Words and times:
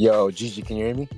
Yo, 0.00 0.30
Gigi, 0.30 0.62
can 0.62 0.78
you 0.78 0.86
hear 0.86 0.94
me? 0.94 1.08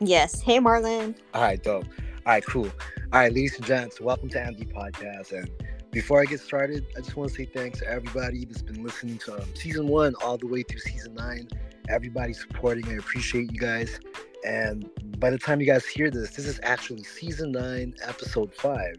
Yes. 0.00 0.40
Hey, 0.40 0.58
Marlon. 0.58 1.14
All 1.34 1.42
right, 1.42 1.62
dope. 1.62 1.84
All 1.84 2.32
right, 2.32 2.46
cool. 2.46 2.70
All 3.12 3.20
right, 3.20 3.30
ladies 3.30 3.56
and 3.56 3.66
gents, 3.66 4.00
welcome 4.00 4.30
to 4.30 4.40
Andy 4.40 4.64
Podcast. 4.64 5.38
And 5.38 5.50
before 5.90 6.22
I 6.22 6.24
get 6.24 6.40
started, 6.40 6.86
I 6.96 7.00
just 7.00 7.16
want 7.16 7.28
to 7.28 7.36
say 7.36 7.44
thanks 7.44 7.80
to 7.80 7.86
everybody 7.86 8.46
that's 8.46 8.62
been 8.62 8.82
listening 8.82 9.18
to 9.26 9.34
um, 9.34 9.54
season 9.54 9.88
one 9.88 10.14
all 10.22 10.38
the 10.38 10.46
way 10.46 10.62
through 10.62 10.78
season 10.78 11.12
nine. 11.12 11.48
Everybody 11.90 12.32
supporting, 12.32 12.88
I 12.88 12.94
appreciate 12.94 13.52
you 13.52 13.58
guys. 13.58 14.00
And 14.42 14.88
by 15.20 15.28
the 15.28 15.38
time 15.38 15.60
you 15.60 15.66
guys 15.66 15.84
hear 15.84 16.10
this, 16.10 16.30
this 16.30 16.46
is 16.46 16.58
actually 16.62 17.04
season 17.04 17.52
nine, 17.52 17.94
episode 18.02 18.54
five. 18.54 18.96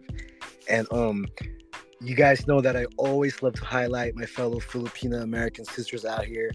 And 0.69 0.87
um, 0.93 1.25
you 1.99 2.15
guys 2.15 2.45
know 2.45 2.61
that 2.61 2.77
I 2.77 2.85
always 2.97 3.41
love 3.41 3.53
to 3.53 3.65
highlight 3.65 4.15
my 4.15 4.27
fellow 4.27 4.59
Filipino 4.59 5.23
American 5.23 5.65
sisters 5.65 6.05
out 6.05 6.25
here 6.25 6.51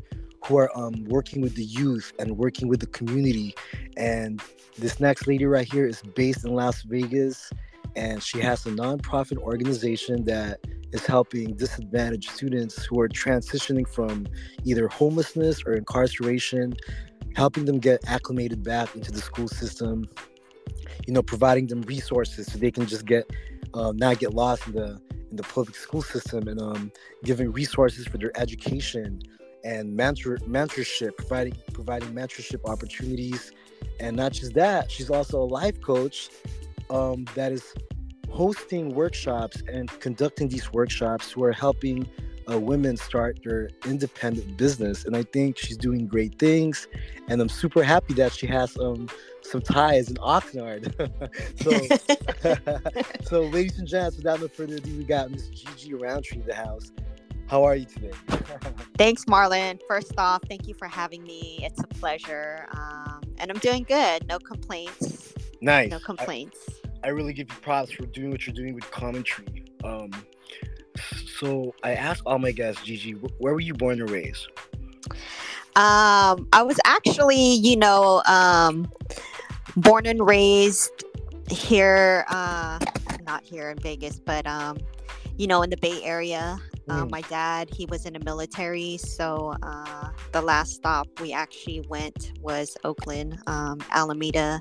who 0.51 0.57
are 0.57 0.77
um, 0.77 1.05
working 1.05 1.41
with 1.41 1.55
the 1.55 1.63
youth 1.63 2.13
and 2.19 2.37
working 2.37 2.67
with 2.67 2.81
the 2.81 2.87
community. 2.87 3.55
And 3.97 4.43
this 4.79 4.99
next 4.99 5.29
lady 5.29 5.47
right 5.47 5.71
here 5.73 5.87
is 5.87 6.03
based 6.17 6.45
in 6.45 6.53
Las 6.55 6.83
Vegas, 6.83 7.53
and 7.95 8.21
she 8.21 8.41
has 8.41 8.67
a 8.67 8.71
nonprofit 8.71 9.39
organization 9.39 10.25
that 10.25 10.59
is 10.91 11.07
helping 11.07 11.55
disadvantaged 11.55 12.31
students 12.31 12.85
who 12.85 13.01
are 13.01 13.09
transitioning 13.09 13.87
from 13.87 14.27
either 14.65 14.89
homelessness 14.89 15.63
or 15.65 15.75
incarceration, 15.75 16.75
helping 17.37 17.65
them 17.65 17.79
get 17.79 18.01
acclimated 18.09 18.65
back 18.65 18.97
into 18.97 19.13
the 19.13 19.21
school 19.21 19.47
system. 19.47 20.05
You 21.07 21.15
know, 21.15 21.23
providing 21.23 21.69
them 21.69 21.83
resources 21.83 22.51
so 22.51 22.59
they 22.59 22.73
can 22.73 22.87
just 22.87 23.07
get 23.07 23.31
um, 23.75 23.97
not 23.97 24.19
get 24.19 24.35
lost 24.35 24.67
in 24.67 24.73
the 24.73 25.01
in 25.31 25.37
the 25.37 25.45
public 25.45 25.77
school 25.77 26.03
system, 26.03 26.49
and 26.49 26.61
um, 26.61 26.91
giving 27.23 27.53
resources 27.53 28.09
for 28.09 28.19
their 28.19 28.33
education 28.37 29.23
and 29.65 29.95
mentor 29.95 30.39
mentorship, 30.39 31.17
providing 31.17 31.55
providing 31.73 32.13
mentorship 32.13 32.69
opportunities, 32.69 33.53
and 33.99 34.17
not 34.17 34.33
just 34.33 34.55
that, 34.55 34.91
she's 34.91 35.11
also 35.11 35.43
a 35.43 35.45
life 35.45 35.81
coach 35.81 36.31
um, 36.89 37.25
that 37.35 37.53
is 37.53 37.75
hosting 38.29 38.95
workshops 38.95 39.63
and 39.69 39.89
conducting 40.01 40.49
these 40.49 40.73
workshops 40.73 41.31
who 41.33 41.45
are 41.45 41.53
helping 41.53 42.09
uh, 42.51 42.59
women 42.59 42.97
start 42.97 43.39
their 43.45 43.71
independent 43.85 44.57
business. 44.57 45.05
And 45.05 45.17
I 45.17 45.23
think 45.23 45.59
she's 45.59 45.77
doing 45.77 46.07
great 46.07 46.39
things, 46.39 46.89
and 47.29 47.41
I'm 47.41 47.49
super 47.49 47.83
happy 47.83 48.15
that 48.15 48.33
she 48.33 48.47
has 48.47 48.77
um, 48.79 49.09
some 49.43 49.61
ties 49.61 50.11
in 50.11 50.17
Oxnard. 50.17 50.93
so, 51.63 53.23
so 53.25 53.43
ladies 53.43 53.79
and 53.79 53.87
gents, 53.87 54.17
without 54.17 54.41
no 54.41 54.49
further 54.49 54.77
ado, 54.77 54.97
we 54.97 55.05
got 55.05 55.31
Miss 55.31 55.49
Gigi 55.49 55.95
Roundtree 55.95 56.41
in 56.41 56.47
the 56.47 56.55
house. 56.55 56.93
How 57.51 57.65
are 57.65 57.75
you 57.75 57.85
today? 57.85 58.13
Thanks, 58.97 59.25
Marlon. 59.25 59.81
First 59.89 60.13
off, 60.19 60.41
thank 60.49 60.69
you 60.69 60.75
for 60.75 60.87
having 60.87 61.25
me. 61.25 61.59
It's 61.65 61.83
a 61.83 61.87
pleasure. 61.89 62.69
Um, 62.71 63.23
and 63.39 63.51
I'm 63.51 63.59
doing 63.59 63.83
good. 63.83 64.25
No 64.29 64.39
complaints. 64.39 65.35
Nice. 65.61 65.91
No 65.91 65.99
complaints. 65.99 66.59
I, 67.03 67.09
I, 67.09 67.11
really 67.11 67.33
give 67.33 67.49
you 67.49 67.57
props 67.61 67.91
for 67.91 68.07
doing 68.07 68.31
what 68.31 68.47
you're 68.47 68.55
doing 68.55 68.73
with 68.73 68.89
Common 68.93 69.25
Tree. 69.25 69.65
Um, 69.83 70.13
so 71.41 71.75
I 71.83 71.95
asked 71.95 72.23
all 72.25 72.39
my 72.39 72.53
guests, 72.53 72.85
Gigi, 72.85 73.15
where 73.15 73.53
were 73.53 73.59
you 73.59 73.75
born 73.75 74.01
and 74.01 74.09
raised? 74.09 74.47
Um, 75.75 76.47
I 76.53 76.63
was 76.63 76.79
actually, 76.85 77.55
you 77.55 77.77
know, 77.77 78.23
um, 78.27 78.89
born 79.77 80.07
and 80.07 80.25
raised 80.25 81.03
here, 81.51 82.27
uh, 82.29 82.79
not 83.27 83.43
here 83.43 83.71
in 83.71 83.79
Vegas, 83.79 84.21
but 84.21 84.47
um, 84.47 84.79
you 85.37 85.49
know, 85.49 85.63
in 85.63 85.71
the 85.71 85.79
Bay 85.79 86.01
Area. 86.05 86.61
Uh, 86.91 87.05
mm. 87.05 87.11
my 87.11 87.21
dad, 87.23 87.71
he 87.73 87.87
was 87.87 88.05
in 88.05 88.15
the 88.15 88.21
military, 88.21 88.97
so 88.97 89.55
uh, 89.63 90.11
the 90.33 90.43
last 90.43 90.75
stop 90.75 91.07
we 91.21 91.33
actually 91.33 91.87
went 91.89 92.33
was 92.41 92.77
Oakland, 92.83 93.39
um, 93.47 93.79
Alameda, 93.93 94.61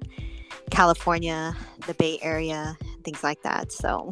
California, 0.69 1.55
the 1.87 1.95
Bay 1.95 2.19
Area, 2.21 2.77
things 3.03 3.23
like 3.23 3.41
that. 3.41 3.71
So 3.71 4.11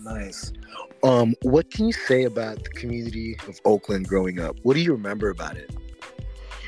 nice. 0.00 0.54
Um, 1.02 1.34
what 1.42 1.70
can 1.70 1.86
you 1.86 1.92
say 1.92 2.24
about 2.24 2.64
the 2.64 2.70
community 2.70 3.36
of 3.46 3.60
Oakland 3.66 4.08
growing 4.08 4.40
up? 4.40 4.56
What 4.62 4.74
do 4.74 4.80
you 4.80 4.92
remember 4.92 5.28
about 5.28 5.58
it? 5.58 5.70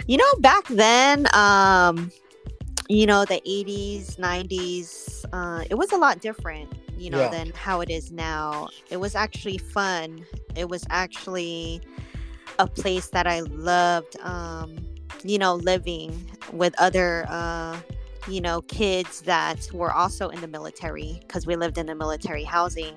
You 0.06 0.18
know, 0.18 0.34
back 0.40 0.68
then, 0.68 1.26
um, 1.34 2.12
you 2.88 3.06
know, 3.06 3.24
the 3.24 3.40
80s, 3.46 4.16
90s, 4.18 5.24
uh, 5.32 5.64
it 5.70 5.76
was 5.76 5.92
a 5.92 5.96
lot 5.96 6.20
different 6.20 6.70
you 7.00 7.08
know, 7.08 7.20
yeah. 7.20 7.28
than 7.28 7.50
how 7.54 7.80
it 7.80 7.88
is 7.88 8.12
now. 8.12 8.68
It 8.90 8.98
was 8.98 9.14
actually 9.14 9.56
fun. 9.56 10.26
It 10.54 10.68
was 10.68 10.84
actually 10.90 11.80
a 12.58 12.66
place 12.66 13.08
that 13.08 13.26
I 13.26 13.40
loved, 13.40 14.20
um, 14.20 14.76
you 15.24 15.38
know, 15.38 15.54
living 15.54 16.30
with 16.52 16.74
other, 16.78 17.24
uh, 17.28 17.80
you 18.28 18.42
know, 18.42 18.60
kids 18.62 19.22
that 19.22 19.66
were 19.72 19.92
also 19.92 20.28
in 20.28 20.42
the 20.42 20.48
military 20.48 21.18
because 21.20 21.46
we 21.46 21.56
lived 21.56 21.78
in 21.78 21.86
the 21.86 21.94
military 21.94 22.44
housing. 22.44 22.94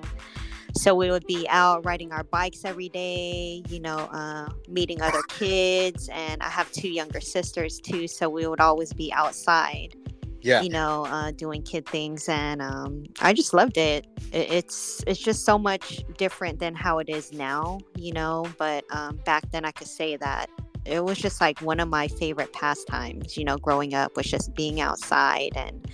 So 0.76 0.94
we 0.94 1.10
would 1.10 1.26
be 1.26 1.48
out 1.48 1.86
riding 1.86 2.12
our 2.12 2.24
bikes 2.24 2.64
every 2.64 2.90
day, 2.90 3.62
you 3.68 3.80
know, 3.80 3.96
uh, 4.12 4.48
meeting 4.68 5.00
other 5.00 5.22
kids. 5.28 6.10
And 6.12 6.42
I 6.42 6.48
have 6.50 6.70
two 6.72 6.90
younger 6.90 7.22
sisters 7.22 7.80
too. 7.80 8.06
So 8.06 8.28
we 8.28 8.46
would 8.46 8.60
always 8.60 8.92
be 8.92 9.10
outside 9.14 9.96
yeah. 10.44 10.60
you 10.60 10.68
know, 10.68 11.06
uh, 11.06 11.30
doing 11.30 11.62
kid 11.62 11.86
things, 11.88 12.28
and 12.28 12.60
um, 12.60 13.04
I 13.20 13.32
just 13.32 13.54
loved 13.54 13.78
it. 13.78 14.06
It's 14.32 15.02
it's 15.06 15.20
just 15.20 15.44
so 15.44 15.58
much 15.58 16.04
different 16.18 16.58
than 16.58 16.74
how 16.74 16.98
it 16.98 17.08
is 17.08 17.32
now, 17.32 17.80
you 17.96 18.12
know. 18.12 18.46
But 18.58 18.84
um, 18.90 19.16
back 19.24 19.50
then, 19.52 19.64
I 19.64 19.70
could 19.70 19.88
say 19.88 20.16
that 20.16 20.50
it 20.84 21.02
was 21.02 21.18
just 21.18 21.40
like 21.40 21.60
one 21.60 21.80
of 21.80 21.88
my 21.88 22.08
favorite 22.08 22.52
pastimes, 22.52 23.36
you 23.38 23.44
know, 23.44 23.56
growing 23.56 23.94
up 23.94 24.16
was 24.16 24.26
just 24.26 24.54
being 24.54 24.80
outside 24.80 25.52
and 25.56 25.90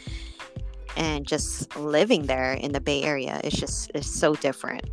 and 0.97 1.27
just 1.27 1.75
living 1.77 2.27
there 2.27 2.53
in 2.55 2.73
the 2.73 2.81
Bay 2.81 3.03
Area. 3.03 3.41
It's 3.45 3.57
just 3.57 3.93
it's 3.95 4.11
so 4.11 4.35
different. 4.35 4.91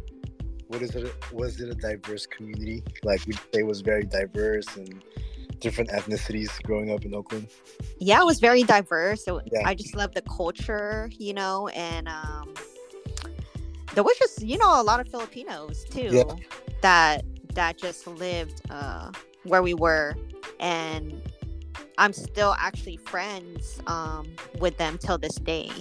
What 0.67 0.83
is 0.83 0.95
it? 0.95 1.11
Was 1.33 1.59
it 1.61 1.69
a 1.69 1.75
diverse 1.75 2.27
community? 2.27 2.83
Like 3.03 3.25
we 3.25 3.33
say, 3.33 3.41
it 3.53 3.65
was 3.65 3.81
very 3.81 4.03
diverse 4.03 4.67
and 4.75 5.03
different 5.59 5.89
ethnicities 5.91 6.61
growing 6.63 6.91
up 6.91 7.05
in 7.05 7.13
Oakland? 7.13 7.47
Yeah, 7.99 8.21
it 8.21 8.25
was 8.25 8.39
very 8.39 8.63
diverse. 8.63 9.23
So 9.25 9.41
yeah. 9.51 9.61
I 9.65 9.75
just 9.75 9.95
love 9.95 10.13
the 10.13 10.21
culture, 10.23 11.09
you 11.17 11.33
know, 11.33 11.67
and 11.69 12.07
um, 12.07 12.53
there 13.93 14.03
was 14.03 14.17
just 14.17 14.41
you 14.41 14.57
know 14.57 14.79
a 14.79 14.83
lot 14.83 14.99
of 14.99 15.07
Filipinos 15.09 15.83
too 15.85 16.09
yeah. 16.11 16.23
that 16.81 17.25
that 17.53 17.77
just 17.77 18.05
lived 18.05 18.61
uh, 18.69 19.11
where 19.43 19.63
we 19.63 19.73
were, 19.73 20.15
and 20.59 21.21
I'm 21.97 22.13
still 22.13 22.55
actually 22.59 22.97
friends 22.97 23.81
um, 23.87 24.27
with 24.59 24.77
them 24.77 24.97
till 24.99 25.17
this 25.17 25.35
day. 25.35 25.71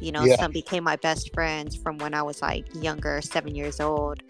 You 0.00 0.12
know, 0.12 0.24
yeah. 0.24 0.36
some 0.36 0.52
became 0.52 0.84
my 0.84 0.96
best 0.96 1.32
friends 1.32 1.74
from 1.74 1.98
when 1.98 2.12
I 2.14 2.22
was 2.22 2.42
like 2.42 2.66
younger, 2.74 3.22
seven 3.22 3.54
years 3.54 3.80
old, 3.80 4.22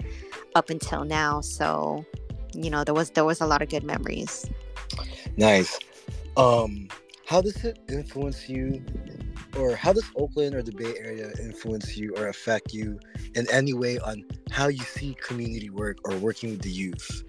up 0.55 0.71
until 0.71 1.05
now. 1.05 1.41
So, 1.41 2.05
you 2.53 2.71
know, 2.71 2.84
there 2.84 2.94
was 2.94 3.11
there 3.11 3.25
was 3.25 3.41
a 3.41 3.47
lot 3.47 3.62
of 3.62 3.69
good 3.69 3.82
memories. 3.82 4.47
Nice. 5.36 5.78
Um, 6.36 6.88
how 7.26 7.40
does 7.40 7.64
it 7.64 7.78
influence 7.88 8.48
you, 8.48 8.84
or 9.56 9.74
how 9.74 9.92
does 9.92 10.04
Oakland 10.16 10.54
or 10.54 10.62
the 10.62 10.72
Bay 10.72 10.94
Area 10.98 11.32
influence 11.40 11.96
you 11.96 12.14
or 12.16 12.28
affect 12.28 12.74
you 12.74 12.98
in 13.34 13.50
any 13.50 13.72
way 13.72 13.98
on 13.98 14.24
how 14.50 14.68
you 14.68 14.82
see 14.82 15.16
community 15.20 15.70
work 15.70 15.98
or 16.04 16.16
working 16.18 16.50
with 16.50 16.62
the 16.62 16.70
youth? 16.70 17.24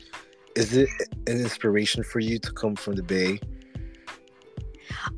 Is 0.56 0.76
it 0.76 0.90
an 1.28 1.40
inspiration 1.40 2.04
for 2.04 2.20
you 2.20 2.40
to 2.40 2.52
come 2.52 2.76
from 2.76 2.96
the 2.96 3.04
Bay? 3.04 3.40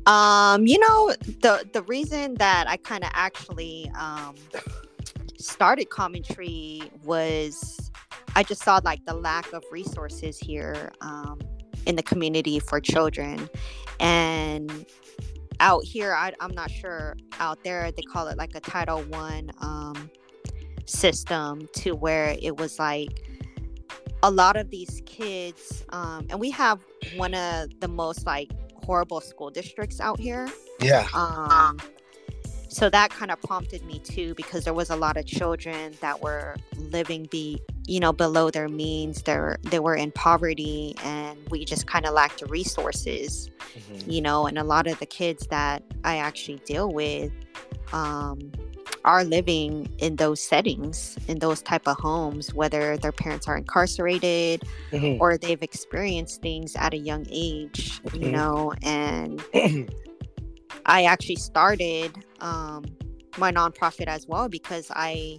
Um, 0.06 0.66
you 0.66 0.78
know, 0.78 1.14
the 1.42 1.68
the 1.72 1.82
reason 1.82 2.34
that 2.34 2.68
I 2.68 2.76
kind 2.76 3.04
of 3.04 3.10
actually 3.14 3.90
um, 3.98 4.34
started 5.38 5.90
Common 5.90 6.22
Tree 6.22 6.90
was 7.04 7.90
I 8.34 8.42
just 8.42 8.62
saw 8.62 8.80
like 8.84 9.04
the 9.04 9.14
lack 9.14 9.52
of 9.52 9.64
resources 9.70 10.38
here. 10.38 10.92
Um, 11.00 11.38
in 11.86 11.96
the 11.96 12.02
community 12.02 12.58
for 12.58 12.80
children. 12.80 13.48
And 14.00 14.86
out 15.60 15.84
here 15.84 16.14
I, 16.14 16.32
am 16.40 16.54
not 16.54 16.70
sure 16.70 17.16
out 17.40 17.62
there 17.64 17.90
they 17.90 18.02
call 18.02 18.28
it 18.28 18.38
like 18.38 18.54
a 18.54 18.60
title 18.60 19.02
one 19.02 19.50
um, 19.60 20.10
system 20.86 21.68
to 21.74 21.96
where 21.96 22.36
it 22.40 22.56
was 22.56 22.78
like 22.78 23.24
a 24.22 24.30
lot 24.30 24.56
of 24.56 24.70
these 24.70 25.02
kids 25.04 25.84
um, 25.90 26.26
and 26.30 26.38
we 26.38 26.50
have 26.50 26.80
one 27.16 27.34
of 27.34 27.68
the 27.80 27.88
most 27.88 28.26
like 28.26 28.50
horrible 28.84 29.20
school 29.20 29.50
districts 29.50 30.00
out 30.00 30.18
here. 30.18 30.48
Yeah. 30.80 31.06
Um, 31.12 31.78
so 32.68 32.90
that 32.90 33.10
kind 33.10 33.30
of 33.30 33.40
prompted 33.42 33.84
me 33.84 33.98
too 34.00 34.34
because 34.34 34.64
there 34.64 34.74
was 34.74 34.90
a 34.90 34.96
lot 34.96 35.16
of 35.16 35.26
children 35.26 35.94
that 36.00 36.20
were 36.22 36.54
living 36.76 37.26
be 37.30 37.60
you 37.86 37.98
know 37.98 38.12
below 38.12 38.50
their 38.50 38.68
means 38.68 39.22
they're 39.22 39.56
they 39.62 39.78
were 39.80 39.96
in 39.96 40.12
poverty 40.12 40.94
and 41.02 41.38
we 41.50 41.64
just 41.64 41.86
kind 41.86 42.06
of 42.06 42.12
lacked 42.12 42.40
the 42.40 42.46
resources 42.46 43.50
mm-hmm. 43.74 44.10
you 44.10 44.20
know 44.20 44.46
and 44.46 44.58
a 44.58 44.64
lot 44.64 44.86
of 44.86 44.98
the 44.98 45.06
kids 45.06 45.46
that 45.48 45.82
i 46.04 46.18
actually 46.18 46.58
deal 46.66 46.92
with 46.92 47.32
um, 47.92 48.52
are 49.04 49.24
living 49.24 49.90
in 49.98 50.16
those 50.16 50.40
settings 50.40 51.16
in 51.28 51.38
those 51.38 51.62
type 51.62 51.88
of 51.88 51.96
homes 51.96 52.52
whether 52.52 52.98
their 52.98 53.12
parents 53.12 53.48
are 53.48 53.56
incarcerated 53.56 54.62
mm-hmm. 54.90 55.20
or 55.20 55.38
they've 55.38 55.62
experienced 55.62 56.42
things 56.42 56.76
at 56.76 56.92
a 56.92 56.98
young 56.98 57.26
age 57.30 58.02
mm-hmm. 58.02 58.22
you 58.22 58.30
know 58.30 58.72
and 58.82 59.42
i 60.86 61.04
actually 61.04 61.36
started 61.36 62.12
um, 62.40 62.84
my 63.36 63.52
nonprofit 63.52 64.06
as 64.06 64.26
well 64.26 64.48
because 64.48 64.90
i 64.94 65.38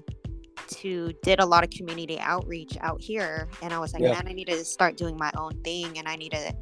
too 0.68 1.12
did 1.24 1.40
a 1.40 1.46
lot 1.46 1.63
of 1.63 1.69
community 1.69 2.19
outreach 2.19 2.78
out 2.81 3.01
here 3.01 3.48
and 3.62 3.74
i 3.74 3.80
was 3.80 3.94
like 3.94 4.04
yeah. 4.04 4.13
man 4.13 4.28
i 4.28 4.34
need 4.34 4.48
to 4.48 4.63
start 4.63 4.98
doing 4.98 5.18
my 5.18 5.31
own 5.38 5.51
thing 5.63 5.98
and 5.98 6.07
i 6.07 6.16
need 6.16 6.31
to 6.31 6.54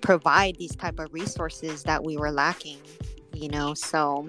provide 0.00 0.56
these 0.58 0.74
type 0.76 0.98
of 0.98 1.12
resources 1.12 1.82
that 1.82 2.02
we 2.02 2.16
were 2.16 2.30
lacking 2.30 2.78
you 3.34 3.48
know 3.48 3.74
so 3.74 4.28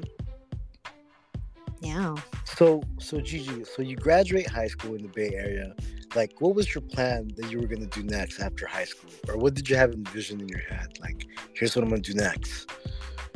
yeah. 1.83 2.15
So 2.45 2.81
so 2.97 3.19
gigi 3.19 3.65
so 3.65 3.81
you 3.81 3.97
graduate 3.97 4.47
high 4.47 4.67
school 4.67 4.95
in 4.95 5.01
the 5.01 5.09
bay 5.09 5.33
area. 5.35 5.75
Like 6.15 6.39
what 6.39 6.55
was 6.55 6.73
your 6.73 6.81
plan 6.81 7.29
that 7.35 7.51
you 7.51 7.59
were 7.59 7.67
going 7.67 7.87
to 7.87 8.01
do 8.01 8.03
next 8.03 8.39
after 8.39 8.65
high 8.65 8.85
school? 8.85 9.11
Or 9.27 9.37
what 9.37 9.53
did 9.53 9.69
you 9.69 9.75
have 9.75 9.91
envisioned 9.91 10.41
in 10.41 10.47
your 10.47 10.61
head? 10.61 10.97
Like 11.01 11.27
here's 11.53 11.75
what 11.75 11.83
i'm 11.83 11.89
going 11.89 12.01
to 12.01 12.13
do 12.13 12.17
next 12.17 12.69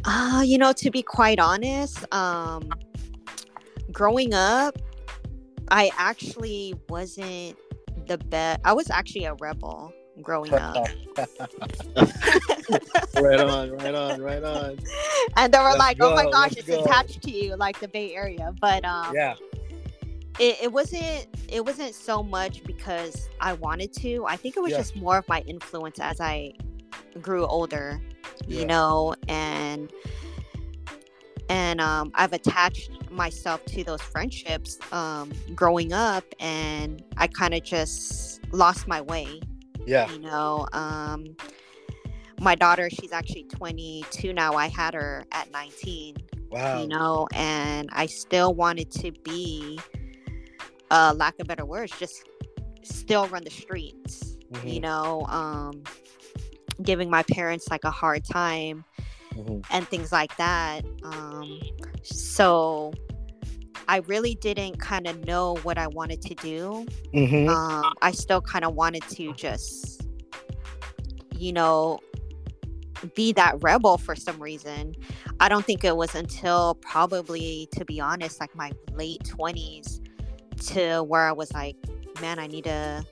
uh 0.06 0.44
you 0.46 0.58
know 0.58 0.72
to 0.74 0.90
be 0.90 1.02
quite 1.02 1.40
honest 1.40 2.06
um 2.14 2.70
growing 3.92 4.34
up 4.34 4.78
i 5.70 5.92
actually 5.98 6.74
wasn't 6.90 7.58
the 8.08 8.18
best 8.18 8.60
i 8.64 8.74
was 8.74 8.90
actually 8.90 9.26
a 9.26 9.34
rebel 9.36 9.94
growing 10.22 10.54
up. 10.54 10.76
right 13.16 13.40
on, 13.40 13.72
right 13.78 13.96
on, 13.96 14.22
right 14.22 14.44
on. 14.44 14.78
And 15.36 15.54
they 15.54 15.60
were 15.60 15.66
let's 15.66 15.80
like, 15.80 15.98
go, 15.98 16.12
"Oh 16.12 16.16
my 16.16 16.30
gosh, 16.30 16.54
it's 16.54 16.68
go. 16.68 16.84
attached 16.84 17.22
to 17.24 17.32
you, 17.32 17.56
like 17.56 17.80
the 17.80 17.88
Bay 17.88 18.14
Area." 18.14 18.54
But 18.60 18.86
um, 18.86 19.14
yeah, 19.16 19.36
it, 20.40 20.58
it 20.64 20.72
wasn't. 20.72 21.28
It 21.48 21.66
wasn't 21.66 21.96
so 21.96 22.24
much 22.24 22.64
because 22.64 23.30
I 23.40 23.54
wanted 23.54 23.94
to. 23.94 24.26
I 24.26 24.36
think 24.36 24.58
it 24.58 24.62
was 24.62 24.72
yeah. 24.72 24.78
just 24.78 24.96
more 24.96 25.18
of 25.18 25.28
my 25.28 25.42
influence 25.42 26.00
as 26.00 26.20
I 26.20 26.54
grew 27.22 27.46
older, 27.46 28.02
you 28.48 28.66
know, 28.66 29.16
and 29.28 29.92
and 31.50 31.80
um, 31.80 32.12
I've 32.16 32.34
attached 32.34 33.10
myself 33.10 33.64
to 33.66 33.84
those 33.84 34.02
friendships 34.02 34.78
um, 34.92 35.32
growing 35.56 35.94
up, 35.94 36.26
and 36.40 37.04
I 37.18 37.28
kind 37.28 37.54
of 37.54 37.64
just 37.64 38.42
lost 38.52 38.88
my 38.88 39.02
way 39.02 39.40
yeah. 39.88 40.12
You 40.12 40.20
know, 40.20 40.68
um, 40.74 41.36
my 42.42 42.56
daughter, 42.56 42.90
she's 42.90 43.14
actually 43.14 43.44
22 43.44 44.34
now. 44.34 44.54
I 44.54 44.68
had 44.68 44.94
her 44.94 45.24
at 45.32 45.50
19. 45.52 46.18
Wow. 46.52 46.82
You 46.82 46.88
know, 46.88 47.28
and 47.34 47.90
I 47.94 48.06
still 48.06 48.54
wanted 48.54 48.92
to 48.92 49.12
be, 49.24 49.80
uh, 50.92 51.14
lack 51.16 51.40
of 51.40 51.48
better 51.48 51.66
words, 51.66 51.94
just 51.98 52.28
still 52.84 53.28
run 53.28 53.44
the 53.46 53.50
streets. 53.50 54.38
Mm-hmm. 54.52 54.68
You 54.68 54.80
know, 54.82 55.26
um, 55.30 55.84
giving 56.82 57.10
my 57.10 57.24
parents 57.24 57.68
like 57.70 57.84
a 57.84 57.92
hard 57.92 58.24
time 58.24 58.86
mm-hmm. 59.34 59.60
and 59.72 59.88
things 59.88 60.12
like 60.12 60.36
that. 60.38 60.84
Um, 61.04 61.60
so 62.04 62.94
I 63.88 63.98
really 64.08 64.36
didn't 64.36 64.80
kind 64.80 65.08
of 65.08 65.26
know 65.26 65.56
what 65.64 65.78
I 65.78 65.88
wanted 65.88 66.22
to 66.24 66.36
do. 66.36 66.86
Mm-hmm. 67.14 67.50
Um, 67.50 67.94
I 68.02 68.12
still 68.12 68.42
kind 68.42 68.66
of 68.66 68.76
wanted 68.76 69.04
to 69.10 69.34
just, 69.34 70.06
you 71.36 71.54
know, 71.54 72.00
be 73.16 73.32
that 73.34 73.62
rebel 73.62 73.98
for 73.98 74.16
some 74.16 74.42
reason. 74.42 74.96
I 75.40 75.50
don't 75.50 75.66
think 75.66 75.84
it 75.84 75.96
was 75.96 76.16
until 76.16 76.76
probably, 76.76 77.70
to 77.74 77.86
be 77.86 78.00
honest, 78.00 78.40
like 78.40 78.56
my 78.56 78.72
late 78.94 79.24
20s 79.24 80.02
to 80.68 81.04
where 81.04 81.28
I 81.28 81.32
was 81.32 81.54
like, 81.54 81.76
man, 82.22 82.40
I 82.40 82.48
need 82.48 82.64
to 82.64 83.06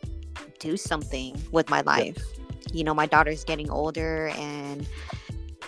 do 0.59 0.75
something 0.75 1.39
with 1.51 1.69
my 1.69 1.81
life. 1.81 2.17
You 2.75 2.83
know, 2.83 2.93
my 2.93 3.05
daughter's 3.05 3.43
getting 3.43 3.69
older 3.69 4.27
and 4.35 4.87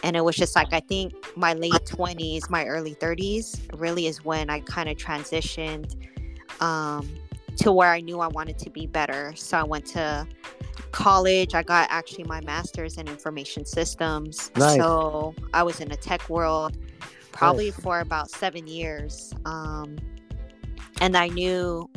and 0.03 0.15
it 0.15 0.23
was 0.23 0.35
just 0.35 0.55
like 0.55 0.71
i 0.73 0.79
think 0.79 1.13
my 1.35 1.53
late 1.53 1.73
20s 1.73 2.49
my 2.49 2.65
early 2.65 2.95
30s 2.95 3.59
really 3.79 4.07
is 4.07 4.23
when 4.23 4.49
i 4.49 4.59
kind 4.61 4.89
of 4.89 4.97
transitioned 4.97 5.95
um, 6.61 7.09
to 7.55 7.71
where 7.71 7.91
i 7.91 7.99
knew 7.99 8.19
i 8.19 8.27
wanted 8.27 8.57
to 8.57 8.69
be 8.69 8.85
better 8.85 9.33
so 9.35 9.57
i 9.57 9.63
went 9.63 9.85
to 9.85 10.27
college 10.91 11.53
i 11.55 11.63
got 11.63 11.87
actually 11.91 12.23
my 12.23 12.41
master's 12.41 12.97
in 12.97 13.07
information 13.07 13.65
systems 13.65 14.51
nice. 14.55 14.77
so 14.77 15.33
i 15.53 15.61
was 15.63 15.79
in 15.79 15.91
a 15.91 15.97
tech 15.97 16.27
world 16.29 16.77
probably 17.31 17.69
nice. 17.71 17.79
for 17.79 17.99
about 17.99 18.29
seven 18.29 18.67
years 18.67 19.33
um, 19.45 19.97
and 21.01 21.17
i 21.17 21.27
knew 21.27 21.89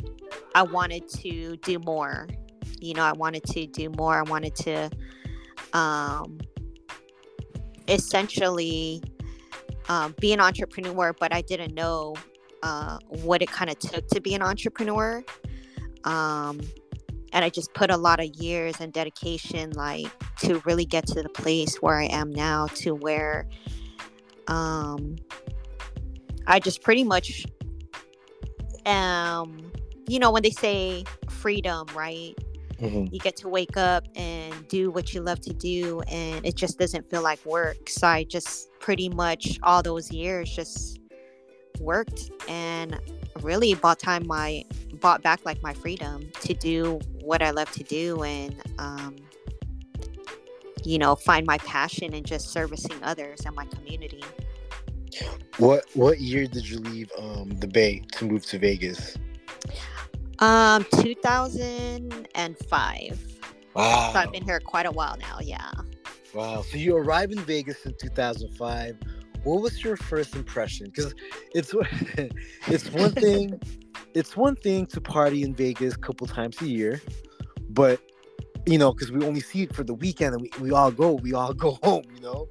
i 0.55 0.61
wanted 0.61 1.07
to 1.07 1.55
do 1.57 1.79
more 1.79 2.27
you 2.81 2.93
know 2.93 3.03
i 3.03 3.13
wanted 3.13 3.43
to 3.43 3.65
do 3.67 3.89
more 3.91 4.17
i 4.17 4.21
wanted 4.23 4.55
to 4.55 4.89
um, 5.73 6.39
essentially 7.87 9.01
um, 9.89 10.15
be 10.19 10.33
an 10.33 10.39
entrepreneur, 10.39 11.13
but 11.19 11.33
I 11.33 11.41
didn't 11.41 11.73
know 11.73 12.15
uh, 12.63 12.99
what 13.07 13.41
it 13.41 13.49
kind 13.49 13.69
of 13.69 13.79
took 13.79 14.07
to 14.09 14.21
be 14.21 14.33
an 14.33 14.41
entrepreneur. 14.41 15.23
Um, 16.03 16.61
and 17.33 17.45
I 17.45 17.49
just 17.49 17.73
put 17.73 17.91
a 17.91 17.97
lot 17.97 18.19
of 18.19 18.27
years 18.35 18.79
and 18.79 18.91
dedication, 18.91 19.71
like 19.71 20.07
to 20.39 20.61
really 20.65 20.85
get 20.85 21.07
to 21.07 21.21
the 21.21 21.29
place 21.29 21.77
where 21.77 21.97
I 21.97 22.05
am 22.05 22.31
now, 22.31 22.67
to 22.75 22.93
where 22.93 23.47
um, 24.47 25.15
I 26.47 26.59
just 26.59 26.81
pretty 26.81 27.03
much 27.03 27.45
um, 28.85 29.71
you 30.07 30.19
know, 30.19 30.31
when 30.31 30.43
they 30.43 30.49
say 30.49 31.05
freedom, 31.29 31.87
right? 31.95 32.33
Mm-hmm. 32.81 33.13
You 33.13 33.19
get 33.19 33.35
to 33.37 33.47
wake 33.47 33.77
up 33.77 34.07
and 34.15 34.67
do 34.67 34.89
what 34.89 35.13
you 35.13 35.21
love 35.21 35.39
to 35.41 35.53
do, 35.53 36.01
and 36.07 36.43
it 36.45 36.55
just 36.55 36.79
doesn't 36.79 37.09
feel 37.09 37.21
like 37.21 37.43
work. 37.45 37.89
So 37.89 38.07
I 38.07 38.23
just 38.23 38.71
pretty 38.79 39.07
much 39.07 39.59
all 39.61 39.83
those 39.83 40.11
years 40.11 40.49
just 40.49 40.99
worked 41.79 42.31
and 42.47 42.99
really 43.41 43.75
bought 43.75 43.99
time 43.99 44.25
my 44.27 44.63
bought 44.99 45.21
back 45.21 45.39
like 45.45 45.61
my 45.63 45.73
freedom 45.73 46.29
to 46.41 46.53
do 46.53 46.99
what 47.21 47.41
I 47.41 47.51
love 47.51 47.71
to 47.71 47.83
do 47.83 48.23
and 48.23 48.55
um, 48.77 49.15
you 50.83 50.97
know 50.97 51.15
find 51.15 51.45
my 51.45 51.57
passion 51.59 52.13
in 52.13 52.23
just 52.23 52.49
servicing 52.49 53.01
others 53.03 53.41
and 53.45 53.55
my 53.55 53.65
community. 53.65 54.23
What 55.57 55.85
what 55.93 56.19
year 56.19 56.47
did 56.47 56.67
you 56.67 56.79
leave 56.79 57.11
um, 57.19 57.49
the 57.59 57.67
Bay 57.67 58.01
to 58.13 58.25
move 58.25 58.45
to 58.47 58.57
Vegas? 58.57 59.17
Um, 60.41 60.85
2005. 60.93 63.27
Wow. 63.75 64.11
So 64.11 64.19
I've 64.19 64.31
been 64.31 64.43
here 64.43 64.59
quite 64.59 64.87
a 64.87 64.91
while 64.91 65.15
now. 65.17 65.37
Yeah. 65.39 65.69
Wow. 66.33 66.63
So 66.63 66.77
you 66.77 66.97
arrived 66.97 67.31
in 67.31 67.37
Vegas 67.41 67.85
in 67.85 67.93
2005. 68.01 68.97
What 69.43 69.61
was 69.61 69.83
your 69.83 69.97
first 69.97 70.35
impression? 70.35 70.87
Because 70.87 71.13
it's 71.53 71.73
it's 72.67 72.91
one 72.91 73.11
thing, 73.11 73.61
it's 74.15 74.35
one 74.35 74.55
thing 74.55 74.87
to 74.87 74.99
party 74.99 75.43
in 75.43 75.53
Vegas 75.53 75.93
a 75.93 75.99
couple 75.99 76.25
times 76.25 76.59
a 76.61 76.67
year, 76.67 76.99
but 77.69 77.99
you 78.65 78.79
know, 78.79 78.93
because 78.93 79.11
we 79.11 79.23
only 79.25 79.41
see 79.41 79.61
it 79.63 79.75
for 79.75 79.83
the 79.83 79.93
weekend 79.93 80.33
and 80.33 80.41
we, 80.41 80.49
we 80.59 80.71
all 80.71 80.91
go, 80.91 81.13
we 81.13 81.33
all 81.33 81.53
go 81.65 81.77
home, 81.83 82.05
you 82.15 82.21
know. 82.21 82.47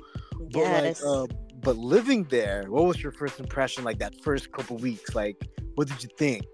But 0.52 0.60
yes. 0.60 1.02
like, 1.02 1.12
uh, 1.12 1.26
but 1.60 1.76
living 1.76 2.22
there, 2.24 2.66
what 2.68 2.84
was 2.84 3.02
your 3.02 3.12
first 3.12 3.40
impression? 3.40 3.82
Like 3.82 3.98
that 3.98 4.22
first 4.22 4.52
couple 4.52 4.76
weeks, 4.76 5.16
like 5.16 5.48
what 5.74 5.88
did 5.88 6.00
you 6.02 6.10
think? 6.16 6.46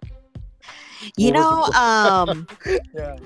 You 1.17 1.33
know, 1.33 1.65
um, 1.75 2.47
yeah. 2.95 3.17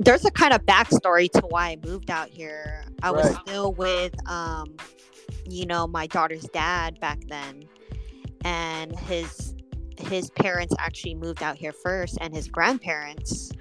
there's 0.00 0.24
a 0.24 0.30
kind 0.30 0.52
of 0.52 0.64
backstory 0.64 1.30
to 1.32 1.40
why 1.48 1.70
I 1.70 1.78
moved 1.84 2.10
out 2.10 2.28
here. 2.28 2.84
I 3.02 3.10
right. 3.10 3.24
was 3.24 3.36
still 3.46 3.72
with, 3.72 4.14
um, 4.28 4.76
you 5.48 5.66
know, 5.66 5.86
my 5.86 6.06
daughter's 6.06 6.44
dad 6.44 7.00
back 7.00 7.20
then, 7.28 7.64
and 8.44 8.98
his 8.98 9.54
his 9.98 10.30
parents 10.30 10.74
actually 10.78 11.14
moved 11.14 11.42
out 11.42 11.56
here 11.56 11.72
first, 11.72 12.18
and 12.20 12.34
his 12.34 12.48
grandparents. 12.48 13.52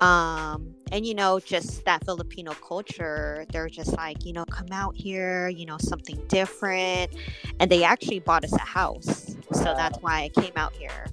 Um, 0.00 0.74
and 0.92 1.06
you 1.06 1.14
know, 1.14 1.40
just 1.40 1.84
that 1.84 2.04
Filipino 2.04 2.52
culture, 2.52 3.46
they're 3.50 3.68
just 3.68 3.96
like, 3.96 4.24
you 4.24 4.32
know, 4.32 4.44
come 4.44 4.68
out 4.70 4.94
here, 4.94 5.48
you 5.48 5.64
know, 5.64 5.78
something 5.80 6.22
different. 6.28 7.14
And 7.60 7.70
they 7.70 7.82
actually 7.82 8.18
bought 8.18 8.44
us 8.44 8.52
a 8.52 8.58
house. 8.58 9.34
So 9.52 9.64
that's 9.64 9.98
why 10.02 10.22
I 10.22 10.28
came 10.28 10.52
out 10.56 10.74
here 10.74 11.06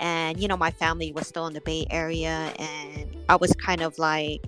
and 0.00 0.40
you 0.40 0.48
know 0.48 0.56
my 0.56 0.70
family 0.70 1.12
was 1.12 1.28
still 1.28 1.46
in 1.46 1.52
the 1.52 1.60
bay 1.60 1.86
area 1.90 2.52
and 2.58 3.16
i 3.28 3.36
was 3.36 3.52
kind 3.54 3.82
of 3.82 3.96
like 3.98 4.42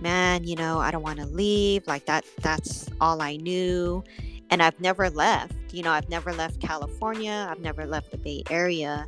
man 0.00 0.42
you 0.42 0.56
know 0.56 0.78
i 0.78 0.90
don't 0.90 1.02
want 1.02 1.18
to 1.18 1.26
leave 1.26 1.86
like 1.86 2.04
that 2.06 2.24
that's 2.40 2.88
all 3.00 3.22
i 3.22 3.36
knew 3.36 4.02
and 4.50 4.62
i've 4.62 4.78
never 4.80 5.08
left 5.10 5.54
you 5.72 5.82
know 5.82 5.92
i've 5.92 6.08
never 6.08 6.32
left 6.32 6.60
california 6.60 7.46
i've 7.50 7.60
never 7.60 7.86
left 7.86 8.10
the 8.10 8.18
bay 8.18 8.42
area 8.50 9.06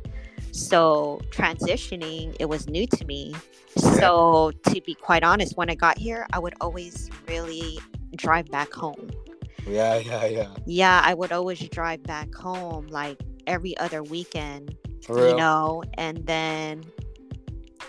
so 0.51 1.19
transitioning 1.29 2.35
it 2.39 2.49
was 2.49 2.67
new 2.67 2.87
to 2.87 3.05
me. 3.05 3.35
So 3.77 4.51
to 4.67 4.81
be 4.81 4.95
quite 4.95 5.23
honest 5.23 5.55
when 5.57 5.69
i 5.69 5.75
got 5.75 5.97
here 5.97 6.25
i 6.33 6.39
would 6.39 6.55
always 6.59 7.09
really 7.27 7.79
drive 8.15 8.49
back 8.49 8.73
home. 8.73 9.09
Yeah 9.67 9.97
yeah 9.97 10.25
yeah. 10.25 10.47
Yeah 10.65 11.01
i 11.05 11.13
would 11.13 11.31
always 11.31 11.59
drive 11.69 12.01
back 12.03 12.33
home 12.33 12.87
like 12.87 13.21
every 13.47 13.77
other 13.77 14.03
weekend, 14.03 14.75
you 15.09 15.35
know, 15.35 15.83
and 15.95 16.25
then 16.25 16.83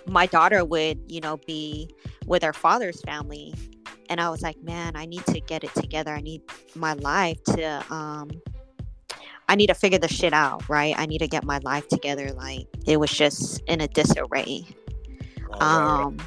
my 0.06 0.26
daughter 0.26 0.64
would, 0.64 1.00
you 1.08 1.20
know, 1.20 1.38
be 1.46 1.88
with 2.26 2.42
her 2.42 2.52
father's 2.52 3.00
family. 3.02 3.54
And 4.08 4.20
I 4.20 4.28
was 4.30 4.42
like, 4.42 4.60
man, 4.62 4.96
I 4.96 5.06
need 5.06 5.24
to 5.26 5.40
get 5.40 5.62
it 5.62 5.74
together. 5.74 6.12
I 6.12 6.20
need 6.20 6.42
my 6.74 6.94
life 6.94 7.42
to, 7.44 7.84
um, 7.92 8.30
I 9.48 9.54
need 9.54 9.68
to 9.68 9.74
figure 9.74 9.98
the 9.98 10.08
shit 10.08 10.32
out, 10.32 10.68
right? 10.68 10.94
I 10.96 11.06
need 11.06 11.18
to 11.18 11.28
get 11.28 11.44
my 11.44 11.58
life 11.58 11.88
together. 11.88 12.32
Like 12.32 12.66
it 12.86 12.98
was 12.98 13.10
just 13.10 13.60
in 13.66 13.80
a 13.80 13.88
disarray. 13.88 14.64
Um, 15.60 16.18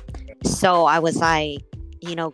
so 0.44 0.86
I 0.86 1.00
was 1.00 1.18
like, 1.18 1.62
you 2.02 2.16
know, 2.16 2.34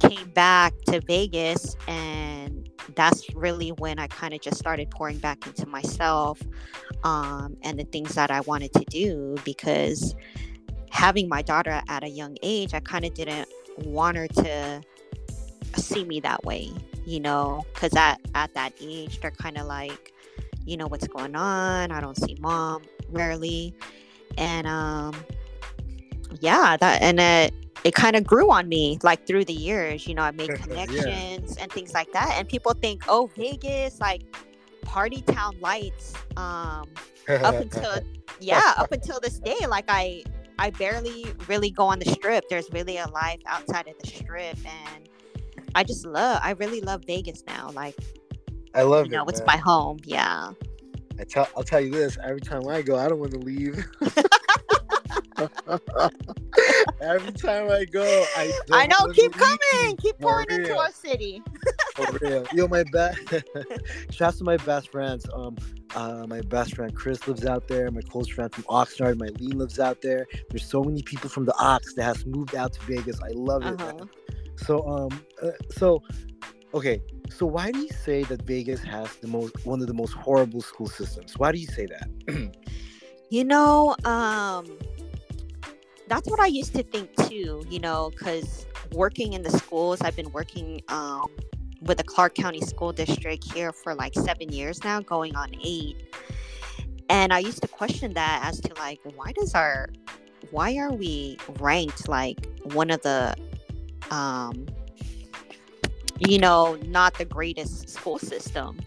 came 0.00 0.30
back 0.30 0.74
to 0.86 1.00
Vegas 1.00 1.76
and 1.86 2.68
that's 2.96 3.34
really 3.34 3.70
when 3.70 3.98
I 3.98 4.08
kind 4.08 4.34
of 4.34 4.40
just 4.40 4.58
started 4.58 4.90
pouring 4.90 5.18
back 5.18 5.46
into 5.46 5.66
myself 5.66 6.40
um, 7.04 7.56
and 7.62 7.78
the 7.78 7.84
things 7.84 8.14
that 8.14 8.30
I 8.30 8.40
wanted 8.40 8.72
to 8.74 8.84
do 8.84 9.36
because 9.44 10.14
having 10.90 11.28
my 11.28 11.42
daughter 11.42 11.82
at 11.88 12.04
a 12.04 12.08
young 12.08 12.36
age, 12.42 12.74
I 12.74 12.80
kind 12.80 13.04
of 13.04 13.14
didn't 13.14 13.48
want 13.78 14.16
her 14.16 14.28
to 14.28 14.82
see 15.76 16.04
me 16.04 16.20
that 16.20 16.44
way, 16.44 16.70
you 17.06 17.20
know, 17.20 17.64
because 17.74 17.94
at, 17.96 18.20
at 18.34 18.54
that 18.54 18.72
age, 18.80 19.20
they're 19.20 19.30
kind 19.30 19.58
of 19.58 19.66
like, 19.66 20.12
you 20.64 20.76
know, 20.76 20.86
what's 20.86 21.08
going 21.08 21.34
on? 21.34 21.90
I 21.90 22.00
don't 22.00 22.16
see 22.16 22.36
mom 22.40 22.82
rarely. 23.10 23.74
And 24.38 24.66
um, 24.66 25.14
yeah, 26.40 26.76
that, 26.76 27.02
and 27.02 27.18
it, 27.18 27.54
it 27.84 27.94
kind 27.94 28.14
of 28.14 28.24
grew 28.24 28.50
on 28.50 28.68
me 28.68 28.98
like 29.02 29.26
through 29.26 29.44
the 29.44 29.52
years, 29.52 30.06
you 30.06 30.14
know, 30.14 30.22
I 30.22 30.30
made 30.30 30.50
connections 30.50 31.06
yeah. 31.56 31.62
and 31.62 31.72
things 31.72 31.94
like 31.94 32.12
that. 32.12 32.34
And 32.36 32.48
people 32.48 32.74
think, 32.74 33.02
oh, 33.08 33.30
Vegas, 33.36 34.00
like 34.00 34.22
party 34.92 35.22
town 35.22 35.56
lights, 35.58 36.12
um, 36.36 36.86
up 37.26 37.54
until, 37.54 37.98
yeah, 38.40 38.74
up 38.76 38.92
until 38.92 39.18
this 39.20 39.38
day, 39.38 39.66
like 39.66 39.86
I, 39.88 40.22
I 40.58 40.68
barely 40.68 41.24
really 41.48 41.70
go 41.70 41.86
on 41.86 41.98
the 41.98 42.04
strip. 42.04 42.44
There's 42.50 42.70
really 42.72 42.98
a 42.98 43.08
life 43.08 43.40
outside 43.46 43.88
of 43.88 43.94
the 43.98 44.06
strip, 44.06 44.58
and 44.58 45.08
I 45.74 45.82
just 45.82 46.04
love. 46.04 46.40
I 46.44 46.50
really 46.50 46.82
love 46.82 47.04
Vegas 47.06 47.42
now. 47.46 47.70
Like, 47.70 47.96
I 48.74 48.82
love 48.82 49.06
you 49.06 49.12
know, 49.12 49.24
it. 49.24 49.30
It's 49.30 49.42
my 49.46 49.56
home. 49.56 49.98
Yeah. 50.04 50.50
I 51.18 51.24
tell. 51.24 51.48
I'll 51.56 51.64
tell 51.64 51.80
you 51.80 51.90
this. 51.90 52.18
Every 52.22 52.42
time 52.42 52.68
I 52.68 52.82
go, 52.82 52.98
I 52.98 53.08
don't 53.08 53.18
want 53.18 53.32
to 53.32 53.38
leave. 53.38 53.82
Every 57.00 57.32
time 57.32 57.70
I 57.70 57.84
go, 57.84 58.24
I 58.36 58.52
I 58.72 58.86
know. 58.86 59.12
Keep 59.12 59.32
coming. 59.32 59.96
Keep 59.96 60.18
pouring 60.18 60.46
into 60.50 60.76
our 60.76 60.92
city. 60.92 61.42
For 61.94 62.06
real. 62.20 62.46
Yo, 62.52 62.68
my 62.68 62.84
best. 62.92 63.20
Shouts 64.10 64.38
to 64.38 64.44
my 64.44 64.56
best 64.58 64.90
friends. 64.90 65.26
Um, 65.32 65.56
uh, 65.94 66.26
my 66.26 66.40
best 66.42 66.74
friend 66.74 66.94
Chris 66.94 67.26
lives 67.26 67.44
out 67.44 67.68
there. 67.68 67.90
My 67.90 68.00
close 68.02 68.28
friend 68.28 68.52
from 68.52 68.64
Oxnard, 68.64 69.18
my 69.18 69.28
Lean 69.38 69.58
lives 69.58 69.78
out 69.78 70.00
there. 70.02 70.26
There's 70.50 70.64
so 70.64 70.82
many 70.82 71.02
people 71.02 71.28
from 71.28 71.44
the 71.44 71.54
Ox 71.58 71.94
that 71.94 72.04
has 72.04 72.24
moved 72.24 72.54
out 72.54 72.72
to 72.74 72.80
Vegas. 72.82 73.20
I 73.22 73.30
love 73.34 73.66
it. 73.66 73.80
Uh-huh. 73.80 74.06
So 74.56 74.86
um, 74.88 75.24
uh, 75.42 75.50
so 75.70 76.02
okay. 76.74 77.02
So 77.30 77.46
why 77.46 77.70
do 77.70 77.80
you 77.80 77.90
say 77.90 78.24
that 78.24 78.42
Vegas 78.42 78.82
has 78.84 79.16
the 79.16 79.28
most 79.28 79.66
one 79.66 79.80
of 79.80 79.86
the 79.86 79.94
most 79.94 80.12
horrible 80.12 80.60
school 80.60 80.88
systems? 80.88 81.38
Why 81.38 81.52
do 81.52 81.58
you 81.58 81.66
say 81.66 81.86
that? 81.86 82.54
you 83.30 83.44
know, 83.44 83.96
um, 84.04 84.78
that's 86.08 86.28
what 86.28 86.40
I 86.40 86.46
used 86.46 86.74
to 86.74 86.82
think 86.82 87.14
too. 87.28 87.64
You 87.68 87.80
know, 87.80 88.10
because 88.10 88.66
working 88.92 89.32
in 89.32 89.42
the 89.42 89.50
schools, 89.50 90.00
I've 90.00 90.16
been 90.16 90.30
working 90.32 90.82
um, 90.88 91.26
with 91.80 91.98
the 91.98 92.04
Clark 92.04 92.34
County 92.34 92.60
School 92.60 92.92
District 92.92 93.42
here 93.52 93.72
for 93.72 93.94
like 93.94 94.14
seven 94.14 94.50
years 94.50 94.82
now, 94.84 95.00
going 95.00 95.34
on 95.36 95.54
eight. 95.62 95.96
And 97.08 97.32
I 97.32 97.40
used 97.40 97.60
to 97.62 97.68
question 97.68 98.14
that 98.14 98.40
as 98.44 98.60
to 98.60 98.74
like, 98.74 99.00
why 99.16 99.32
does 99.32 99.54
our, 99.54 99.90
why 100.50 100.76
are 100.76 100.92
we 100.92 101.36
ranked 101.60 102.08
like 102.08 102.46
one 102.62 102.90
of 102.90 103.02
the, 103.02 103.34
um, 104.10 104.66
you 106.18 106.38
know, 106.38 106.76
not 106.86 107.18
the 107.18 107.24
greatest 107.24 107.88
school 107.88 108.18
system? 108.18 108.80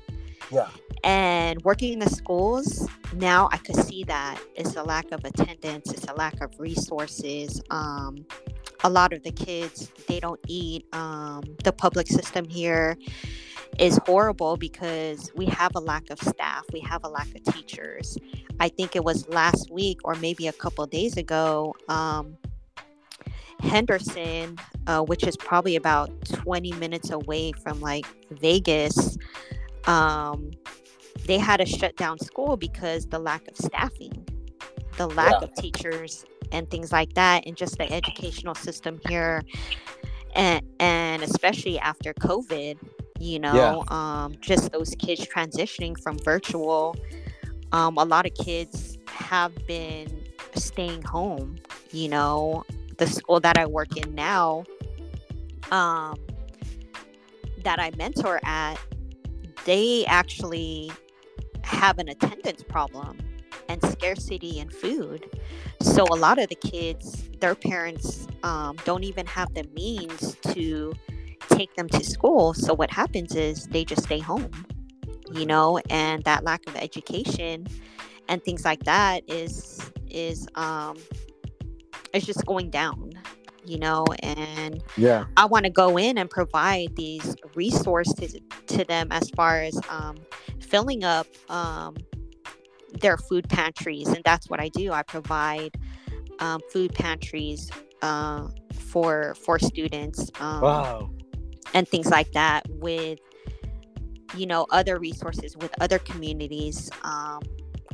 Yeah. 0.52 0.70
And 1.04 1.62
working 1.64 1.94
in 1.94 2.00
the 2.00 2.10
schools, 2.10 2.88
now 3.14 3.50
I 3.52 3.58
could 3.58 3.76
see 3.76 4.04
that 4.06 4.40
it's 4.56 4.76
a 4.76 4.84
lack 4.84 5.12
of 5.12 5.24
attendance, 5.24 5.92
it's 5.92 6.06
a 6.06 6.14
lack 6.14 6.42
of 6.42 6.60
resources. 6.60 7.62
Um, 7.70 8.26
a 8.84 8.90
lot 8.90 9.14
of 9.14 9.24
the 9.24 9.32
kids 9.32 9.92
they 10.08 10.20
don't 10.20 10.40
eat 10.48 10.86
um, 10.94 11.42
the 11.64 11.72
public 11.72 12.08
system 12.08 12.48
here 12.48 12.96
is 13.80 14.00
horrible 14.06 14.58
because 14.58 15.32
we 15.36 15.46
have 15.46 15.76
a 15.76 15.80
lack 15.80 16.10
of 16.12 16.20
staff 16.20 16.64
we 16.72 16.80
have 16.80 17.04
a 17.04 17.08
lack 17.08 17.28
of 17.36 17.44
teachers 17.54 18.18
i 18.60 18.70
think 18.70 18.96
it 18.96 19.04
was 19.04 19.28
last 19.30 19.72
week 19.72 20.00
or 20.04 20.14
maybe 20.16 20.48
a 20.48 20.54
couple 20.54 20.86
days 20.86 21.18
ago 21.18 21.74
um, 21.90 22.38
henderson 23.60 24.56
uh, 24.86 25.02
which 25.02 25.24
is 25.24 25.36
probably 25.36 25.76
about 25.76 26.10
20 26.26 26.72
minutes 26.74 27.10
away 27.10 27.52
from 27.52 27.82
like 27.82 28.06
vegas 28.30 29.18
um, 29.88 30.52
they 31.26 31.38
had 31.38 31.58
to 31.58 31.66
shut 31.66 31.96
down 31.96 32.20
school 32.20 32.58
because 32.58 33.06
the 33.08 33.20
lack 33.20 33.48
of 33.48 33.58
staffing 33.58 34.26
the 34.98 35.08
lack 35.08 35.32
yeah. 35.32 35.40
of 35.40 35.54
teachers 35.56 36.26
and 36.52 36.70
things 36.70 36.92
like 36.92 37.14
that 37.14 37.46
and 37.46 37.58
just 37.58 37.78
the 37.78 37.92
educational 37.92 38.56
system 38.56 39.00
here 39.08 39.44
and 40.36 40.66
and 40.80 41.24
especially 41.24 41.80
after 41.80 42.14
covid 42.14 42.78
you 43.20 43.40
know 43.40 43.54
yeah. 43.90 44.24
um, 44.24 44.34
just 44.40 44.72
those 44.72 44.94
kids 45.00 45.26
transitioning 45.28 46.00
from 46.02 46.18
virtual 46.20 46.96
um, 47.72 47.98
a 47.98 48.06
lot 48.06 48.26
of 48.26 48.34
kids 48.36 48.98
have 49.08 49.54
been 49.68 50.24
staying 50.56 51.02
home 51.02 51.58
you 51.92 52.08
know 52.08 52.64
the 52.98 53.08
school 53.08 53.40
that 53.40 53.58
i 53.58 53.66
work 53.66 53.98
in 53.98 54.14
now 54.16 54.64
um, 55.72 56.16
that 57.64 57.80
i 57.80 57.92
mentor 57.98 58.40
at 58.44 58.78
they 59.66 60.06
actually 60.06 60.92
have 61.64 61.98
an 62.00 62.10
attendance 62.10 62.64
problem 62.64 63.18
and 63.70 63.84
scarcity 63.84 64.60
in 64.60 64.70
food. 64.70 65.30
So 65.82 66.04
a 66.04 66.16
lot 66.16 66.40
of 66.40 66.50
the 66.50 66.56
kids, 66.56 67.30
their 67.40 67.56
parents 67.56 68.28
um, 68.44 68.78
don't 68.86 69.04
even 69.04 69.26
have 69.26 69.54
the 69.54 69.64
means 69.76 70.36
to 70.54 70.94
take 71.50 71.76
them 71.76 71.90
to 71.90 72.04
school. 72.04 72.54
So 72.54 72.74
what 72.74 72.92
happens 72.92 73.36
is 73.36 73.68
they 73.68 73.84
just 73.84 74.04
stay 74.04 74.20
home, 74.20 74.52
you 75.34 75.46
know, 75.46 75.80
and 75.90 76.24
that 76.24 76.44
lack 76.44 76.66
of 76.68 76.76
education 76.76 77.68
and 78.28 78.44
things 78.44 78.66
like 78.66 78.84
that 78.84 79.24
is 79.28 79.92
is 80.10 80.48
um 80.56 80.98
is 82.14 82.26
just 82.26 82.46
going 82.46 82.70
down 82.70 83.12
you 83.66 83.78
know 83.78 84.06
and 84.22 84.84
yeah 84.98 85.26
i 85.38 85.46
want 85.46 85.66
to 85.66 85.72
go 85.72 85.98
in 85.98 86.18
and 86.18 86.30
provide 86.30 86.96
these 86.96 87.36
resources 87.56 88.36
to 88.68 88.84
them 88.86 89.08
as 89.12 89.30
far 89.32 89.62
as 89.62 89.80
um, 89.90 90.16
filling 90.60 91.04
up 91.04 91.28
um, 91.50 91.96
their 93.00 93.18
food 93.18 93.48
pantries, 93.50 94.08
and 94.08 94.24
that's 94.24 94.50
what 94.50 94.60
I 94.60 94.70
do. 94.70 94.92
I 94.92 95.04
provide 95.04 95.76
um, 96.40 96.62
food 96.72 96.94
pantries 96.94 97.70
uh, 98.02 98.48
for 98.74 99.36
for 99.36 99.60
students. 99.60 100.30
Um, 100.40 100.62
wow. 100.62 101.10
And 101.74 101.88
things 101.88 102.10
like 102.10 102.32
that 102.32 102.64
with 102.70 103.20
you 104.36 104.46
know 104.46 104.66
other 104.72 104.98
resources 104.98 105.58
with 105.58 105.72
other 105.82 106.00
communities, 106.00 106.90
um, 107.04 107.42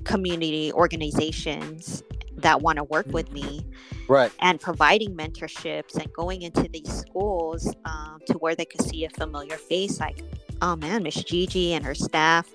community 0.03 0.71
organizations 0.73 2.03
that 2.37 2.61
want 2.61 2.77
to 2.77 2.83
work 2.83 3.07
with 3.07 3.31
me 3.31 3.65
right. 4.11 4.31
and 4.39 4.59
providing 4.59 5.15
mentorships 5.15 5.95
and 5.95 6.11
going 6.13 6.41
into 6.41 6.67
these 6.71 6.91
schools 6.91 7.73
um, 7.85 8.19
to 8.25 8.33
where 8.39 8.55
they 8.55 8.65
could 8.65 8.81
see 8.81 9.05
a 9.05 9.09
familiar 9.09 9.57
face 9.57 9.99
like 9.99 10.23
oh 10.61 10.75
man 10.75 11.03
miss 11.03 11.15
gigi 11.23 11.73
and 11.73 11.85
her 11.85 11.95
staff 11.95 12.49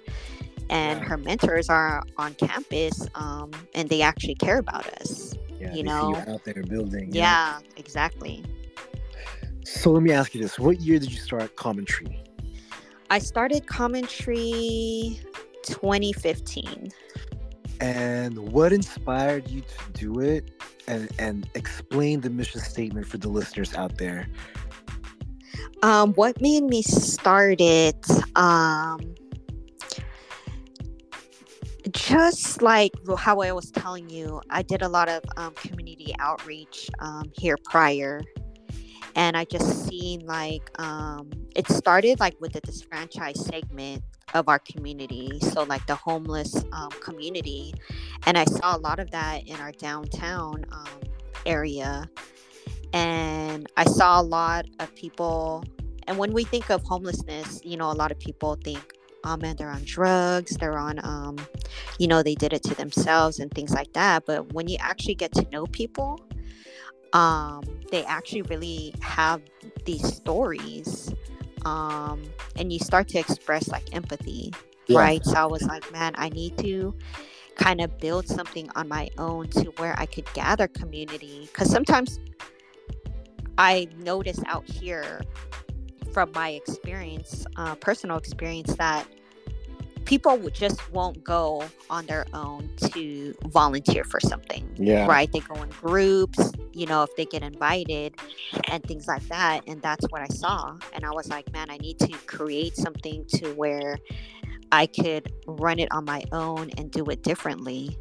and 0.68 1.00
yeah. 1.00 1.06
her 1.06 1.16
mentors 1.16 1.68
are 1.68 2.02
on 2.18 2.34
campus 2.34 3.06
um, 3.14 3.50
and 3.74 3.88
they 3.88 4.02
actually 4.02 4.34
care 4.34 4.58
about 4.58 4.86
us 5.00 5.34
yeah, 5.60 5.74
you 5.74 5.82
know 5.82 6.10
you 6.10 6.32
out 6.32 6.44
there 6.44 6.62
building 6.64 7.08
yeah, 7.12 7.58
exactly. 7.76 8.44
So 9.64 9.90
let 9.90 10.02
me 10.02 10.12
ask 10.12 10.34
you 10.34 10.42
this 10.42 10.58
what 10.58 10.80
year 10.80 10.98
did 10.98 11.10
you 11.10 11.18
start 11.18 11.56
common 11.56 11.84
tree? 11.84 12.22
I 13.10 13.18
started 13.18 13.66
common 13.66 14.06
tree 14.06 15.20
2015 15.62 16.92
and 17.80 18.38
what 18.38 18.72
inspired 18.72 19.48
you 19.48 19.62
to 19.62 19.92
do 19.92 20.20
it 20.20 20.50
and 20.88 21.10
and 21.18 21.48
explain 21.54 22.20
the 22.20 22.30
mission 22.30 22.60
statement 22.60 23.06
for 23.06 23.18
the 23.18 23.28
listeners 23.28 23.74
out 23.74 23.96
there 23.98 24.28
um, 25.82 26.12
what 26.14 26.40
made 26.40 26.64
me 26.64 26.82
start 26.82 27.60
it 27.60 28.06
um, 28.36 29.14
just 31.92 32.62
like 32.62 32.92
how 33.18 33.40
I 33.40 33.52
was 33.52 33.70
telling 33.70 34.10
you, 34.10 34.40
I 34.50 34.62
did 34.62 34.82
a 34.82 34.88
lot 34.88 35.08
of 35.08 35.22
um, 35.36 35.52
community 35.54 36.14
outreach 36.18 36.90
um, 36.98 37.30
here 37.36 37.56
prior. 37.64 38.22
And 39.14 39.36
I 39.36 39.44
just 39.44 39.88
seen 39.88 40.26
like 40.26 40.70
um, 40.78 41.30
it 41.54 41.66
started 41.68 42.20
like 42.20 42.38
with 42.40 42.52
the 42.52 42.60
disfranchised 42.60 43.46
segment 43.46 44.02
of 44.34 44.48
our 44.48 44.58
community. 44.58 45.38
So, 45.40 45.62
like 45.64 45.86
the 45.86 45.94
homeless 45.94 46.64
um, 46.72 46.90
community. 47.00 47.74
And 48.26 48.36
I 48.36 48.44
saw 48.44 48.76
a 48.76 48.78
lot 48.78 48.98
of 48.98 49.10
that 49.10 49.46
in 49.46 49.56
our 49.60 49.72
downtown 49.72 50.64
um, 50.72 51.00
area. 51.44 52.08
And 52.92 53.66
I 53.76 53.84
saw 53.84 54.20
a 54.20 54.22
lot 54.22 54.66
of 54.80 54.94
people. 54.94 55.64
And 56.06 56.18
when 56.18 56.32
we 56.32 56.44
think 56.44 56.70
of 56.70 56.82
homelessness, 56.84 57.60
you 57.64 57.76
know, 57.76 57.90
a 57.90 57.94
lot 57.94 58.10
of 58.10 58.18
people 58.18 58.56
think, 58.62 58.94
oh 59.24 59.36
man, 59.36 59.56
they're 59.56 59.70
on 59.70 59.82
drugs, 59.84 60.56
they're 60.56 60.78
on, 60.78 61.00
um, 61.04 61.36
you 61.98 62.06
know, 62.06 62.22
they 62.22 62.36
did 62.36 62.52
it 62.52 62.62
to 62.62 62.74
themselves 62.76 63.40
and 63.40 63.50
things 63.50 63.72
like 63.72 63.92
that. 63.94 64.24
But 64.24 64.52
when 64.52 64.68
you 64.68 64.76
actually 64.80 65.16
get 65.16 65.32
to 65.32 65.46
know 65.50 65.66
people, 65.66 66.20
um, 67.12 67.64
they 67.90 68.04
actually 68.04 68.42
really 68.42 68.94
have 69.00 69.42
these 69.84 70.14
stories 70.14 71.12
um, 71.64 72.22
and 72.58 72.72
you 72.72 72.78
start 72.78 73.08
to 73.08 73.18
express 73.18 73.68
like 73.68 73.94
empathy 73.94 74.52
yeah. 74.86 74.98
right 74.98 75.24
so 75.24 75.34
i 75.34 75.46
was 75.46 75.62
like 75.62 75.90
man 75.92 76.12
i 76.16 76.28
need 76.30 76.56
to 76.58 76.94
kind 77.56 77.80
of 77.80 77.96
build 77.98 78.28
something 78.28 78.68
on 78.76 78.88
my 78.88 79.08
own 79.18 79.48
to 79.48 79.64
where 79.78 79.94
i 79.98 80.06
could 80.06 80.30
gather 80.34 80.68
community 80.68 81.48
because 81.52 81.70
sometimes 81.70 82.20
i 83.58 83.88
notice 83.98 84.40
out 84.46 84.68
here 84.68 85.20
from 86.12 86.30
my 86.32 86.50
experience 86.50 87.46
uh, 87.56 87.74
personal 87.76 88.16
experience 88.16 88.74
that 88.76 89.06
people 90.06 90.38
just 90.50 90.90
won't 90.92 91.22
go 91.22 91.64
on 91.90 92.06
their 92.06 92.24
own 92.32 92.70
to 92.92 93.34
volunteer 93.46 94.04
for 94.04 94.20
something. 94.20 94.68
Yeah. 94.76 95.06
Right. 95.06 95.30
They 95.30 95.40
go 95.40 95.60
in 95.62 95.68
groups, 95.68 96.52
you 96.72 96.86
know, 96.86 97.02
if 97.02 97.14
they 97.16 97.26
get 97.26 97.42
invited 97.42 98.14
and 98.68 98.82
things 98.84 99.06
like 99.06 99.26
that. 99.28 99.62
And 99.66 99.82
that's 99.82 100.06
what 100.10 100.22
I 100.22 100.28
saw. 100.28 100.76
And 100.94 101.04
I 101.04 101.10
was 101.10 101.28
like, 101.28 101.52
man, 101.52 101.70
I 101.70 101.76
need 101.78 101.98
to 101.98 102.12
create 102.26 102.76
something 102.76 103.24
to 103.34 103.52
where 103.54 103.98
I 104.72 104.86
could 104.86 105.32
run 105.46 105.78
it 105.78 105.90
on 105.92 106.04
my 106.04 106.24
own 106.32 106.70
and 106.78 106.90
do 106.90 107.04
it 107.06 107.22
differently. 107.22 107.98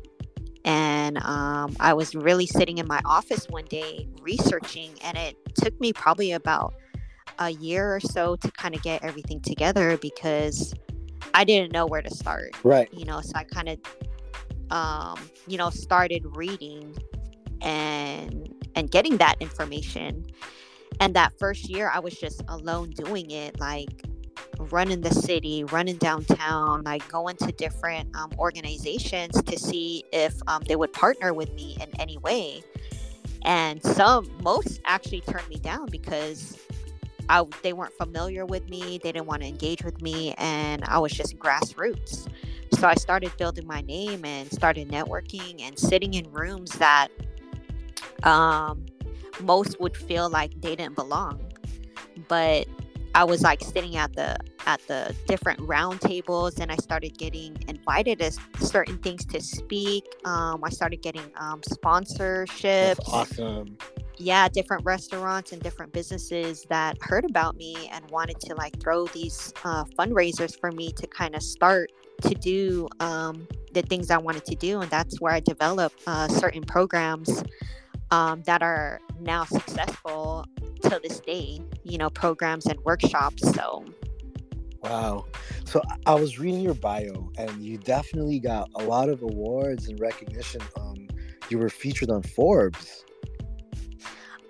And 0.63 1.17
um, 1.19 1.75
I 1.79 1.93
was 1.93 2.15
really 2.15 2.47
sitting 2.47 2.77
in 2.77 2.87
my 2.87 3.01
office 3.05 3.45
one 3.49 3.65
day 3.65 4.07
researching, 4.21 4.91
and 5.03 5.15
it 5.15 5.37
took 5.53 5.79
me 5.79 5.93
probably 5.93 6.31
about 6.31 6.73
a 7.37 7.51
year 7.51 7.95
or 7.95 7.99
so 7.99 8.35
to 8.37 8.51
kind 8.51 8.73
of 8.73 8.81
get 8.81 9.03
everything 9.03 9.41
together 9.41 9.97
because 9.97 10.73
I 11.35 11.43
didn't 11.43 11.73
know 11.73 11.85
where 11.85 12.01
to 12.01 12.09
start. 12.09 12.51
Right. 12.63 12.91
You 12.93 13.03
know, 13.05 13.19
so 13.19 13.33
I 13.35 13.43
kind 13.43 13.69
of, 13.69 13.79
um, 14.71 15.19
you 15.47 15.57
know, 15.57 15.69
started 15.69 16.23
reading 16.35 16.97
and 17.61 18.53
and 18.75 18.89
getting 18.89 19.17
that 19.17 19.35
information. 19.41 20.25
And 21.01 21.13
that 21.15 21.37
first 21.37 21.69
year, 21.69 21.91
I 21.93 21.99
was 21.99 22.15
just 22.15 22.41
alone 22.47 22.91
doing 22.91 23.31
it, 23.31 23.59
like 23.59 24.05
running 24.71 25.01
the 25.01 25.11
city, 25.11 25.65
running 25.65 25.97
downtown, 25.97 26.83
like 26.83 27.05
going 27.09 27.35
to 27.37 27.51
different 27.51 28.15
um, 28.15 28.31
organizations 28.39 29.41
to 29.43 29.59
see 29.59 30.05
if 30.13 30.33
um, 30.47 30.63
they 30.67 30.77
would 30.77 30.93
partner 30.93 31.33
with 31.33 31.53
me 31.53 31.77
in 31.81 31.89
any 31.99 32.17
way. 32.19 32.63
And 33.43 33.83
some, 33.83 34.29
most 34.41 34.79
actually 34.85 35.21
turned 35.21 35.47
me 35.49 35.57
down 35.57 35.87
because 35.87 36.57
I, 37.29 37.43
they 37.63 37.73
weren't 37.73 37.93
familiar 37.93 38.45
with 38.45 38.69
me. 38.69 38.99
They 39.01 39.11
didn't 39.11 39.25
want 39.25 39.41
to 39.41 39.47
engage 39.47 39.83
with 39.83 40.01
me, 40.01 40.33
and 40.37 40.83
I 40.85 40.99
was 40.99 41.11
just 41.11 41.37
grassroots. 41.37 42.27
So 42.73 42.87
I 42.87 42.95
started 42.95 43.31
building 43.37 43.65
my 43.65 43.81
name 43.81 44.25
and 44.25 44.51
started 44.51 44.89
networking 44.89 45.61
and 45.61 45.77
sitting 45.77 46.13
in 46.13 46.31
rooms 46.31 46.71
that 46.73 47.07
um, 48.23 48.85
most 49.41 49.79
would 49.79 49.95
feel 49.95 50.29
like 50.29 50.59
they 50.61 50.75
didn't 50.75 50.95
belong. 50.95 51.39
But 52.27 52.67
I 53.13 53.23
was 53.23 53.43
like 53.43 53.63
sitting 53.63 53.95
at 53.95 54.13
the 54.13 54.37
at 54.65 54.81
the 54.87 55.15
different 55.27 55.59
round 55.61 56.01
tables, 56.01 56.59
and 56.59 56.71
I 56.71 56.75
started 56.75 57.17
getting 57.17 57.55
invited 57.67 58.19
to 58.19 58.31
certain 58.59 58.97
things 58.97 59.25
to 59.25 59.41
speak. 59.41 60.05
Um, 60.25 60.63
I 60.63 60.69
started 60.69 61.01
getting 61.01 61.31
um, 61.37 61.61
sponsorships. 61.61 62.97
That's 62.97 63.13
awesome 63.13 63.77
yeah 64.17 64.47
different 64.47 64.83
restaurants 64.85 65.51
and 65.51 65.61
different 65.61 65.91
businesses 65.91 66.65
that 66.69 66.97
heard 67.01 67.25
about 67.25 67.55
me 67.55 67.89
and 67.91 68.09
wanted 68.09 68.39
to 68.39 68.55
like 68.55 68.79
throw 68.79 69.05
these 69.07 69.53
uh, 69.63 69.83
fundraisers 69.97 70.59
for 70.59 70.71
me 70.71 70.91
to 70.91 71.07
kind 71.07 71.35
of 71.35 71.43
start 71.43 71.91
to 72.21 72.33
do 72.35 72.87
um, 72.99 73.47
the 73.73 73.81
things 73.83 74.09
i 74.09 74.17
wanted 74.17 74.45
to 74.45 74.55
do 74.55 74.81
and 74.81 74.89
that's 74.89 75.19
where 75.19 75.33
i 75.33 75.39
developed 75.39 76.01
uh, 76.07 76.27
certain 76.27 76.63
programs 76.63 77.43
um, 78.11 78.41
that 78.43 78.61
are 78.61 78.99
now 79.19 79.43
successful 79.43 80.45
to 80.81 80.99
this 81.03 81.19
day 81.19 81.59
you 81.83 81.97
know 81.97 82.09
programs 82.09 82.65
and 82.65 82.79
workshops 82.81 83.53
so. 83.53 83.85
Wow. 84.81 85.25
So 85.65 85.81
i 86.05 86.13
was 86.13 86.37
reading 86.39 86.61
your 86.61 86.75
bio 86.75 87.31
and 87.37 87.61
you 87.61 87.77
definitely 87.77 88.39
got 88.39 88.69
a 88.75 88.83
lot 88.83 89.09
of 89.09 89.23
awards 89.23 89.87
and 89.87 89.99
recognition 89.99 90.61
um, 90.79 91.07
you 91.49 91.57
were 91.57 91.69
featured 91.69 92.09
on 92.11 92.21
forbes 92.21 93.03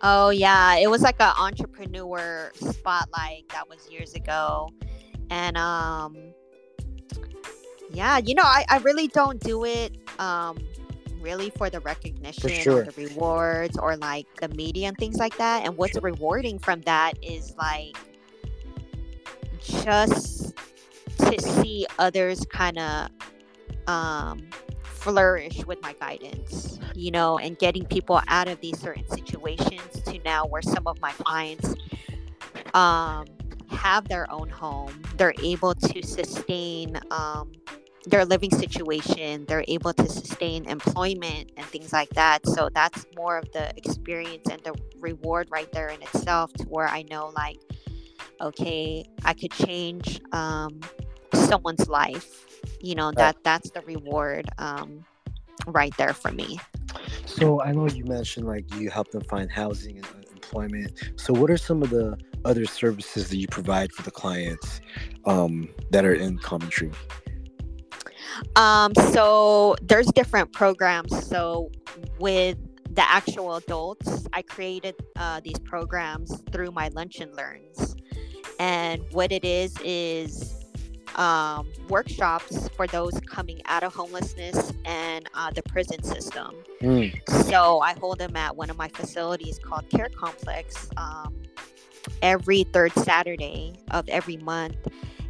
Oh 0.02 0.30
yeah, 0.30 0.76
it 0.76 0.90
was 0.90 1.02
like 1.02 1.20
an 1.20 1.34
entrepreneur 1.40 2.52
spotlight 2.56 3.48
that 3.50 3.68
was 3.70 3.90
years 3.90 4.14
ago, 4.14 4.70
and 5.30 5.58
um, 5.58 6.16
yeah, 7.92 8.18
you 8.18 8.36
know, 8.36 8.44
I, 8.44 8.66
I 8.70 8.78
really 8.80 9.08
don't 9.08 9.40
do 9.40 9.66
it 9.66 9.98
um 10.20 10.58
really 11.26 11.50
for 11.50 11.72
the 11.72 11.80
recognition 11.80 12.50
for 12.50 12.56
sure. 12.56 12.82
or 12.82 12.86
the 12.86 13.08
rewards 13.08 13.78
or 13.80 13.98
like 13.98 14.28
the 14.40 14.48
media 14.50 14.88
and 14.88 14.98
things 14.98 15.18
like 15.18 15.36
that. 15.38 15.66
And 15.66 15.76
what's 15.76 15.94
sure. 15.94 16.02
rewarding 16.02 16.60
from 16.60 16.82
that 16.82 17.14
is 17.24 17.56
like 17.58 17.98
just 19.60 20.54
to 21.18 21.42
see 21.42 21.88
others 21.98 22.46
kind 22.52 22.78
of 22.78 23.10
um 23.88 24.48
flourish 25.06 25.64
with 25.68 25.80
my 25.84 25.94
guidance, 25.94 26.80
you 26.96 27.12
know, 27.12 27.38
and 27.38 27.60
getting 27.60 27.86
people 27.86 28.20
out 28.28 28.48
of 28.48 28.60
these 28.60 28.80
certain 28.80 29.08
situations 29.08 30.02
to 30.04 30.20
now 30.26 30.48
where 30.48 30.64
some 30.64 30.88
of 30.88 31.00
my 31.00 31.12
clients 31.12 31.76
um, 32.74 33.26
have 33.70 34.08
their 34.08 34.30
own 34.32 34.50
home. 34.50 35.00
They're 35.16 35.36
able 35.44 35.76
to 35.76 36.02
sustain 36.02 37.00
um, 37.12 37.52
their 38.08 38.26
living 38.26 38.50
situation, 38.50 39.46
they're 39.46 39.66
able 39.68 39.94
to 39.94 40.10
sustain 40.10 40.66
employment 40.66 41.52
and 41.56 41.66
things 41.68 41.94
like 41.94 42.10
that. 42.10 42.40
So 42.48 42.70
that's 42.74 43.06
more 43.16 43.38
of 43.38 43.52
the 43.52 43.72
experience 43.78 44.48
and 44.50 44.60
the 44.64 44.74
reward 45.00 45.50
right 45.52 45.72
there 45.72 45.90
in 45.90 46.02
itself 46.02 46.52
to 46.54 46.64
where 46.64 46.88
I 46.88 47.04
know, 47.04 47.32
like, 47.36 47.60
okay, 48.42 49.06
I 49.24 49.34
could 49.34 49.52
change 49.52 50.20
um, 50.32 50.80
someone's 51.32 51.88
life 51.88 52.46
you 52.86 52.96
know 52.96 53.12
that 53.14 53.38
that's 53.44 53.72
the 53.72 53.82
reward 53.82 54.48
um, 54.58 55.06
right 55.68 55.96
there 55.98 56.14
for 56.14 56.32
me. 56.32 56.60
So 57.26 57.62
i 57.62 57.72
know 57.72 57.88
you 57.88 58.06
mentioned 58.06 58.48
like 58.48 58.74
you 58.76 58.90
help 58.90 59.12
them 59.12 59.24
find 59.24 59.52
housing 59.52 59.98
and 59.98 60.08
employment. 60.32 60.92
So 61.16 61.34
what 61.34 61.50
are 61.50 61.58
some 61.58 61.82
of 61.84 61.90
the 61.90 62.18
other 62.46 62.66
services 62.66 63.30
that 63.30 63.38
you 63.38 63.48
provide 63.48 63.92
for 63.92 64.04
the 64.04 64.12
clients 64.12 64.80
um, 65.26 65.70
that 65.90 66.06
are 66.06 66.14
in 66.14 66.38
Common 66.38 66.70
Tree 66.70 66.92
um, 68.56 68.94
so 69.12 69.76
there's 69.82 70.08
different 70.08 70.52
programs. 70.52 71.26
So 71.28 71.72
with 72.20 72.58
the 72.92 73.04
actual 73.12 73.56
adults 73.56 74.26
i 74.32 74.42
created 74.42 74.96
uh, 75.18 75.42
these 75.44 75.60
programs 75.60 76.42
through 76.52 76.72
my 76.72 76.88
lunch 76.90 77.20
and 77.20 77.36
learns. 77.36 77.96
And 78.60 79.04
what 79.12 79.32
it 79.34 79.44
is 79.44 79.76
is 79.84 80.55
um, 81.16 81.72
workshops 81.90 82.70
for 82.70 82.88
those 82.88 83.20
coming 83.22 83.62
out 83.66 83.84
of 83.84 83.94
homelessness 83.94 84.74
and 84.86 85.28
uh, 85.34 85.50
the 85.52 85.64
prison 85.64 86.04
system. 86.04 86.54
Mm. 86.82 87.46
So 87.46 87.80
I 87.80 87.94
hold 87.94 88.20
them 88.20 88.36
at 88.36 88.56
one 88.56 88.70
of 88.70 88.78
my 88.78 88.90
facilities 88.90 89.60
called 89.60 89.90
Care 89.90 90.10
Complex 90.10 90.90
um, 90.98 91.34
every 92.22 92.64
third 92.64 92.92
Saturday 92.94 93.74
of 93.92 94.08
every 94.10 94.38
month. 94.38 94.76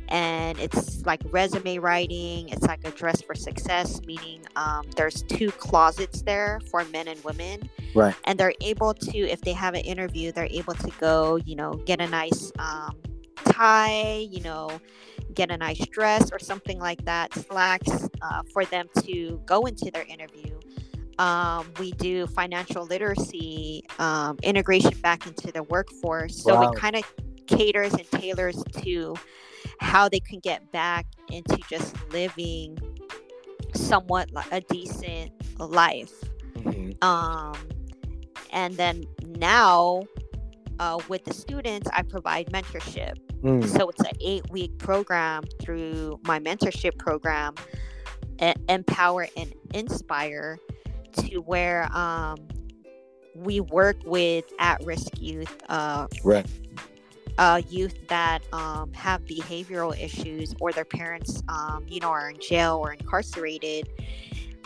And 0.08 0.60
it's 0.60 1.04
like 1.06 1.21
resume 1.32 1.80
writing. 1.80 2.50
It's 2.50 2.62
like 2.63 2.86
a 2.88 2.91
dress 2.91 3.21
for 3.21 3.34
success, 3.34 4.02
meaning 4.06 4.41
um, 4.56 4.86
there's 4.95 5.24
two 5.24 5.50
closets 5.52 6.21
there 6.21 6.60
for 6.69 6.86
men 6.86 7.08
and 7.08 7.24
women. 7.24 7.69
Right. 7.95 8.13
And 8.26 8.39
they're 8.39 8.54
able 8.62 8.93
to, 8.93 9.17
if 9.17 9.41
they 9.41 9.54
have 9.54 9.74
an 9.74 9.82
interview, 9.82 10.32
they're 10.32 10.48
able 10.52 10.76
to 10.76 10.91
go, 11.00 11.38
you 11.38 11.56
know, 11.56 11.74
get 11.86 12.02
a 12.02 12.08
nice 12.08 12.52
um, 12.60 12.95
tie, 13.45 14.28
you 14.30 14.41
know, 14.41 14.80
get 15.34 15.52
a 15.52 15.58
nice 15.58 15.86
dress 15.88 16.32
or 16.32 16.40
something 16.40 16.80
like 16.80 17.04
that, 17.06 17.34
slacks 17.34 18.10
uh, 18.22 18.44
for 18.54 18.66
them 18.66 18.88
to 19.04 19.42
go 19.46 19.62
into 19.62 19.92
their 19.92 20.06
interview. 20.06 20.60
Um, 21.18 21.72
we 21.80 21.92
do 21.94 22.28
financial 22.28 22.86
literacy 22.86 23.84
um, 24.00 24.38
integration 24.44 24.98
back 25.00 25.26
into 25.26 25.52
the 25.52 25.64
workforce. 25.64 26.42
So 26.44 26.56
wow. 26.56 26.72
it 26.72 26.78
kind 26.78 26.96
of 26.96 27.04
caters 27.48 27.94
and 27.94 28.10
tailors 28.12 28.62
to 28.82 29.16
how 29.80 30.10
they 30.10 30.20
can 30.20 30.40
get 30.40 30.72
back 30.72 31.06
into 31.32 31.58
just 31.70 31.96
living 32.12 32.78
somewhat 33.74 34.32
like 34.32 34.52
a 34.52 34.62
decent 34.62 35.32
life. 35.58 36.14
Mm-hmm. 36.58 37.04
Um, 37.08 37.56
and 38.52 38.76
then 38.76 39.06
now 39.38 40.04
uh, 40.80 41.00
with 41.08 41.24
the 41.26 41.34
students, 41.34 41.90
I 41.94 42.02
provide 42.02 42.48
mentorship 42.48 43.18
Mm. 43.46 43.64
So 43.78 43.90
it's 43.90 44.02
an 44.02 44.18
eight 44.22 44.50
week 44.50 44.76
program 44.80 45.44
through 45.62 46.20
my 46.24 46.40
mentorship 46.40 46.98
program, 46.98 47.54
Empower 48.68 49.28
and 49.38 49.54
Inspire, 49.76 50.58
to 51.18 51.38
where 51.42 51.88
um, 51.96 52.38
we 53.36 53.60
work 53.60 53.98
with 54.04 54.46
at 54.58 54.84
risk 54.84 55.20
youth. 55.20 55.56
Uh, 55.70 56.08
right. 56.24 56.48
Uh, 57.38 57.62
youth 57.70 57.96
that 58.08 58.42
um, 58.52 58.92
have 58.94 59.22
behavioral 59.26 59.96
issues 60.02 60.56
or 60.60 60.72
their 60.72 60.86
parents, 60.86 61.44
um, 61.50 61.84
you 61.88 62.00
know, 62.00 62.10
are 62.10 62.30
in 62.30 62.40
jail 62.40 62.78
or 62.82 62.94
incarcerated 62.94 63.88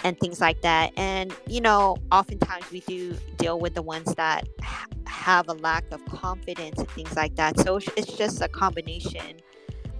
and 0.03 0.19
things 0.19 0.39
like 0.39 0.62
that. 0.62 0.91
And, 0.97 1.33
you 1.47 1.62
know, 1.62 1.97
oftentimes 2.12 2.69
we 2.71 2.81
do 2.81 3.17
deal 3.38 3.59
with 3.59 3.75
the 3.75 3.81
ones 3.81 4.13
that 4.15 4.47
ha- 4.62 4.88
have 5.07 5.49
a 5.49 5.53
lack 5.53 5.85
of 5.91 6.03
confidence 6.05 6.79
and 6.79 6.89
things 6.91 7.15
like 7.15 7.35
that. 7.35 7.59
So 7.59 7.77
it's 7.97 8.13
just 8.13 8.41
a 8.41 8.47
combination 8.47 9.38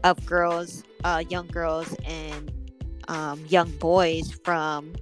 of 0.04 0.24
girls, 0.26 0.84
uh, 1.04 1.24
young 1.30 1.48
girls, 1.48 1.96
and 2.06 2.52
um, 3.08 3.44
young 3.48 3.72
boys 3.78 4.32
from, 4.44 4.94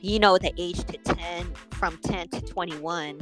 you 0.00 0.18
know, 0.18 0.38
the 0.38 0.52
age 0.56 0.84
to 0.84 0.96
10, 0.98 1.52
from 1.70 1.96
10 1.98 2.28
to 2.28 2.40
21, 2.42 3.20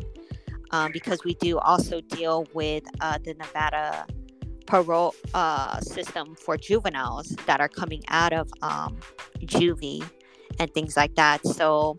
um, 0.71 0.93
because 0.93 1.25
we 1.25 1.35
do 1.35 1.59
also 1.59 2.01
deal 2.01 2.47
with 2.53 2.85
uh, 3.01 3.19
the 3.25 3.35
Nevada 3.35 4.07
parole 4.67 5.15
uh, 5.33 5.81
system 5.81 6.35
for 6.35 6.59
juveniles 6.59 7.29
that 7.47 7.59
are 7.59 7.69
coming 7.71 8.03
out 8.09 8.35
of 8.35 8.51
um, 8.61 8.99
juvie 9.41 10.05
and 10.59 10.73
things 10.75 10.97
like 10.97 11.15
that. 11.17 11.45
So 11.47 11.97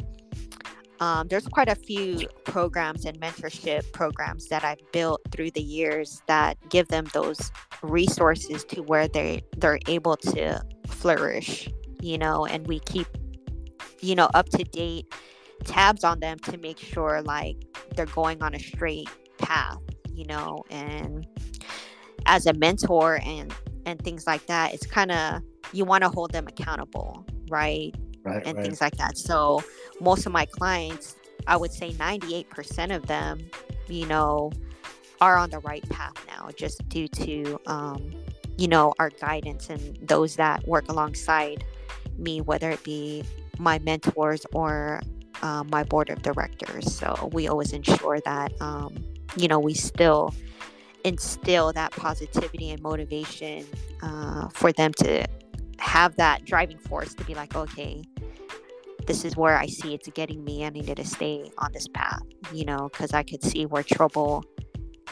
um, 0.99 1.27
there's 1.29 1.47
quite 1.47 1.69
a 1.69 1.75
few 1.75 2.27
programs 2.43 3.05
and 3.05 3.19
mentorship 3.19 3.91
programs 3.93 4.47
that 4.49 4.63
I've 4.63 4.79
built 4.91 5.21
through 5.31 5.51
the 5.51 5.61
years 5.61 6.21
that 6.27 6.57
give 6.69 6.89
them 6.89 7.05
those 7.13 7.51
resources 7.81 8.65
to 8.65 8.81
where 8.81 9.07
they 9.07 9.41
they're 9.57 9.79
able 9.87 10.17
to 10.17 10.61
flourish, 10.87 11.69
you 12.01 12.17
know, 12.17 12.45
and 12.45 12.67
we 12.67 12.79
keep 12.79 13.07
you 14.01 14.15
know 14.15 14.29
up 14.33 14.49
to 14.49 14.63
date 14.63 15.13
tabs 15.63 16.03
on 16.03 16.19
them 16.19 16.39
to 16.39 16.57
make 16.57 16.79
sure 16.79 17.21
like 17.21 17.57
they're 17.95 18.05
going 18.07 18.43
on 18.43 18.53
a 18.53 18.59
straight 18.59 19.09
path, 19.37 19.79
you 20.13 20.25
know, 20.25 20.63
and 20.69 21.25
as 22.25 22.45
a 22.45 22.53
mentor 22.53 23.21
and 23.23 23.53
and 23.85 24.01
things 24.03 24.27
like 24.27 24.45
that, 24.47 24.73
it's 24.73 24.85
kind 24.85 25.11
of 25.11 25.41
you 25.71 25.85
want 25.85 26.03
to 26.03 26.09
hold 26.09 26.33
them 26.33 26.47
accountable, 26.47 27.25
right? 27.49 27.93
Right, 28.23 28.43
and 28.45 28.57
right. 28.57 28.65
things 28.65 28.81
like 28.81 28.97
that. 28.97 29.17
So 29.17 29.63
most 29.99 30.25
of 30.25 30.31
my 30.31 30.45
clients, 30.45 31.15
I 31.47 31.57
would 31.57 31.71
say 31.71 31.91
98% 31.93 32.95
of 32.95 33.07
them, 33.07 33.49
you 33.87 34.05
know, 34.05 34.51
are 35.21 35.37
on 35.37 35.49
the 35.49 35.59
right 35.59 35.87
path 35.89 36.13
now 36.27 36.49
just 36.55 36.87
due 36.89 37.07
to, 37.07 37.59
um, 37.65 38.11
you 38.57 38.67
know, 38.67 38.93
our 38.99 39.09
guidance 39.09 39.69
and 39.69 39.97
those 40.07 40.35
that 40.37 40.67
work 40.67 40.87
alongside 40.89 41.63
me, 42.17 42.41
whether 42.41 42.69
it 42.69 42.83
be 42.83 43.23
my 43.57 43.79
mentors 43.79 44.45
or 44.53 45.01
uh, 45.41 45.63
my 45.69 45.83
board 45.83 46.09
of 46.09 46.21
directors. 46.21 46.93
So 46.93 47.29
we 47.33 47.47
always 47.47 47.73
ensure 47.73 48.19
that, 48.21 48.53
um, 48.61 48.95
you 49.35 49.47
know, 49.47 49.59
we 49.59 49.73
still 49.73 50.33
instill 51.03 51.71
that 51.73 51.91
positivity 51.91 52.71
and 52.71 52.81
motivation 52.81 53.65
uh, 54.01 54.49
for 54.49 54.71
them 54.71 54.93
to 54.93 55.25
have 55.79 56.15
that 56.17 56.45
driving 56.45 56.77
force 56.77 57.13
to 57.15 57.23
be 57.23 57.33
like, 57.33 57.55
okay, 57.55 58.03
this 59.07 59.25
is 59.25 59.35
where 59.35 59.57
I 59.57 59.65
see 59.65 59.93
it's 59.93 60.07
getting 60.09 60.43
me. 60.43 60.65
I 60.65 60.69
needed 60.69 60.97
to 60.97 61.05
stay 61.05 61.49
on 61.57 61.71
this 61.71 61.87
path, 61.87 62.21
you 62.53 62.65
know, 62.65 62.89
because 62.91 63.13
I 63.13 63.23
could 63.23 63.43
see 63.43 63.65
where 63.65 63.83
trouble 63.83 64.43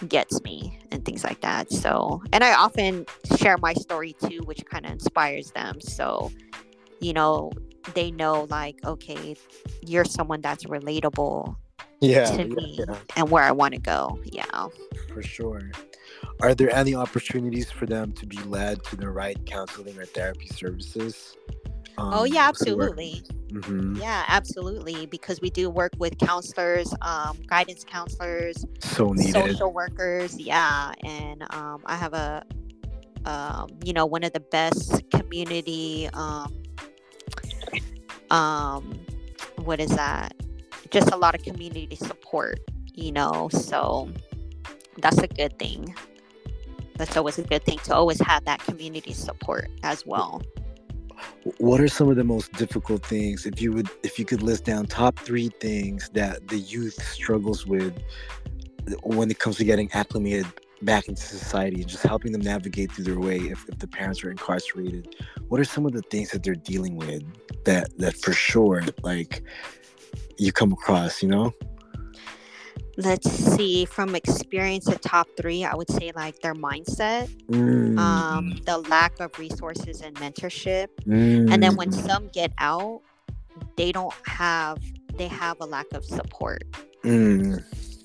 gets 0.07 0.41
me 0.43 0.79
and 0.91 1.03
things 1.03 1.23
like 1.23 1.41
that. 1.41 1.71
So, 1.71 2.21
and 2.31 2.43
I 2.43 2.53
often 2.53 3.05
share 3.37 3.57
my 3.57 3.73
story 3.73 4.13
too, 4.13 4.41
which 4.45 4.63
kind 4.65 4.85
of 4.85 4.91
inspires 4.91 5.51
them. 5.51 5.81
So, 5.81 6.31
you 6.99 7.13
know, 7.13 7.51
they 7.93 8.11
know 8.11 8.45
like, 8.49 8.79
okay, 8.85 9.35
you're 9.81 10.05
someone 10.05 10.41
that's 10.41 10.65
relatable 10.65 11.55
yeah, 12.01 12.25
to 12.25 12.43
yeah, 12.43 12.55
me 12.55 12.79
yeah. 12.87 12.95
and 13.15 13.29
where 13.31 13.43
I 13.43 13.51
want 13.51 13.73
to 13.73 13.79
go. 13.79 14.19
Yeah. 14.25 14.67
For 15.13 15.23
sure. 15.23 15.71
Are 16.41 16.53
there 16.53 16.73
any 16.73 16.93
opportunities 16.93 17.71
for 17.71 17.85
them 17.85 18.11
to 18.13 18.25
be 18.25 18.37
led 18.43 18.83
to 18.85 18.95
the 18.95 19.09
right 19.09 19.37
counseling 19.45 19.97
or 19.97 20.05
therapy 20.05 20.47
services? 20.47 21.35
Um, 21.97 22.13
oh 22.13 22.23
yeah, 22.25 22.47
absolutely. 22.47 23.23
Mm-hmm. 23.47 23.95
Yeah, 23.95 24.23
absolutely. 24.27 25.07
Because 25.07 25.41
we 25.41 25.49
do 25.49 25.69
work 25.69 25.93
with 25.97 26.17
counselors, 26.19 26.93
um, 27.01 27.37
guidance 27.47 27.83
counselors, 27.83 28.65
so 28.79 29.13
needed. 29.13 29.33
social 29.33 29.73
workers. 29.73 30.39
Yeah, 30.39 30.91
and 31.03 31.43
um, 31.53 31.81
I 31.85 31.95
have 31.95 32.13
a, 32.13 32.43
um, 33.25 33.69
you 33.83 33.93
know, 33.93 34.05
one 34.05 34.23
of 34.23 34.33
the 34.33 34.39
best 34.39 35.09
community. 35.09 36.07
Um, 36.13 36.53
um, 38.29 38.99
what 39.63 39.79
is 39.79 39.89
that? 39.91 40.35
Just 40.91 41.11
a 41.11 41.17
lot 41.17 41.33
of 41.33 41.41
community 41.41 41.95
support. 41.95 42.59
You 42.93 43.11
know, 43.11 43.49
so 43.51 44.09
that's 45.01 45.19
a 45.19 45.27
good 45.27 45.57
thing. 45.59 45.95
That's 46.97 47.15
always 47.15 47.37
a 47.37 47.43
good 47.43 47.63
thing 47.63 47.79
to 47.79 47.95
always 47.95 48.19
have 48.21 48.45
that 48.45 48.59
community 48.61 49.13
support 49.13 49.69
as 49.83 50.05
well. 50.05 50.41
what 51.57 51.79
are 51.81 51.87
some 51.87 52.09
of 52.09 52.15
the 52.15 52.23
most 52.23 52.51
difficult 52.53 53.05
things 53.05 53.45
if 53.45 53.61
you 53.61 53.71
would 53.71 53.89
if 54.03 54.19
you 54.19 54.25
could 54.25 54.41
list 54.41 54.65
down 54.65 54.85
top 54.85 55.17
three 55.19 55.49
things 55.59 56.09
that 56.13 56.47
the 56.47 56.59
youth 56.59 57.01
struggles 57.03 57.65
with 57.65 57.97
uh, 58.89 58.95
when 59.03 59.29
it 59.29 59.39
comes 59.39 59.57
to 59.57 59.63
getting 59.65 59.89
acclimated 59.93 60.45
back 60.83 61.07
into 61.07 61.21
society 61.21 61.81
and 61.81 61.89
just 61.89 62.03
helping 62.03 62.31
them 62.31 62.41
navigate 62.41 62.91
through 62.91 63.03
their 63.03 63.19
way 63.19 63.37
if, 63.37 63.67
if 63.67 63.79
the 63.79 63.87
parents 63.87 64.23
are 64.23 64.29
incarcerated? 64.29 65.15
What 65.47 65.59
are 65.59 65.63
some 65.63 65.87
of 65.87 65.93
the 65.93 66.03
things 66.03 66.29
that 66.31 66.43
they're 66.43 66.53
dealing 66.53 66.97
with 66.97 67.23
that 67.65 67.97
that 67.97 68.15
for 68.17 68.33
sure 68.33 68.83
like 69.03 69.43
you 70.37 70.51
come 70.51 70.71
across 70.71 71.23
you 71.23 71.29
know 71.29 71.51
let's 72.97 73.29
see 73.29 73.85
from 73.85 74.15
experience 74.15 74.85
the 74.85 74.97
top 74.97 75.27
three 75.37 75.63
i 75.63 75.73
would 75.75 75.89
say 75.89 76.11
like 76.15 76.39
their 76.39 76.55
mindset 76.55 77.27
mm. 77.45 77.97
um, 77.97 78.59
the 78.65 78.77
lack 78.89 79.19
of 79.19 79.37
resources 79.37 80.01
and 80.01 80.15
mentorship 80.15 80.87
mm. 81.05 81.51
and 81.51 81.61
then 81.61 81.75
when 81.75 81.91
mm. 81.91 82.07
some 82.07 82.27
get 82.29 82.51
out 82.57 83.01
they 83.75 83.91
don't 83.91 84.13
have 84.25 84.79
they 85.15 85.27
have 85.27 85.57
a 85.61 85.65
lack 85.65 85.85
of 85.93 86.03
support 86.03 86.63
mm. 87.03 87.63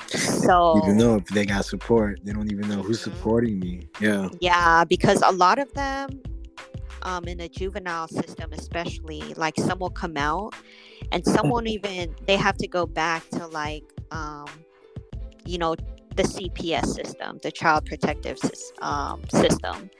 so 0.08 0.78
even 0.82 0.98
know 0.98 1.16
if 1.16 1.26
they 1.28 1.46
got 1.46 1.64
support 1.64 2.20
they 2.24 2.32
don't 2.32 2.52
even 2.52 2.68
know 2.68 2.82
who's 2.82 3.00
mm-hmm. 3.00 3.16
supporting 3.16 3.58
me 3.60 3.88
yeah 3.98 4.28
yeah 4.40 4.84
because 4.84 5.22
a 5.24 5.32
lot 5.32 5.58
of 5.58 5.72
them 5.72 6.20
um, 7.04 7.24
in 7.24 7.38
the 7.38 7.48
juvenile 7.48 8.08
system 8.08 8.52
especially 8.52 9.22
like 9.34 9.56
some 9.56 9.78
will 9.78 9.90
come 9.90 10.18
out 10.18 10.54
and 11.12 11.24
some 11.24 11.48
won't 11.48 11.66
even 11.66 12.14
they 12.26 12.36
have 12.36 12.56
to 12.58 12.68
go 12.68 12.86
back 12.86 13.28
to 13.30 13.46
like 13.48 13.84
um, 14.10 14.46
you 15.44 15.58
know 15.58 15.74
the 16.16 16.22
CPS 16.22 16.86
system, 16.86 17.38
the 17.42 17.50
Child 17.50 17.86
Protective 17.86 18.38
um, 18.80 19.22
System, 19.28 19.90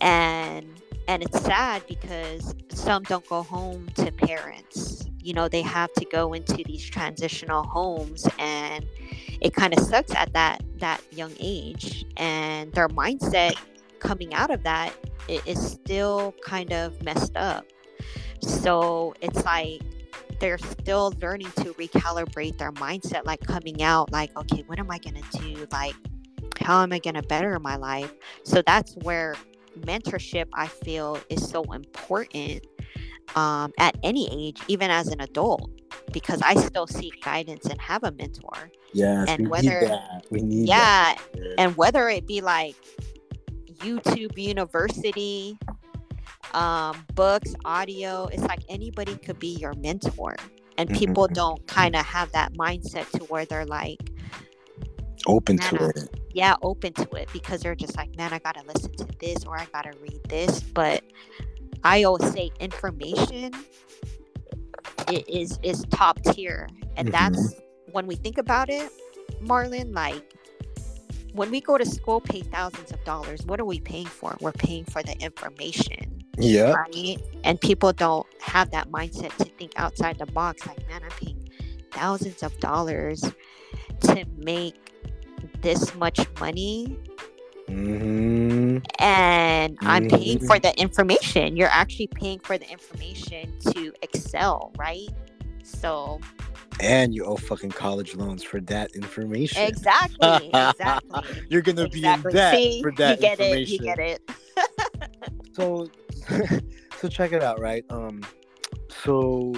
and 0.00 0.66
and 1.08 1.22
it's 1.22 1.40
sad 1.42 1.82
because 1.88 2.54
some 2.68 3.02
don't 3.04 3.26
go 3.26 3.42
home 3.42 3.88
to 3.96 4.12
parents. 4.12 5.04
You 5.22 5.34
know, 5.34 5.48
they 5.48 5.62
have 5.62 5.92
to 5.94 6.04
go 6.06 6.32
into 6.32 6.62
these 6.64 6.84
transitional 6.84 7.64
homes, 7.64 8.26
and 8.38 8.86
it 9.40 9.54
kind 9.54 9.76
of 9.76 9.80
sucks 9.84 10.14
at 10.14 10.32
that 10.34 10.62
that 10.78 11.00
young 11.10 11.32
age, 11.40 12.06
and 12.16 12.72
their 12.72 12.88
mindset 12.88 13.56
coming 13.98 14.32
out 14.34 14.50
of 14.50 14.62
that 14.62 14.92
is 15.28 15.60
still 15.60 16.34
kind 16.44 16.72
of 16.72 17.02
messed 17.02 17.36
up. 17.36 17.64
So 18.40 19.14
it's 19.20 19.44
like 19.44 19.82
they're 20.40 20.58
still 20.58 21.12
learning 21.20 21.52
to 21.56 21.72
recalibrate 21.74 22.58
their 22.58 22.72
mindset, 22.72 23.24
like 23.24 23.40
coming 23.40 23.82
out, 23.82 24.10
like, 24.10 24.36
okay, 24.36 24.64
what 24.66 24.78
am 24.78 24.90
I 24.90 24.98
going 24.98 25.22
to 25.22 25.38
do? 25.38 25.66
Like, 25.70 25.94
how 26.60 26.82
am 26.82 26.92
I 26.92 26.98
going 26.98 27.14
to 27.14 27.22
better 27.22 27.58
my 27.60 27.76
life? 27.76 28.12
So 28.44 28.62
that's 28.66 28.94
where 29.02 29.36
mentorship, 29.78 30.46
I 30.54 30.66
feel, 30.66 31.18
is 31.28 31.48
so 31.48 31.62
important 31.72 32.66
um, 33.36 33.72
at 33.78 33.96
any 34.02 34.28
age, 34.48 34.60
even 34.68 34.90
as 34.90 35.08
an 35.08 35.20
adult, 35.20 35.70
because 36.12 36.42
I 36.42 36.54
still 36.54 36.86
seek 36.86 37.22
guidance 37.22 37.66
and 37.66 37.80
have 37.80 38.02
a 38.04 38.10
mentor. 38.10 38.70
Yes, 38.92 39.28
and 39.28 39.42
we 39.42 39.48
whether, 39.48 39.80
need 39.80 39.90
that. 39.90 40.26
We 40.30 40.40
need 40.42 40.68
yeah, 40.68 41.14
that. 41.34 41.54
and 41.58 41.76
whether 41.76 42.08
it 42.08 42.26
be 42.26 42.40
like 42.40 42.74
YouTube 43.76 44.36
University, 44.36 45.56
um, 46.52 47.04
books, 47.14 47.54
audio. 47.64 48.26
It's 48.26 48.42
like 48.42 48.60
anybody 48.68 49.16
could 49.16 49.38
be 49.38 49.54
your 49.56 49.74
mentor. 49.74 50.36
And 50.78 50.88
mm-hmm. 50.88 50.98
people 50.98 51.24
mm-hmm. 51.24 51.34
don't 51.34 51.66
kind 51.66 51.96
of 51.96 52.04
have 52.04 52.32
that 52.32 52.54
mindset 52.54 53.10
to 53.12 53.24
where 53.24 53.44
they're 53.44 53.66
like 53.66 54.10
open 55.26 55.58
to 55.58 55.88
it. 55.88 56.08
Yeah, 56.32 56.54
open 56.62 56.92
to 56.94 57.10
it 57.12 57.28
because 57.32 57.60
they're 57.60 57.74
just 57.74 57.96
like, 57.96 58.16
man, 58.16 58.32
I 58.32 58.38
got 58.38 58.56
to 58.56 58.62
listen 58.66 58.92
to 58.96 59.06
this 59.20 59.44
or 59.44 59.58
I 59.58 59.66
got 59.66 59.82
to 59.82 59.92
read 60.00 60.20
this. 60.28 60.60
But 60.60 61.02
I 61.84 62.04
always 62.04 62.30
say 62.32 62.50
information 62.60 63.52
is 65.08 65.58
is 65.62 65.84
top 65.90 66.22
tier. 66.22 66.68
And 66.96 67.08
mm-hmm. 67.08 67.32
that's 67.32 67.54
when 67.92 68.06
we 68.06 68.16
think 68.16 68.38
about 68.38 68.70
it, 68.70 68.90
Marlon, 69.42 69.94
like 69.94 70.34
when 71.32 71.50
we 71.50 71.60
go 71.60 71.78
to 71.78 71.86
school, 71.86 72.20
pay 72.20 72.42
thousands 72.42 72.92
of 72.92 73.02
dollars. 73.04 73.44
What 73.44 73.60
are 73.60 73.64
we 73.64 73.80
paying 73.80 74.06
for? 74.06 74.36
We're 74.40 74.52
paying 74.52 74.84
for 74.84 75.02
the 75.02 75.16
information. 75.18 76.19
Yeah. 76.40 76.72
Right. 76.72 77.18
And 77.44 77.60
people 77.60 77.92
don't 77.92 78.26
have 78.40 78.70
that 78.70 78.90
mindset 78.90 79.36
to 79.36 79.44
think 79.44 79.72
outside 79.76 80.18
the 80.18 80.26
box. 80.26 80.66
Like, 80.66 80.86
man, 80.88 81.02
I'm 81.02 81.10
paying 81.10 81.48
thousands 81.92 82.42
of 82.42 82.58
dollars 82.60 83.24
to 84.00 84.24
make 84.36 84.74
this 85.62 85.94
much 85.94 86.26
money. 86.38 86.98
Mm-hmm. 87.68 88.78
And 88.98 89.76
mm-hmm. 89.78 89.86
I'm 89.86 90.08
paying 90.08 90.38
for 90.40 90.56
Mm-hmm. 90.56 90.62
the 90.62 90.80
information. 90.80 91.56
You're 91.56 91.68
actually 91.68 92.08
paying 92.08 92.40
for 92.40 92.58
the 92.58 92.68
information 92.70 93.58
to 93.72 93.92
excel, 94.02 94.72
right? 94.76 95.08
So 95.62 96.20
And 96.78 97.14
you 97.14 97.24
owe 97.24 97.36
fucking 97.36 97.70
college 97.70 98.14
loans 98.14 98.42
for 98.42 98.60
that 98.62 98.94
information. 98.94 99.62
exactly, 99.62 100.50
exactly. 100.54 101.20
You're 101.48 101.62
gonna 101.62 101.84
exactly. 101.84 102.00
be 102.00 102.30
in 102.30 102.34
debt 102.34 102.54
See, 102.54 102.82
for 102.82 102.92
that 102.92 103.16
you 103.16 103.22
get 103.22 103.40
it. 103.40 103.68
You 103.68 103.78
get 103.78 103.98
it. 103.98 104.20
so 105.52 105.88
so 107.00 107.08
check 107.08 107.32
it 107.32 107.42
out 107.42 107.60
right 107.60 107.84
um 107.90 108.22
so 108.88 109.52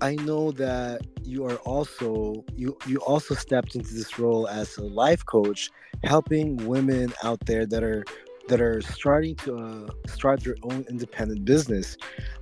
i 0.00 0.14
know 0.16 0.50
that 0.52 1.00
you 1.22 1.44
are 1.44 1.56
also 1.58 2.44
you 2.56 2.76
you 2.86 2.98
also 2.98 3.34
stepped 3.34 3.74
into 3.74 3.94
this 3.94 4.18
role 4.18 4.48
as 4.48 4.76
a 4.76 4.82
life 4.82 5.24
coach 5.26 5.70
helping 6.04 6.56
women 6.66 7.12
out 7.22 7.38
there 7.46 7.66
that 7.66 7.82
are 7.82 8.04
that 8.48 8.60
are 8.60 8.80
starting 8.80 9.36
to 9.36 9.56
uh, 9.56 10.08
start 10.08 10.42
their 10.42 10.56
own 10.64 10.84
independent 10.90 11.44
business 11.44 11.96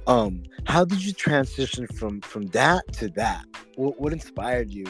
um 0.06 0.42
how 0.66 0.84
did 0.84 1.04
you 1.04 1.12
transition 1.12 1.86
from 1.88 2.20
from 2.20 2.46
that 2.48 2.90
to 2.92 3.08
that 3.08 3.44
what, 3.76 4.00
what 4.00 4.12
inspired 4.12 4.70
you 4.70 4.86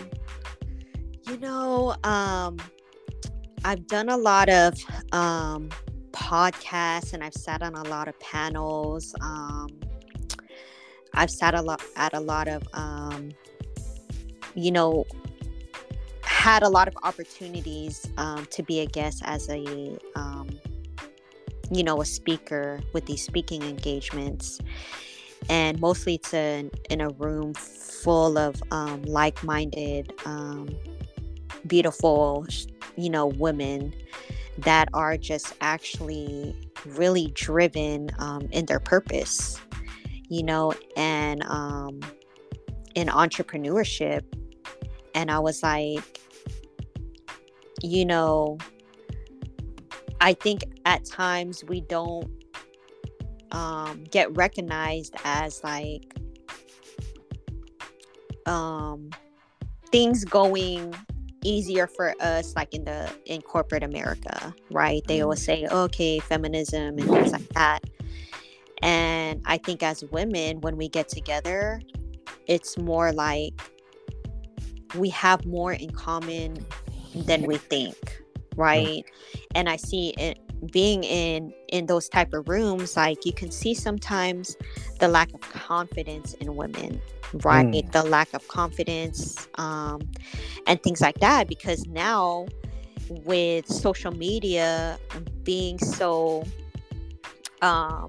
You 1.28 1.36
know, 1.38 1.94
um, 2.02 2.58
I've 3.64 3.86
done 3.86 4.08
a 4.08 4.16
lot 4.16 4.48
of 4.48 4.74
um, 5.12 5.68
podcasts 6.10 7.12
and 7.12 7.22
I've 7.22 7.34
sat 7.34 7.62
on 7.62 7.74
a 7.74 7.84
lot 7.84 8.08
of 8.08 8.18
panels. 8.18 9.14
Um, 9.20 9.68
I've 11.14 11.30
sat 11.30 11.54
a 11.54 11.62
lot 11.62 11.82
at 11.94 12.14
a 12.14 12.20
lot 12.20 12.48
of, 12.48 12.66
um, 12.72 13.30
you 14.54 14.72
know, 14.72 15.04
had 16.22 16.62
a 16.64 16.68
lot 16.68 16.88
of 16.88 16.96
opportunities 17.04 18.10
um, 18.16 18.46
to 18.46 18.62
be 18.62 18.80
a 18.80 18.86
guest 18.86 19.22
as 19.24 19.48
a, 19.48 19.98
um, 20.16 20.48
you 21.70 21.82
know, 21.84 22.00
a 22.00 22.04
speaker 22.04 22.80
with 22.92 23.06
these 23.06 23.24
speaking 23.24 23.62
engagements. 23.62 24.60
And 25.48 25.80
mostly 25.80 26.16
it's 26.16 26.34
in, 26.34 26.70
in 26.90 27.00
a 27.00 27.10
room 27.10 27.54
full 27.54 28.38
of 28.38 28.62
um, 28.70 29.02
like 29.02 29.42
minded, 29.42 30.12
um, 30.24 30.68
beautiful, 31.66 32.46
you 32.96 33.10
know, 33.10 33.26
women 33.26 33.94
that 34.58 34.88
are 34.92 35.16
just 35.16 35.54
actually 35.60 36.54
really 36.86 37.28
driven 37.34 38.10
um, 38.18 38.48
in 38.52 38.66
their 38.66 38.80
purpose, 38.80 39.60
you 40.28 40.42
know, 40.42 40.74
and 40.96 41.42
um, 41.44 42.00
in 42.94 43.08
entrepreneurship. 43.08 44.22
And 45.14 45.30
I 45.30 45.38
was 45.38 45.62
like, 45.62 46.20
you 47.82 48.04
know, 48.04 48.58
I 50.20 50.34
think 50.34 50.62
at 50.84 51.04
times 51.04 51.64
we 51.64 51.80
don't 51.80 52.30
um, 53.52 54.04
get 54.10 54.34
recognized 54.36 55.14
as 55.24 55.62
like 55.64 56.14
um, 58.46 59.10
things 59.90 60.24
going 60.24 60.94
easier 61.42 61.86
for 61.86 62.14
us 62.20 62.54
like 62.54 62.74
in 62.74 62.84
the 62.84 63.10
in 63.24 63.40
corporate 63.40 63.82
america 63.82 64.54
right? 64.70 65.02
They 65.08 65.22
always 65.22 65.42
say 65.42 65.66
okay 65.70 66.18
feminism 66.18 66.98
and 66.98 67.08
things 67.08 67.32
like 67.32 67.48
that. 67.50 67.80
And 68.82 69.42
i 69.46 69.56
think 69.58 69.82
as 69.82 70.04
women 70.04 70.60
when 70.60 70.76
we 70.76 70.88
get 70.88 71.08
together 71.08 71.80
it's 72.46 72.78
more 72.78 73.12
like 73.12 73.60
we 74.96 75.08
have 75.10 75.44
more 75.46 75.72
in 75.72 75.90
common 75.90 76.66
than 77.14 77.42
we 77.42 77.56
think 77.56 78.19
right? 78.56 79.04
And 79.54 79.68
i 79.68 79.76
see 79.76 80.14
it 80.18 80.38
being 80.72 81.04
in 81.04 81.52
in 81.68 81.86
those 81.86 82.08
type 82.08 82.32
of 82.34 82.48
rooms 82.48 82.96
like 82.96 83.24
you 83.24 83.32
can 83.32 83.50
see 83.50 83.74
sometimes 83.74 84.56
the 84.98 85.08
lack 85.08 85.32
of 85.32 85.40
confidence 85.40 86.34
in 86.34 86.54
women 86.54 87.00
right? 87.44 87.66
Mm. 87.66 87.92
the 87.92 88.02
lack 88.02 88.32
of 88.34 88.46
confidence 88.48 89.48
um 89.54 90.00
and 90.66 90.82
things 90.82 91.00
like 91.00 91.18
that 91.20 91.48
because 91.48 91.86
now 91.86 92.46
with 93.24 93.66
social 93.66 94.12
media 94.12 94.98
being 95.44 95.78
so 95.78 96.44
um 97.62 98.08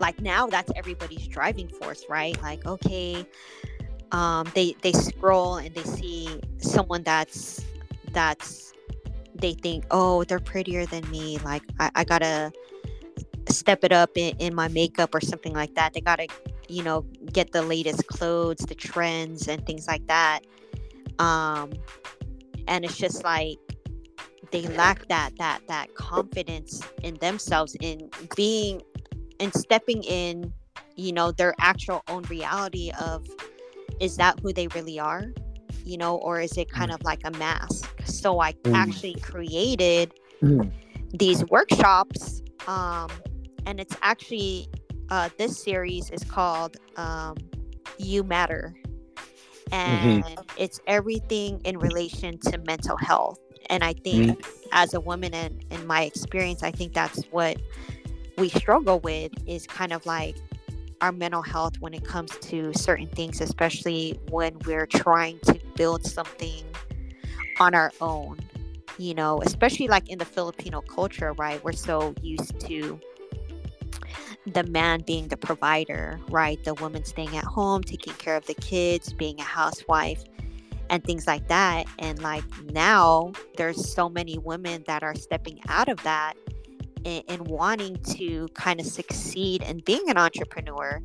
like 0.00 0.20
now 0.20 0.46
that's 0.46 0.70
everybody's 0.76 1.26
driving 1.28 1.68
force 1.68 2.04
right? 2.08 2.40
Like 2.42 2.66
okay 2.66 3.24
um 4.12 4.46
they 4.54 4.74
they 4.82 4.92
scroll 4.92 5.56
and 5.56 5.74
they 5.74 5.82
see 5.84 6.40
someone 6.58 7.02
that's 7.02 7.64
that's 8.12 8.73
they 9.34 9.52
think 9.52 9.84
oh 9.90 10.24
they're 10.24 10.38
prettier 10.38 10.86
than 10.86 11.08
me 11.10 11.38
like 11.38 11.62
i, 11.80 11.90
I 11.96 12.04
gotta 12.04 12.52
step 13.48 13.84
it 13.84 13.92
up 13.92 14.10
in, 14.16 14.36
in 14.38 14.54
my 14.54 14.68
makeup 14.68 15.14
or 15.14 15.20
something 15.20 15.52
like 15.52 15.74
that. 15.74 15.94
They 15.94 16.00
gotta 16.00 16.26
you 16.68 16.82
know 16.82 17.02
get 17.32 17.52
the 17.52 17.62
latest 17.62 18.06
clothes 18.06 18.58
the 18.58 18.74
trends 18.74 19.48
and 19.48 19.64
things 19.66 19.86
like 19.86 20.06
that. 20.06 20.40
Um 21.18 21.72
and 22.66 22.84
it's 22.84 22.96
just 22.96 23.24
like 23.24 23.58
they 24.50 24.62
lack 24.62 25.06
that 25.08 25.36
that 25.38 25.60
that 25.68 25.94
confidence 25.94 26.82
in 27.02 27.14
themselves 27.16 27.76
in 27.80 28.10
being 28.36 28.82
and 29.40 29.52
stepping 29.54 30.02
in 30.04 30.52
you 30.96 31.12
know 31.12 31.32
their 31.32 31.54
actual 31.60 32.02
own 32.08 32.22
reality 32.24 32.92
of 33.00 33.26
is 34.00 34.16
that 34.16 34.38
who 34.40 34.52
they 34.52 34.66
really 34.68 34.98
are 34.98 35.32
you 35.84 35.96
know 35.98 36.16
or 36.16 36.40
is 36.40 36.56
it 36.56 36.70
kind 36.70 36.90
of 36.92 37.02
like 37.02 37.20
a 37.24 37.30
mask? 37.32 37.90
So 38.04 38.40
i 38.40 38.54
Mm. 38.64 38.74
actually 38.74 39.16
created 39.22 40.12
Mm. 40.42 40.70
these 41.12 41.44
workshops 41.46 42.42
um 42.66 43.08
and 43.66 43.80
it's 43.80 43.96
actually 44.02 44.68
uh 45.10 45.28
this 45.38 45.62
series 45.62 46.10
is 46.10 46.24
called 46.24 46.76
um 46.96 47.36
you 47.98 48.22
matter. 48.24 48.74
And 49.72 50.24
it's 50.56 50.80
everything 50.86 51.60
in 51.64 51.78
relation 51.78 52.38
to 52.38 52.58
mental 52.58 52.96
health. 52.96 53.38
And 53.70 53.82
i 53.82 53.92
think 53.92 54.38
as 54.72 54.94
a 54.94 55.00
woman 55.00 55.34
and 55.34 55.64
in 55.70 55.86
my 55.86 56.02
experience 56.02 56.62
i 56.62 56.70
think 56.70 56.92
that's 56.92 57.22
what 57.30 57.56
we 58.36 58.48
struggle 58.48 59.00
with 59.00 59.32
is 59.46 59.66
kind 59.66 59.92
of 59.92 60.04
like 60.06 60.36
our 61.04 61.12
mental 61.12 61.42
health 61.42 61.74
when 61.80 61.92
it 61.92 62.02
comes 62.02 62.30
to 62.38 62.72
certain 62.72 63.06
things 63.08 63.42
especially 63.42 64.18
when 64.30 64.58
we're 64.60 64.86
trying 64.86 65.38
to 65.40 65.60
build 65.76 66.02
something 66.06 66.64
on 67.60 67.74
our 67.74 67.92
own 68.00 68.38
you 68.96 69.12
know 69.12 69.42
especially 69.42 69.86
like 69.86 70.08
in 70.08 70.18
the 70.18 70.24
filipino 70.24 70.80
culture 70.80 71.34
right? 71.34 71.62
We're 71.62 71.72
so 71.72 72.14
used 72.22 72.58
to 72.60 72.98
the 74.46 74.62
man 74.64 75.02
being 75.06 75.28
the 75.28 75.36
provider 75.36 76.18
right? 76.30 76.62
The 76.64 76.72
woman 76.72 77.04
staying 77.04 77.36
at 77.36 77.44
home 77.44 77.82
taking 77.82 78.14
care 78.14 78.36
of 78.36 78.46
the 78.46 78.54
kids 78.54 79.12
being 79.12 79.38
a 79.38 79.44
housewife 79.44 80.24
and 80.88 81.04
things 81.04 81.26
like 81.26 81.48
that. 81.48 81.86
And 81.98 82.20
like 82.22 82.44
now 82.72 83.32
there's 83.56 83.92
so 83.92 84.08
many 84.08 84.38
women 84.38 84.84
that 84.86 85.02
are 85.02 85.14
stepping 85.14 85.60
out 85.68 85.88
of 85.88 86.02
that 86.02 86.34
and, 87.04 87.22
and 87.28 87.48
wanting 87.48 87.96
to 88.02 88.48
kind 88.54 88.80
of 88.80 88.86
succeed 88.86 89.62
and 89.62 89.84
being 89.84 90.08
an 90.08 90.18
entrepreneur 90.18 91.00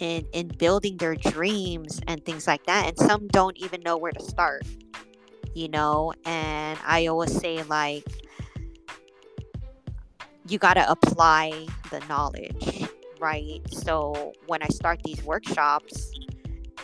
and 0.00 0.26
in 0.32 0.48
building 0.48 0.96
their 0.98 1.16
dreams 1.16 2.00
and 2.06 2.24
things 2.24 2.46
like 2.46 2.64
that 2.66 2.86
and 2.86 2.96
some 2.98 3.26
don't 3.28 3.56
even 3.56 3.80
know 3.82 3.96
where 3.96 4.12
to 4.12 4.22
start 4.22 4.62
you 5.54 5.68
know? 5.68 6.12
And 6.24 6.78
i 6.86 7.06
always 7.06 7.34
say 7.34 7.62
like 7.64 8.04
you 10.46 10.58
got 10.58 10.74
to 10.74 10.90
apply 10.90 11.66
the 11.90 12.00
knowledge 12.08 12.88
right? 13.20 13.60
So 13.72 14.32
when 14.46 14.62
i 14.62 14.68
start 14.68 15.00
these 15.04 15.22
workshops 15.24 16.12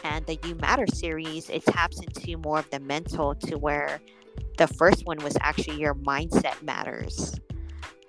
and 0.02 0.26
the 0.26 0.38
you 0.44 0.56
matter 0.56 0.86
series 0.92 1.48
it 1.48 1.64
taps 1.64 2.00
into 2.00 2.36
more 2.38 2.58
of 2.58 2.68
the 2.70 2.80
mental 2.80 3.34
to 3.36 3.56
where 3.56 4.00
the 4.58 4.66
first 4.66 5.06
one 5.06 5.18
was 5.18 5.36
actually 5.40 5.78
your 5.78 5.94
mindset 5.94 6.60
matters 6.62 7.38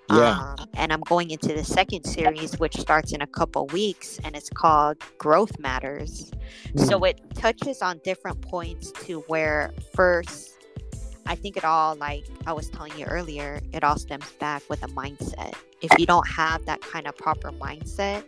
Yeah. 0.08 0.54
um, 0.58 0.68
and 0.74 0.92
i'm 0.92 1.00
going 1.00 1.30
into 1.30 1.48
the 1.48 1.64
second 1.64 2.04
series 2.04 2.58
which 2.58 2.76
starts 2.76 3.12
in 3.12 3.22
a 3.22 3.26
couple 3.26 3.66
weeks 3.66 4.20
and 4.22 4.36
it's 4.36 4.48
called 4.48 4.98
growth 5.18 5.58
matters 5.58 6.30
so 6.76 7.02
it 7.04 7.20
touches 7.34 7.82
on 7.82 8.00
different 8.04 8.40
points 8.40 8.92
to 9.04 9.20
where 9.22 9.72
first 9.94 10.52
i 11.26 11.34
think 11.34 11.56
it 11.56 11.64
all 11.64 11.96
like 11.96 12.24
i 12.46 12.52
was 12.52 12.68
telling 12.68 12.96
you 12.96 13.04
earlier 13.06 13.60
it 13.72 13.82
all 13.82 13.98
stems 13.98 14.30
back 14.32 14.62
with 14.70 14.82
a 14.84 14.88
mindset 14.88 15.54
if 15.80 15.90
you 15.98 16.06
don't 16.06 16.28
have 16.28 16.64
that 16.66 16.80
kind 16.80 17.06
of 17.08 17.16
proper 17.16 17.50
mindset 17.50 18.24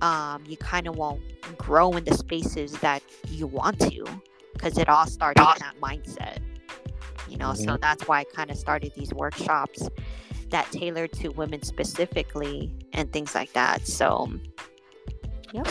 um, 0.00 0.42
you 0.48 0.56
kind 0.56 0.88
of 0.88 0.96
won't 0.96 1.22
grow 1.58 1.92
in 1.92 2.04
the 2.04 2.14
spaces 2.14 2.72
that 2.78 3.02
you 3.28 3.46
want 3.46 3.78
to 3.80 4.04
because 4.54 4.76
it 4.78 4.88
all 4.88 5.06
starts 5.06 5.40
in 5.40 5.46
that 5.58 5.74
mindset 5.80 6.38
you 7.28 7.36
know 7.36 7.50
mm-hmm. 7.50 7.64
so 7.64 7.76
that's 7.76 8.06
why 8.08 8.20
i 8.20 8.24
kind 8.24 8.50
of 8.50 8.56
started 8.56 8.92
these 8.94 9.12
workshops 9.14 9.88
that 10.52 10.70
tailored 10.70 11.12
to 11.14 11.28
women 11.30 11.62
specifically 11.62 12.72
and 12.92 13.12
things 13.12 13.34
like 13.34 13.52
that 13.52 13.86
so. 13.86 14.32
Yep. 15.52 15.68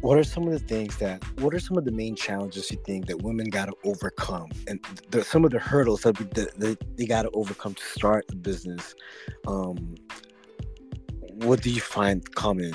What 0.00 0.16
are 0.16 0.24
some 0.24 0.46
of 0.46 0.52
the 0.52 0.60
things 0.60 0.96
that 0.96 1.22
what 1.40 1.52
are 1.52 1.58
some 1.58 1.76
of 1.76 1.84
the 1.84 1.92
main 1.92 2.16
challenges 2.16 2.70
you 2.70 2.78
think 2.86 3.06
that 3.06 3.20
women 3.20 3.50
got 3.50 3.66
to 3.66 3.74
overcome? 3.84 4.48
And 4.66 4.82
the, 5.10 5.22
some 5.22 5.44
of 5.44 5.50
the 5.50 5.58
hurdles 5.58 6.02
that, 6.02 6.16
that, 6.34 6.58
that 6.58 6.96
they 6.96 7.04
got 7.04 7.22
to 7.22 7.30
overcome 7.32 7.74
to 7.74 7.84
start 7.84 8.24
a 8.30 8.36
business 8.36 8.94
um, 9.46 9.96
what 11.42 11.62
do 11.62 11.70
you 11.70 11.80
find 11.80 12.34
common 12.34 12.74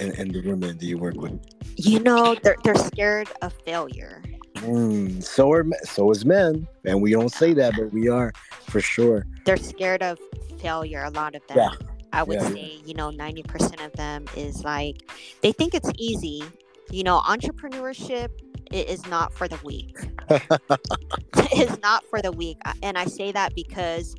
in, 0.00 0.12
in 0.12 0.28
the 0.28 0.40
women 0.40 0.78
that 0.78 0.84
you 0.84 0.98
work 0.98 1.16
with? 1.16 1.40
You 1.76 2.00
know 2.00 2.36
they're, 2.42 2.56
they're 2.64 2.74
scared 2.74 3.28
of 3.42 3.52
failure. 3.64 4.22
Mm, 4.56 5.22
so 5.22 5.52
are 5.52 5.64
so 5.84 6.10
is 6.10 6.24
men 6.24 6.66
and 6.84 7.00
we 7.00 7.12
don't 7.12 7.30
say 7.30 7.52
that 7.54 7.74
but 7.76 7.92
we 7.92 8.08
are 8.08 8.32
for 8.66 8.80
sure. 8.80 9.26
They're 9.44 9.56
scared 9.56 10.02
of 10.02 10.18
failure 10.58 11.04
a 11.04 11.10
lot 11.10 11.34
of 11.34 11.46
them 11.46 11.58
yeah 11.58 11.88
I 12.12 12.22
would 12.22 12.40
yeah, 12.40 12.48
say, 12.48 12.80
you 12.84 12.94
know, 12.94 13.10
90% 13.10 13.84
of 13.84 13.92
them 13.92 14.24
is 14.36 14.64
like 14.64 15.10
they 15.42 15.52
think 15.52 15.74
it's 15.74 15.90
easy. 15.98 16.42
You 16.90 17.04
know, 17.04 17.20
entrepreneurship 17.20 18.30
it 18.70 18.88
is 18.88 19.06
not 19.06 19.32
for 19.32 19.48
the 19.48 19.58
weak. 19.64 19.96
it's 20.30 21.80
not 21.80 22.04
for 22.06 22.20
the 22.20 22.32
weak. 22.32 22.58
And 22.82 22.98
I 22.98 23.06
say 23.06 23.32
that 23.32 23.54
because 23.54 24.14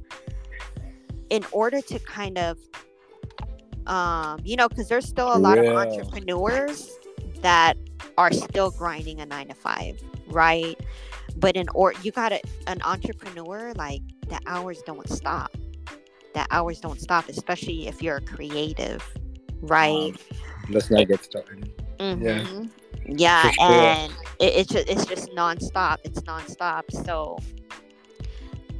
in 1.29 1.45
order 1.51 1.81
to 1.81 1.99
kind 1.99 2.37
of 2.37 2.57
um, 3.87 4.39
you 4.43 4.55
know, 4.55 4.69
because 4.69 4.87
there's 4.87 5.07
still 5.07 5.35
a 5.35 5.39
lot 5.39 5.57
yeah. 5.57 5.71
of 5.71 5.75
entrepreneurs 5.75 6.95
that 7.41 7.75
are 8.19 8.31
still 8.31 8.69
grinding 8.69 9.19
a 9.19 9.25
nine 9.25 9.47
to 9.47 9.55
five, 9.55 9.99
right? 10.27 10.79
But 11.37 11.55
in 11.55 11.69
or 11.73 11.93
you 12.03 12.11
got 12.11 12.31
a, 12.31 12.41
an 12.67 12.81
entrepreneur, 12.83 13.73
like 13.73 14.01
the 14.27 14.39
hours 14.45 14.83
don't 14.85 15.09
stop 15.09 15.55
that 16.39 16.47
hours 16.51 16.79
don't 16.79 17.01
stop, 17.01 17.27
especially 17.27 17.87
if 17.87 18.01
you're 18.01 18.15
a 18.15 18.21
creative, 18.21 19.03
right? 19.59 20.13
Um, 20.13 20.69
let's 20.69 20.89
not 20.89 21.05
get 21.09 21.21
started. 21.21 21.69
Mm-hmm. 21.99 22.23
Yeah. 22.23 22.63
Yeah, 23.05 23.51
sure. 23.51 23.65
and 23.65 24.13
it, 24.39 24.53
it's 24.55 24.71
just 24.71 24.87
it's 24.87 25.05
just 25.05 25.31
nonstop. 25.31 25.97
It's 26.05 26.21
nonstop. 26.21 26.83
So 27.05 27.39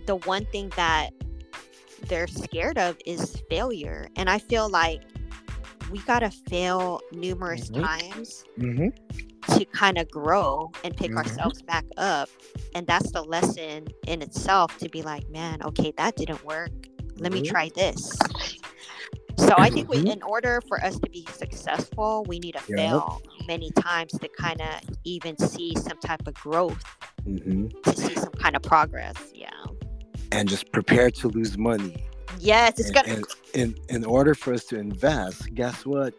the 0.05 0.15
one 0.17 0.45
thing 0.45 0.71
that 0.77 1.09
they're 2.07 2.27
scared 2.27 2.77
of 2.77 2.95
is 3.05 3.41
failure, 3.49 4.07
and 4.15 4.29
I 4.29 4.39
feel 4.39 4.69
like 4.69 5.01
we 5.91 5.99
gotta 5.99 6.31
fail 6.31 7.01
numerous 7.11 7.69
mm-hmm. 7.69 7.83
times 7.83 8.45
mm-hmm. 8.57 9.55
to 9.55 9.65
kind 9.65 9.97
of 9.97 10.09
grow 10.09 10.71
and 10.85 10.95
pick 10.95 11.09
mm-hmm. 11.09 11.17
ourselves 11.17 11.61
back 11.63 11.85
up, 11.97 12.29
and 12.73 12.87
that's 12.87 13.11
the 13.11 13.23
lesson 13.23 13.87
in 14.07 14.21
itself. 14.21 14.77
To 14.77 14.87
be 14.87 15.01
like, 15.01 15.27
man, 15.29 15.61
okay, 15.63 15.91
that 15.97 16.15
didn't 16.15 16.45
work 16.45 16.88
let 17.19 17.31
me 17.31 17.41
mm-hmm. 17.41 17.51
try 17.51 17.69
this 17.75 18.17
so 19.37 19.53
i 19.57 19.69
think 19.69 19.89
we 19.89 19.97
mm-hmm. 19.97 20.07
in 20.07 20.23
order 20.23 20.61
for 20.67 20.83
us 20.83 20.99
to 20.99 21.09
be 21.09 21.25
successful 21.31 22.25
we 22.27 22.39
need 22.39 22.53
to 22.53 22.61
fail 22.61 23.21
many 23.47 23.71
times 23.71 24.11
to 24.11 24.27
kind 24.27 24.61
of 24.61 24.81
even 25.03 25.37
see 25.37 25.73
some 25.75 25.97
type 25.99 26.25
of 26.27 26.33
growth 26.35 26.83
mm-hmm. 27.25 27.67
to 27.83 27.97
see 27.97 28.15
some 28.15 28.33
kind 28.33 28.55
of 28.55 28.61
progress 28.61 29.31
yeah 29.33 29.49
and 30.31 30.47
just 30.47 30.71
prepare 30.71 31.09
to 31.09 31.29
lose 31.29 31.57
money 31.57 32.05
yes 32.37 32.79
it's 32.79 32.91
gonna 32.91 33.13
and, 33.13 33.25
in 33.53 33.75
in 33.89 34.05
order 34.05 34.35
for 34.35 34.53
us 34.53 34.65
to 34.65 34.77
invest 34.77 35.53
guess 35.55 35.85
what 35.85 36.13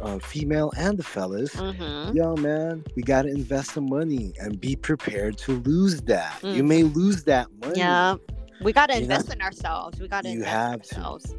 uh, 0.00 0.18
female 0.18 0.72
and 0.76 0.98
the 0.98 1.02
fellas 1.02 1.54
mm-hmm. 1.54 2.16
yo 2.16 2.36
man 2.36 2.84
we 2.96 3.02
got 3.02 3.22
to 3.22 3.28
invest 3.28 3.72
some 3.72 3.88
money 3.88 4.32
and 4.40 4.60
be 4.60 4.76
prepared 4.76 5.38
to 5.38 5.52
lose 5.60 6.00
that 6.02 6.32
mm-hmm. 6.42 6.56
you 6.56 6.64
may 6.64 6.82
lose 6.82 7.24
that 7.24 7.46
money 7.60 7.78
yeah 7.78 8.16
we 8.60 8.72
got 8.72 8.90
to 8.90 8.96
invest 8.96 9.32
in 9.32 9.40
ourselves. 9.40 10.00
We 10.00 10.08
got 10.08 10.24
to. 10.24 10.30
You 10.30 10.42
have 10.44 10.82
to. 10.82 10.96
Ourselves. 10.96 11.34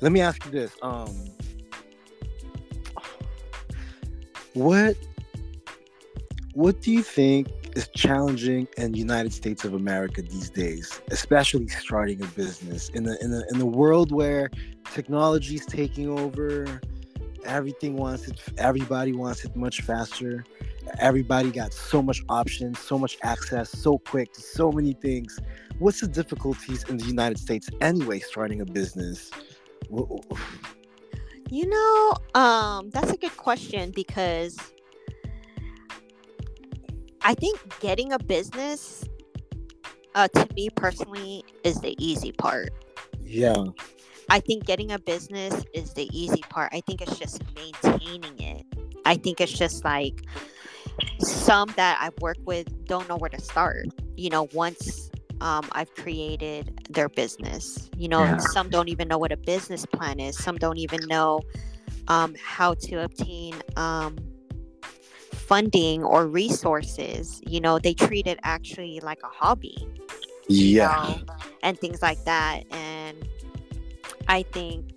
Let 0.00 0.12
me 0.12 0.20
ask 0.20 0.44
you 0.44 0.50
this: 0.50 0.72
um, 0.82 1.14
what 4.54 4.96
what 6.54 6.80
do 6.80 6.90
you 6.90 7.02
think 7.02 7.48
is 7.76 7.88
challenging 7.88 8.66
in 8.76 8.92
the 8.92 8.98
United 8.98 9.32
States 9.32 9.64
of 9.64 9.74
America 9.74 10.22
these 10.22 10.50
days, 10.50 11.00
especially 11.10 11.68
starting 11.68 12.20
a 12.22 12.26
business 12.28 12.88
in 12.90 13.04
the 13.04 13.22
in 13.22 13.30
the 13.30 13.46
in 13.50 13.58
the 13.58 13.66
world 13.66 14.10
where 14.10 14.50
technology 14.92 15.54
is 15.54 15.66
taking 15.66 16.08
over, 16.08 16.80
everything 17.44 17.96
wants 17.96 18.28
it, 18.28 18.40
everybody 18.58 19.12
wants 19.12 19.44
it 19.44 19.54
much 19.56 19.82
faster. 19.82 20.44
Everybody 20.98 21.50
got 21.50 21.72
so 21.72 22.02
much 22.02 22.22
options, 22.28 22.78
so 22.78 22.98
much 22.98 23.16
access, 23.22 23.70
so 23.70 23.98
quick 23.98 24.32
to 24.32 24.40
so 24.40 24.72
many 24.72 24.94
things 24.94 25.38
what's 25.80 26.00
the 26.00 26.06
difficulties 26.06 26.84
in 26.84 26.98
the 26.98 27.04
United 27.04 27.38
States 27.38 27.68
anyway 27.80 28.20
starting 28.20 28.60
a 28.60 28.64
business? 28.64 29.30
You 31.50 31.66
know, 31.66 32.14
um, 32.40 32.90
that's 32.90 33.10
a 33.10 33.16
good 33.16 33.36
question 33.36 33.90
because 33.90 34.56
I 37.22 37.34
think 37.34 37.58
getting 37.80 38.12
a 38.12 38.18
business, 38.18 39.04
uh, 40.14 40.28
to 40.28 40.48
me 40.54 40.68
personally, 40.70 41.44
is 41.64 41.80
the 41.80 41.96
easy 42.02 42.30
part. 42.30 42.70
Yeah. 43.24 43.64
I 44.30 44.40
think 44.40 44.64
getting 44.64 44.92
a 44.92 44.98
business 44.98 45.64
is 45.74 45.92
the 45.92 46.08
easy 46.16 46.40
part. 46.48 46.72
I 46.72 46.80
think 46.80 47.02
it's 47.02 47.18
just 47.18 47.42
maintaining 47.54 48.40
it. 48.40 48.64
I 49.04 49.16
think 49.16 49.40
it's 49.40 49.52
just 49.52 49.84
like 49.84 50.24
some 51.18 51.72
that 51.76 51.98
I've 52.00 52.16
worked 52.20 52.46
with 52.46 52.86
don't 52.86 53.08
know 53.08 53.16
where 53.16 53.30
to 53.30 53.40
start. 53.40 53.86
You 54.16 54.30
know, 54.30 54.48
once 54.54 55.10
um, 55.40 55.68
I've 55.72 55.92
created 55.94 56.86
their 56.90 57.08
business. 57.08 57.90
You 57.96 58.08
know, 58.08 58.22
yeah. 58.22 58.36
some 58.36 58.70
don't 58.70 58.88
even 58.88 59.08
know 59.08 59.18
what 59.18 59.32
a 59.32 59.36
business 59.36 59.86
plan 59.86 60.20
is. 60.20 60.36
Some 60.36 60.56
don't 60.56 60.78
even 60.78 61.00
know 61.08 61.40
um, 62.08 62.34
how 62.40 62.74
to 62.74 63.02
obtain 63.02 63.54
um, 63.76 64.16
funding 65.32 66.04
or 66.04 66.26
resources. 66.26 67.40
You 67.46 67.60
know, 67.60 67.78
they 67.78 67.94
treat 67.94 68.26
it 68.26 68.38
actually 68.42 69.00
like 69.00 69.20
a 69.24 69.28
hobby. 69.28 69.88
Yeah. 70.48 71.08
You 71.08 71.14
know, 71.16 71.34
and 71.62 71.78
things 71.78 72.02
like 72.02 72.22
that. 72.24 72.64
And 72.70 73.28
I 74.30 74.44
think, 74.44 74.92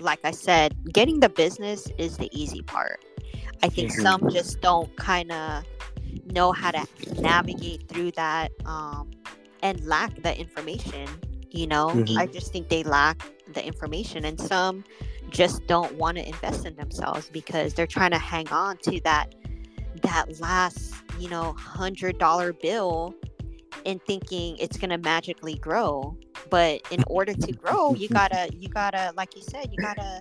like 0.00 0.18
I 0.24 0.32
said, 0.32 0.92
getting 0.92 1.20
the 1.20 1.28
business 1.28 1.86
is 1.98 2.16
the 2.16 2.28
easy 2.36 2.62
part. 2.62 3.04
I 3.62 3.68
think 3.68 3.92
mm-hmm. 3.92 4.02
some 4.02 4.30
just 4.30 4.60
don't 4.60 4.94
kind 4.96 5.30
of 5.30 5.64
know 6.32 6.50
how 6.50 6.72
to 6.72 6.84
navigate 7.20 7.88
through 7.88 8.10
that 8.12 8.50
um, 8.66 9.12
and 9.62 9.80
lack 9.84 10.20
the 10.22 10.36
information 10.36 11.06
you 11.50 11.66
know 11.66 11.88
mm-hmm. 11.88 12.16
i 12.16 12.26
just 12.26 12.52
think 12.52 12.68
they 12.68 12.84
lack 12.84 13.28
the 13.54 13.64
information 13.64 14.24
and 14.24 14.40
some 14.40 14.84
just 15.30 15.66
don't 15.66 15.94
want 15.96 16.16
to 16.16 16.26
invest 16.26 16.64
in 16.64 16.74
themselves 16.76 17.28
because 17.32 17.74
they're 17.74 17.86
trying 17.86 18.12
to 18.12 18.18
hang 18.18 18.48
on 18.48 18.76
to 18.76 19.00
that 19.00 19.34
that 20.02 20.26
last 20.40 20.94
you 21.18 21.28
know 21.28 21.52
hundred 21.54 22.18
dollar 22.18 22.52
bill 22.52 23.14
and 23.86 24.00
thinking 24.06 24.56
it's 24.58 24.76
gonna 24.76 24.98
magically 24.98 25.54
grow 25.56 26.16
but 26.50 26.80
in 26.90 27.02
order 27.06 27.34
to 27.34 27.52
grow 27.52 27.94
you 27.94 28.08
gotta 28.20 28.48
you 28.54 28.68
gotta 28.68 29.12
like 29.16 29.34
you 29.36 29.42
said 29.42 29.68
you 29.70 29.78
gotta 29.78 30.20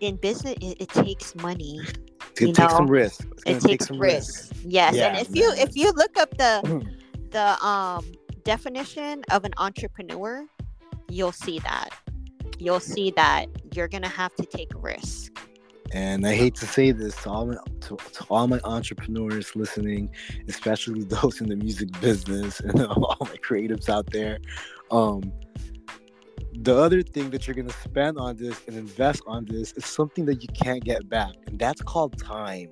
in 0.00 0.16
business 0.16 0.54
it, 0.60 0.76
it 0.80 0.88
takes 0.88 1.34
money 1.36 1.80
it 2.40 2.54
takes 2.54 2.72
some 2.72 2.86
risk. 2.86 3.26
It 3.46 3.60
takes 3.60 3.86
some 3.86 3.98
risk. 3.98 4.52
risk. 4.52 4.62
Yes, 4.64 4.94
yeah. 4.94 5.08
and 5.08 5.18
if 5.18 5.34
you 5.34 5.52
if 5.56 5.76
you 5.76 5.92
look 5.92 6.16
up 6.16 6.36
the 6.38 6.86
the 7.30 7.64
um 7.64 8.04
definition 8.44 9.22
of 9.30 9.44
an 9.44 9.52
entrepreneur, 9.58 10.46
you'll 11.08 11.32
see 11.32 11.58
that. 11.60 11.90
You'll 12.58 12.80
see 12.80 13.12
that 13.12 13.46
you're 13.74 13.88
gonna 13.88 14.08
have 14.08 14.34
to 14.36 14.44
take 14.44 14.70
risk. 14.76 15.38
And 15.92 16.26
I 16.26 16.34
hate 16.34 16.54
to 16.56 16.66
say 16.66 16.90
this 16.92 17.14
to 17.22 17.30
all 17.30 17.46
my 17.46 17.56
to, 17.80 17.96
to 17.96 18.24
all 18.28 18.46
my 18.46 18.60
entrepreneurs 18.64 19.56
listening, 19.56 20.10
especially 20.48 21.04
those 21.04 21.40
in 21.40 21.48
the 21.48 21.56
music 21.56 21.88
business 22.00 22.60
and 22.60 22.82
all 22.86 23.16
my 23.20 23.36
creatives 23.36 23.88
out 23.88 24.10
there. 24.10 24.38
Um, 24.90 25.32
the 26.60 26.76
other 26.76 27.02
thing 27.02 27.30
that 27.30 27.46
you're 27.46 27.54
going 27.54 27.68
to 27.68 27.80
spend 27.80 28.18
on 28.18 28.36
this 28.36 28.60
and 28.66 28.76
invest 28.76 29.22
on 29.26 29.44
this 29.44 29.72
is 29.72 29.86
something 29.86 30.24
that 30.26 30.42
you 30.42 30.48
can't 30.48 30.82
get 30.82 31.08
back 31.08 31.34
and 31.46 31.58
that's 31.58 31.80
called 31.82 32.18
time. 32.18 32.68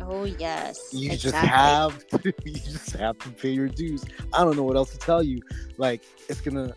Oh 0.00 0.24
yes. 0.24 0.90
You 0.92 1.12
exactly. 1.12 1.30
just 1.30 1.36
have 1.36 2.06
to 2.22 2.34
you 2.44 2.54
just 2.54 2.90
have 2.92 3.18
to 3.18 3.30
pay 3.30 3.50
your 3.50 3.68
dues. 3.68 4.04
I 4.32 4.44
don't 4.44 4.56
know 4.56 4.62
what 4.62 4.76
else 4.76 4.90
to 4.90 4.98
tell 4.98 5.22
you. 5.22 5.40
Like 5.76 6.02
it's 6.28 6.40
gonna 6.40 6.74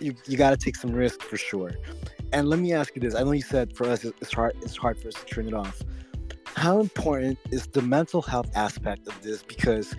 you, 0.00 0.14
you 0.26 0.36
got 0.36 0.50
to 0.50 0.56
take 0.56 0.76
some 0.76 0.92
risk 0.92 1.22
for 1.22 1.36
sure 1.36 1.72
and 2.32 2.48
let 2.48 2.58
me 2.58 2.72
ask 2.72 2.94
you 2.94 3.00
this 3.00 3.14
i 3.14 3.22
know 3.22 3.32
you 3.32 3.42
said 3.42 3.74
for 3.76 3.88
us 3.88 4.04
it's 4.04 4.32
hard 4.32 4.56
it's 4.62 4.76
hard 4.76 4.98
for 4.98 5.08
us 5.08 5.14
to 5.14 5.24
turn 5.24 5.46
it 5.46 5.54
off 5.54 5.82
how 6.56 6.80
important 6.80 7.38
is 7.50 7.66
the 7.68 7.82
mental 7.82 8.22
health 8.22 8.50
aspect 8.54 9.06
of 9.08 9.20
this 9.22 9.42
because 9.42 9.94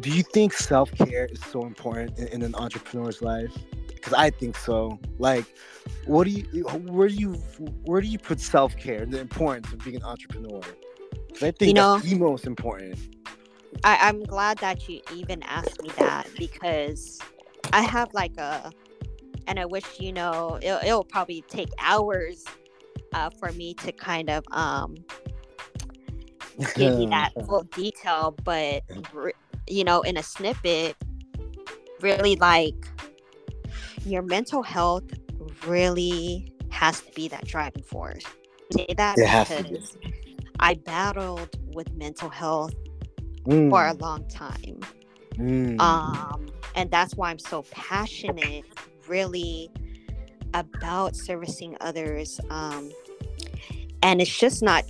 do 0.00 0.10
you 0.10 0.22
think 0.22 0.52
self-care 0.52 1.26
is 1.26 1.40
so 1.44 1.64
important 1.64 2.18
in, 2.18 2.28
in 2.28 2.42
an 2.42 2.54
entrepreneur's 2.54 3.22
life 3.22 3.56
because 4.02 4.14
I 4.14 4.30
think 4.30 4.56
so. 4.56 4.98
Like, 5.18 5.44
what 6.06 6.24
do 6.24 6.30
you, 6.30 6.64
where 6.64 7.08
do 7.08 7.14
you, 7.14 7.34
where 7.84 8.00
do 8.00 8.08
you 8.08 8.18
put 8.18 8.40
self 8.40 8.76
care 8.76 9.02
and 9.02 9.12
the 9.12 9.20
importance 9.20 9.72
of 9.72 9.78
being 9.78 9.96
an 9.96 10.02
entrepreneur? 10.02 10.60
Because 11.28 11.42
I 11.42 11.50
think 11.52 11.68
you 11.68 11.74
know, 11.74 11.94
that's 11.94 12.10
the 12.10 12.18
most 12.18 12.46
important. 12.46 12.98
I, 13.84 13.96
I'm 14.00 14.24
glad 14.24 14.58
that 14.58 14.88
you 14.88 15.00
even 15.14 15.42
asked 15.44 15.80
me 15.82 15.90
that 15.98 16.26
because 16.36 17.20
I 17.72 17.82
have 17.82 18.12
like 18.14 18.36
a, 18.38 18.70
and 19.46 19.58
I 19.58 19.64
wish 19.66 20.00
you 20.00 20.12
know 20.12 20.58
it'll, 20.62 20.78
it'll 20.78 21.04
probably 21.04 21.42
take 21.48 21.70
hours 21.78 22.44
uh, 23.12 23.30
for 23.38 23.52
me 23.52 23.74
to 23.74 23.92
kind 23.92 24.30
of 24.30 24.44
um 24.50 24.96
give 26.76 26.98
you 26.98 27.08
that 27.10 27.32
full 27.46 27.64
detail, 27.64 28.34
but 28.44 28.82
you 29.68 29.84
know, 29.84 30.02
in 30.02 30.16
a 30.16 30.22
snippet, 30.22 30.96
really 32.00 32.36
like 32.36 32.74
your 34.04 34.22
mental 34.22 34.62
health 34.62 35.04
really 35.66 36.52
has 36.70 37.00
to 37.00 37.12
be 37.12 37.28
that 37.28 37.46
driving 37.46 37.82
force. 37.82 38.24
I 38.72 38.76
say 38.76 38.94
that 38.96 39.18
it 39.18 39.68
because 39.68 39.96
I 40.58 40.74
battled 40.74 41.56
with 41.74 41.92
mental 41.94 42.28
health 42.28 42.74
mm. 43.44 43.70
for 43.70 43.86
a 43.86 43.94
long 43.94 44.26
time. 44.28 44.80
Mm. 45.34 45.80
Um, 45.80 46.46
and 46.74 46.90
that's 46.90 47.14
why 47.14 47.30
I'm 47.30 47.38
so 47.38 47.62
passionate, 47.70 48.64
really, 49.08 49.70
about 50.54 51.16
servicing 51.16 51.76
others. 51.80 52.40
Um, 52.50 52.90
and 54.02 54.20
it's 54.20 54.36
just 54.36 54.62
not, 54.62 54.84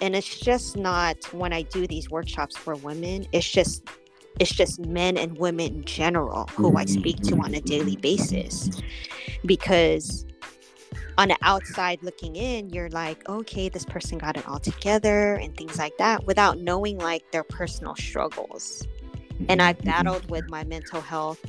and 0.00 0.14
it's 0.14 0.38
just 0.38 0.76
not 0.76 1.16
when 1.32 1.52
I 1.52 1.62
do 1.62 1.86
these 1.86 2.10
workshops 2.10 2.56
for 2.56 2.74
women. 2.74 3.26
It's 3.32 3.48
just, 3.48 3.88
it's 4.38 4.52
just 4.52 4.80
men 4.80 5.16
and 5.16 5.36
women 5.38 5.66
in 5.66 5.84
general 5.84 6.48
who 6.54 6.76
I 6.76 6.84
speak 6.84 7.20
to 7.22 7.36
on 7.36 7.54
a 7.54 7.60
daily 7.60 7.96
basis, 7.96 8.70
because 9.44 10.26
on 11.18 11.28
the 11.28 11.36
outside 11.42 12.02
looking 12.02 12.36
in, 12.36 12.70
you're 12.70 12.88
like, 12.90 13.28
okay, 13.28 13.68
this 13.68 13.84
person 13.84 14.16
got 14.16 14.36
it 14.36 14.48
all 14.48 14.58
together 14.58 15.34
and 15.34 15.54
things 15.56 15.78
like 15.78 15.96
that 15.98 16.24
without 16.26 16.58
knowing 16.58 16.98
like 16.98 17.30
their 17.32 17.44
personal 17.44 17.94
struggles. 17.96 18.86
And 19.48 19.62
I've 19.62 19.78
mm-hmm. 19.78 19.88
battled 19.88 20.30
with 20.30 20.48
my 20.50 20.64
mental 20.64 21.00
health 21.00 21.44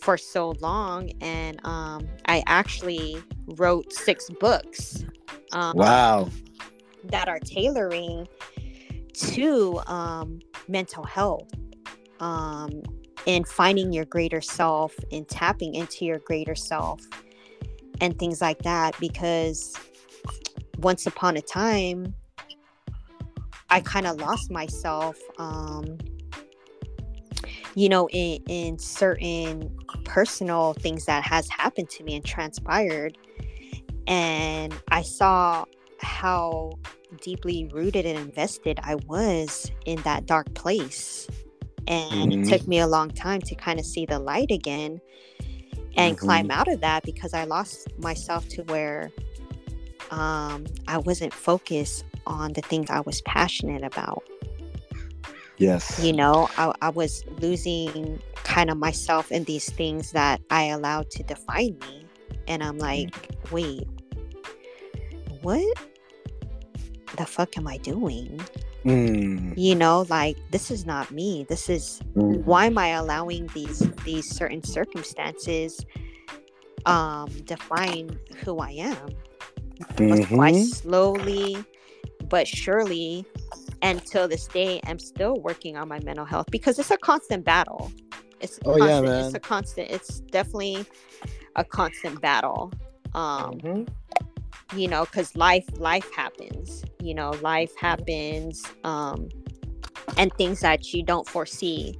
for 0.00 0.16
so 0.16 0.50
long. 0.60 1.10
And 1.20 1.64
um, 1.64 2.08
I 2.26 2.42
actually 2.46 3.22
wrote 3.46 3.92
six 3.92 4.28
books. 4.40 5.04
Um, 5.52 5.76
wow. 5.76 6.28
That 7.04 7.28
are 7.28 7.38
tailoring 7.38 8.26
to 9.14 9.80
um, 9.86 10.40
mental 10.68 11.04
health 11.04 11.48
um, 12.20 12.82
and 13.26 13.46
finding 13.46 13.92
your 13.92 14.04
greater 14.04 14.40
self 14.40 14.94
and 15.10 15.28
tapping 15.28 15.74
into 15.74 16.04
your 16.04 16.18
greater 16.20 16.54
self 16.54 17.00
and 18.00 18.18
things 18.18 18.40
like 18.40 18.62
that 18.62 18.98
because 19.00 19.74
once 20.78 21.06
upon 21.06 21.36
a 21.36 21.40
time 21.40 22.14
i 23.70 23.80
kind 23.80 24.06
of 24.06 24.16
lost 24.16 24.50
myself 24.50 25.16
um 25.38 25.96
you 27.76 27.88
know 27.88 28.08
in 28.08 28.42
in 28.48 28.78
certain 28.78 29.70
personal 30.04 30.72
things 30.74 31.04
that 31.04 31.22
has 31.22 31.48
happened 31.48 31.88
to 31.88 32.02
me 32.02 32.16
and 32.16 32.24
transpired 32.24 33.16
and 34.08 34.74
i 34.90 35.02
saw 35.02 35.64
how 36.00 36.72
deeply 37.20 37.70
rooted 37.72 38.04
and 38.04 38.18
invested 38.18 38.80
i 38.82 38.96
was 39.06 39.70
in 39.84 40.00
that 40.02 40.26
dark 40.26 40.52
place 40.54 41.28
and 41.86 42.32
mm-hmm. 42.32 42.42
it 42.42 42.48
took 42.48 42.66
me 42.66 42.80
a 42.80 42.86
long 42.86 43.10
time 43.10 43.40
to 43.40 43.54
kind 43.54 43.78
of 43.78 43.86
see 43.86 44.06
the 44.06 44.18
light 44.18 44.50
again 44.50 45.00
and 45.96 46.16
mm-hmm. 46.16 46.26
climb 46.26 46.50
out 46.50 46.68
of 46.68 46.80
that 46.80 47.02
because 47.04 47.34
I 47.34 47.44
lost 47.44 47.88
myself 47.98 48.48
to 48.50 48.62
where 48.64 49.10
um, 50.10 50.66
I 50.86 50.98
wasn't 50.98 51.32
focused 51.32 52.04
on 52.26 52.52
the 52.52 52.60
things 52.60 52.90
I 52.90 53.00
was 53.00 53.22
passionate 53.22 53.84
about. 53.84 54.24
Yes. 55.58 56.02
You 56.02 56.12
know, 56.12 56.48
I, 56.58 56.72
I 56.82 56.88
was 56.90 57.24
losing 57.40 58.20
kind 58.44 58.70
of 58.70 58.76
myself 58.76 59.32
in 59.32 59.44
these 59.44 59.70
things 59.70 60.12
that 60.12 60.40
I 60.50 60.64
allowed 60.64 61.10
to 61.12 61.22
define 61.22 61.78
me. 61.80 62.06
And 62.46 62.62
I'm 62.62 62.78
like, 62.78 63.10
mm. 63.10 63.52
wait, 63.52 63.88
what 65.42 65.78
the 67.16 67.26
fuck 67.26 67.56
am 67.56 67.66
I 67.66 67.78
doing? 67.78 68.40
Mm. 68.84 69.54
You 69.56 69.74
know, 69.74 70.06
like 70.08 70.36
this 70.50 70.70
is 70.70 70.86
not 70.86 71.10
me. 71.10 71.44
This 71.48 71.68
is 71.68 72.00
mm. 72.14 72.44
why 72.44 72.66
am 72.66 72.78
I 72.78 72.88
allowing 72.88 73.48
these 73.48 73.80
these 74.04 74.28
certain 74.28 74.62
circumstances 74.62 75.84
um 76.84 77.28
define 77.44 78.16
who 78.44 78.58
I 78.58 78.70
am? 78.70 79.08
Mm-hmm. 79.96 80.40
I 80.40 80.52
slowly 80.62 81.64
but 82.28 82.46
surely 82.46 83.26
until 83.86 84.28
this 84.28 84.46
day 84.46 84.80
I'm 84.86 84.98
still 84.98 85.40
working 85.40 85.76
on 85.76 85.88
my 85.88 86.00
mental 86.00 86.24
health 86.24 86.46
because 86.50 86.78
it's 86.78 86.90
a 86.90 86.98
constant 86.98 87.44
battle. 87.44 87.92
It's 88.40 88.58
oh, 88.64 88.76
constant, 88.76 88.90
yeah, 88.90 89.00
man. 89.00 89.24
it's 89.24 89.34
a 89.34 89.40
constant 89.40 89.90
it's 89.90 90.20
definitely 90.20 90.84
a 91.56 91.64
constant 91.64 92.20
battle. 92.20 92.72
Um 93.14 93.52
mm-hmm 93.60 93.84
you 94.74 94.88
know 94.88 95.04
because 95.04 95.36
life 95.36 95.66
life 95.76 96.08
happens 96.14 96.84
you 97.00 97.14
know 97.14 97.30
life 97.42 97.70
happens 97.78 98.64
um 98.84 99.28
and 100.16 100.32
things 100.34 100.60
that 100.60 100.92
you 100.92 101.02
don't 101.02 101.28
foresee 101.28 101.96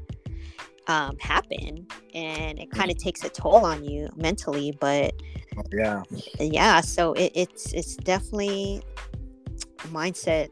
um 0.89 1.17
happen 1.21 1.87
and 2.15 2.59
it 2.59 2.71
kind 2.71 2.91
of 2.91 2.97
takes 2.97 3.23
a 3.25 3.29
toll 3.29 3.65
on 3.65 3.85
you 3.85 4.09
mentally 4.17 4.77
but 4.81 5.15
oh, 5.57 5.63
yeah 5.73 6.03
yeah 6.41 6.81
so 6.81 7.13
it, 7.13 7.31
it's 7.35 7.73
it's 7.73 7.97
definitely 7.97 8.83
mindset 9.89 10.49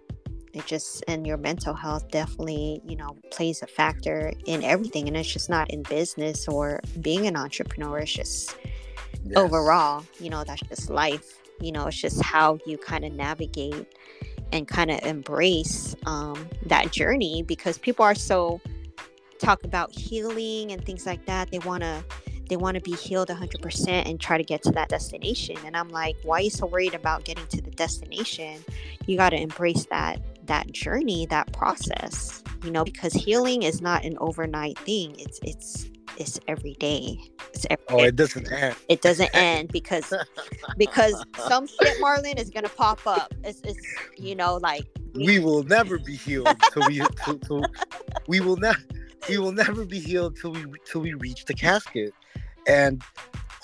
it 0.54 0.66
just 0.66 1.04
and 1.08 1.26
your 1.26 1.36
mental 1.36 1.74
health 1.74 2.08
definitely 2.10 2.80
you 2.86 2.96
know 2.96 3.16
plays 3.30 3.62
a 3.62 3.66
factor 3.66 4.32
in 4.46 4.62
everything 4.62 5.08
and 5.08 5.16
it's 5.16 5.30
just 5.30 5.50
not 5.50 5.70
in 5.70 5.82
business 5.84 6.46
or 6.48 6.80
being 7.00 7.26
an 7.26 7.36
entrepreneur 7.36 7.98
it's 7.98 8.12
just 8.12 8.56
yes. 9.24 9.36
overall 9.36 10.04
you 10.20 10.30
know 10.30 10.44
that's 10.44 10.62
just 10.62 10.90
life 10.90 11.40
you 11.60 11.72
know 11.72 11.86
it's 11.86 11.96
just 11.96 12.22
how 12.22 12.58
you 12.66 12.78
kind 12.78 13.04
of 13.04 13.12
navigate 13.12 13.86
and 14.52 14.68
kind 14.68 14.90
of 14.90 15.00
embrace 15.04 15.96
um, 16.06 16.48
that 16.66 16.92
journey 16.92 17.42
because 17.42 17.78
people 17.78 18.04
are 18.04 18.14
so 18.14 18.60
talk 19.38 19.64
about 19.64 19.90
healing 19.90 20.70
and 20.70 20.84
things 20.84 21.06
like 21.06 21.24
that 21.26 21.50
they 21.50 21.58
want 21.60 21.82
to 21.82 22.04
they 22.48 22.56
want 22.56 22.74
to 22.74 22.80
be 22.82 22.94
healed 22.94 23.28
100% 23.28 23.88
and 23.88 24.20
try 24.20 24.36
to 24.36 24.44
get 24.44 24.62
to 24.62 24.70
that 24.70 24.88
destination 24.88 25.56
and 25.64 25.76
i'm 25.76 25.88
like 25.88 26.16
why 26.22 26.38
are 26.38 26.42
you 26.42 26.50
so 26.50 26.66
worried 26.66 26.94
about 26.94 27.24
getting 27.24 27.46
to 27.48 27.60
the 27.60 27.70
destination 27.72 28.62
you 29.06 29.16
got 29.16 29.30
to 29.30 29.36
embrace 29.36 29.86
that 29.86 30.20
that 30.46 30.70
journey 30.72 31.26
that 31.26 31.52
process 31.52 32.42
you 32.62 32.70
know 32.70 32.84
because 32.84 33.12
healing 33.12 33.62
is 33.62 33.80
not 33.80 34.04
an 34.04 34.16
overnight 34.20 34.78
thing 34.80 35.14
it's 35.18 35.38
it's 35.42 35.90
it's 36.18 36.38
every 36.48 36.74
day. 36.74 37.18
It's 37.52 37.66
every 37.70 37.84
oh, 37.90 37.98
day. 37.98 38.06
it 38.06 38.16
doesn't 38.16 38.50
end. 38.50 38.76
It 38.88 39.02
doesn't 39.02 39.30
end 39.34 39.72
because 39.72 40.12
because 40.76 41.24
some 41.46 41.66
shit, 41.66 42.00
Marlon, 42.00 42.38
is 42.38 42.50
gonna 42.50 42.68
pop 42.68 43.06
up. 43.06 43.32
It's, 43.42 43.60
it's 43.62 43.80
you 44.16 44.34
know 44.34 44.56
like 44.56 44.86
we 45.14 45.38
will 45.38 45.62
never 45.64 45.98
be 45.98 46.16
healed 46.16 46.48
till 46.72 46.86
we 46.88 47.02
till, 47.24 47.38
till, 47.38 47.64
we 48.28 48.40
will 48.40 48.56
not 48.56 48.76
we 49.28 49.38
will 49.38 49.52
never 49.52 49.84
be 49.84 49.98
healed 49.98 50.36
till 50.36 50.52
we 50.52 50.64
till 50.84 51.00
we 51.00 51.14
reach 51.14 51.44
the 51.44 51.54
casket. 51.54 52.12
And 52.66 53.02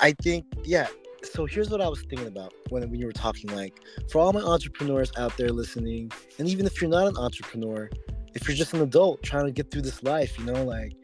I 0.00 0.12
think 0.12 0.46
yeah. 0.64 0.88
So 1.22 1.46
here's 1.46 1.70
what 1.70 1.80
I 1.80 1.88
was 1.88 2.00
thinking 2.02 2.26
about 2.26 2.52
when, 2.70 2.88
when 2.90 2.98
you 2.98 3.06
were 3.06 3.12
talking. 3.12 3.54
Like 3.54 3.74
for 4.10 4.20
all 4.20 4.32
my 4.32 4.40
entrepreneurs 4.40 5.12
out 5.16 5.36
there 5.36 5.50
listening, 5.50 6.10
and 6.38 6.48
even 6.48 6.66
if 6.66 6.80
you're 6.80 6.90
not 6.90 7.06
an 7.06 7.16
entrepreneur, 7.16 7.90
if 8.34 8.46
you're 8.48 8.56
just 8.56 8.72
an 8.74 8.80
adult 8.82 9.22
trying 9.22 9.46
to 9.46 9.52
get 9.52 9.70
through 9.70 9.82
this 9.82 10.02
life, 10.02 10.38
you 10.38 10.44
know, 10.44 10.64
like 10.64 10.94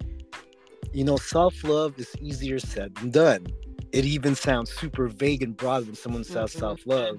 you 0.92 1.04
know, 1.04 1.16
self 1.16 1.62
love 1.64 1.98
is 1.98 2.14
easier 2.20 2.58
said 2.58 2.94
than 2.96 3.10
done. 3.10 3.46
It 3.92 4.04
even 4.04 4.34
sounds 4.34 4.72
super 4.72 5.08
vague 5.08 5.42
and 5.42 5.56
broad 5.56 5.86
when 5.86 5.94
someone 5.94 6.24
says 6.24 6.50
mm-hmm. 6.50 6.58
self 6.58 6.86
love. 6.86 7.18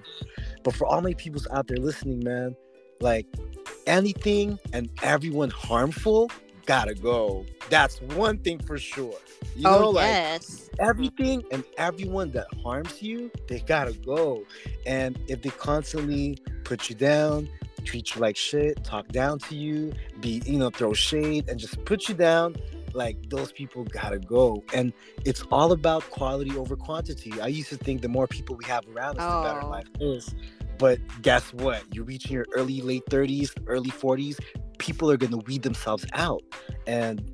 But 0.63 0.75
for 0.75 0.85
all 0.85 1.01
my 1.01 1.13
peoples 1.13 1.47
out 1.51 1.67
there 1.67 1.77
listening, 1.77 2.23
man, 2.23 2.55
like 2.99 3.27
anything 3.85 4.59
and 4.73 4.89
everyone 5.03 5.49
harmful 5.49 6.31
gotta 6.67 6.93
go. 6.93 7.45
That's 7.69 7.99
one 8.01 8.37
thing 8.39 8.59
for 8.59 8.77
sure. 8.77 9.17
You 9.55 9.67
oh, 9.67 9.79
know, 9.79 9.89
like 9.89 10.05
yes. 10.05 10.45
Mm-hmm. 10.45 10.89
everything 10.89 11.43
and 11.51 11.63
everyone 11.77 12.31
that 12.31 12.47
harms 12.61 13.01
you, 13.01 13.31
they 13.47 13.61
gotta 13.61 13.93
go. 13.93 14.43
And 14.85 15.17
if 15.27 15.41
they 15.41 15.49
constantly 15.49 16.37
put 16.63 16.89
you 16.89 16.95
down, 16.95 17.49
treat 17.85 18.13
you 18.13 18.21
like 18.21 18.35
shit, 18.35 18.83
talk 18.83 19.07
down 19.07 19.39
to 19.39 19.55
you, 19.55 19.93
be, 20.19 20.43
you 20.45 20.59
know, 20.59 20.69
throw 20.69 20.93
shade 20.93 21.49
and 21.49 21.59
just 21.59 21.83
put 21.85 22.09
you 22.09 22.15
down, 22.15 22.55
like 22.93 23.17
those 23.29 23.51
people 23.51 23.83
gotta 23.85 24.19
go 24.19 24.63
and 24.73 24.91
it's 25.23 25.43
all 25.51 25.71
about 25.71 26.09
quality 26.09 26.57
over 26.57 26.75
quantity 26.75 27.39
i 27.41 27.47
used 27.47 27.69
to 27.69 27.77
think 27.77 28.01
the 28.01 28.07
more 28.07 28.27
people 28.27 28.55
we 28.55 28.65
have 28.65 28.83
around 28.95 29.19
us 29.19 29.25
oh. 29.29 29.43
the 29.43 29.47
better 29.49 29.63
oh. 29.63 29.69
life 29.69 29.87
is 29.99 30.33
but 30.79 30.99
guess 31.21 31.53
what 31.53 31.83
you're 31.93 32.05
reaching 32.05 32.31
your 32.31 32.47
early 32.55 32.81
late 32.81 33.03
30s 33.05 33.51
early 33.67 33.91
40s 33.91 34.39
people 34.77 35.09
are 35.11 35.17
gonna 35.17 35.37
weed 35.37 35.63
themselves 35.63 36.05
out 36.13 36.43
and 36.85 37.31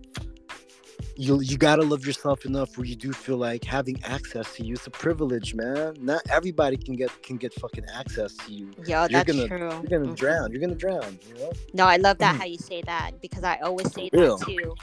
you 1.16 1.41
you 1.41 1.58
gotta 1.58 1.84
love 1.84 2.06
yourself 2.06 2.46
enough 2.46 2.76
where 2.78 2.86
you 2.86 2.96
do 2.96 3.12
feel 3.12 3.38
like 3.38 3.64
having 3.64 4.02
access 4.04 4.56
to 4.56 4.66
you 4.66 4.74
is 4.74 4.88
a 4.88 4.89
privilege, 4.89 5.54
man. 5.54 5.96
Not 6.00 6.22
everybody 6.30 6.78
can 6.78 6.96
get 6.96 7.12
can 7.22 7.38
get 7.38 7.54
fucking 7.54 7.86
access 7.94 8.34
to 8.38 8.52
you. 8.52 8.72
Yeah, 8.86 9.02
you're 9.10 9.24
that's 9.24 9.32
gonna, 9.32 9.48
true. 9.48 9.70
You're 9.70 10.00
gonna 10.00 10.12
Mhm. 10.12 10.16
drown. 10.16 10.52
You're 10.52 10.62
gonna 10.62 10.76
drown. 10.76 11.20
You 11.28 11.36
know. 11.36 11.52
No, 11.74 11.86
I 11.86 11.98
love 11.98 12.18
that 12.20 12.36
Mhm. 12.36 12.39
how 12.39 12.46
you 12.46 12.58
say 12.58 12.82
that 12.84 13.22
because 13.22 13.44
I 13.44 13.58
always 13.58 13.91
say 13.94 14.10
that 14.12 14.44
too. 14.48 14.76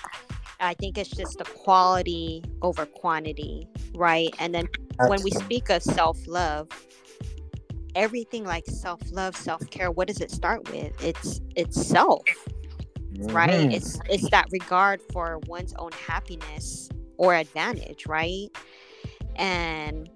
I 0.61 0.75
think 0.75 0.99
it's 0.99 1.11
just 1.11 1.39
the 1.39 1.45
quality 1.45 2.45
over 2.63 2.87
quantity, 2.87 3.67
right? 3.95 4.33
And 4.39 4.55
then 4.55 4.69
when 5.09 5.23
we 5.23 5.31
speak 5.33 5.69
of 5.71 5.83
self 5.83 6.19
love, 6.29 6.69
everything 7.95 8.45
like 8.45 8.67
self 8.67 9.01
love, 9.11 9.37
self 9.37 9.69
care, 9.71 9.91
what 9.91 10.09
does 10.09 10.21
it 10.21 10.31
start 10.31 10.71
with? 10.71 10.93
It's 11.03 11.41
it's 11.57 11.85
self, 11.87 12.23
right? 13.19 13.51
Mhm. 13.51 13.75
It's 13.75 13.99
it's 14.09 14.31
that 14.31 14.47
regard 14.53 15.01
for 15.13 15.39
one's 15.47 15.75
own 15.75 15.93
happiness 15.93 16.89
or 17.17 17.35
advantage, 17.35 18.07
right? 18.07 18.49
And 19.37 20.09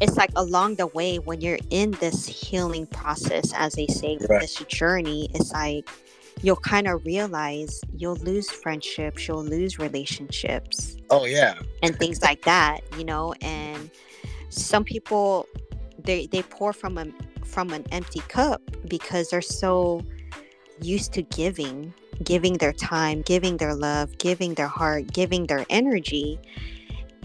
it's 0.00 0.16
like 0.16 0.30
along 0.36 0.76
the 0.76 0.88
way 0.88 1.18
when 1.18 1.40
you're 1.40 1.58
in 1.70 1.92
this 1.92 2.26
healing 2.26 2.86
process, 2.86 3.52
as 3.54 3.74
they 3.74 3.86
say, 3.86 4.18
Right. 4.28 4.40
this 4.40 4.54
journey, 4.68 5.28
it's 5.34 5.52
like 5.52 5.88
you'll 6.42 6.56
kind 6.56 6.88
of 6.88 7.04
realize 7.04 7.80
you'll 7.96 8.16
lose 8.16 8.50
friendships, 8.50 9.28
you'll 9.28 9.44
lose 9.44 9.78
relationships, 9.78 10.96
Oh 11.10 11.24
yeah. 11.24 11.58
and 11.82 11.96
things 11.98 12.20
like 12.22 12.42
that, 12.42 12.80
you 12.98 13.04
know. 13.04 13.32
And 13.42 13.90
some 14.48 14.82
people 14.82 15.46
they 16.04 16.26
they 16.26 16.42
pour 16.42 16.72
from 16.72 16.98
a 16.98 17.06
from 17.44 17.70
an 17.72 17.84
empty 17.92 18.20
cup 18.28 18.60
because 18.88 19.30
they're 19.30 19.42
so 19.42 20.02
used 20.80 21.12
to 21.14 21.22
giving, 21.22 21.92
giving 22.24 22.54
their 22.58 22.72
time, 22.72 23.22
giving 23.22 23.56
their 23.58 23.74
love, 23.74 24.16
giving 24.18 24.54
their 24.54 24.68
heart, 24.68 25.12
giving 25.12 25.46
their 25.46 25.64
energy. 25.70 26.38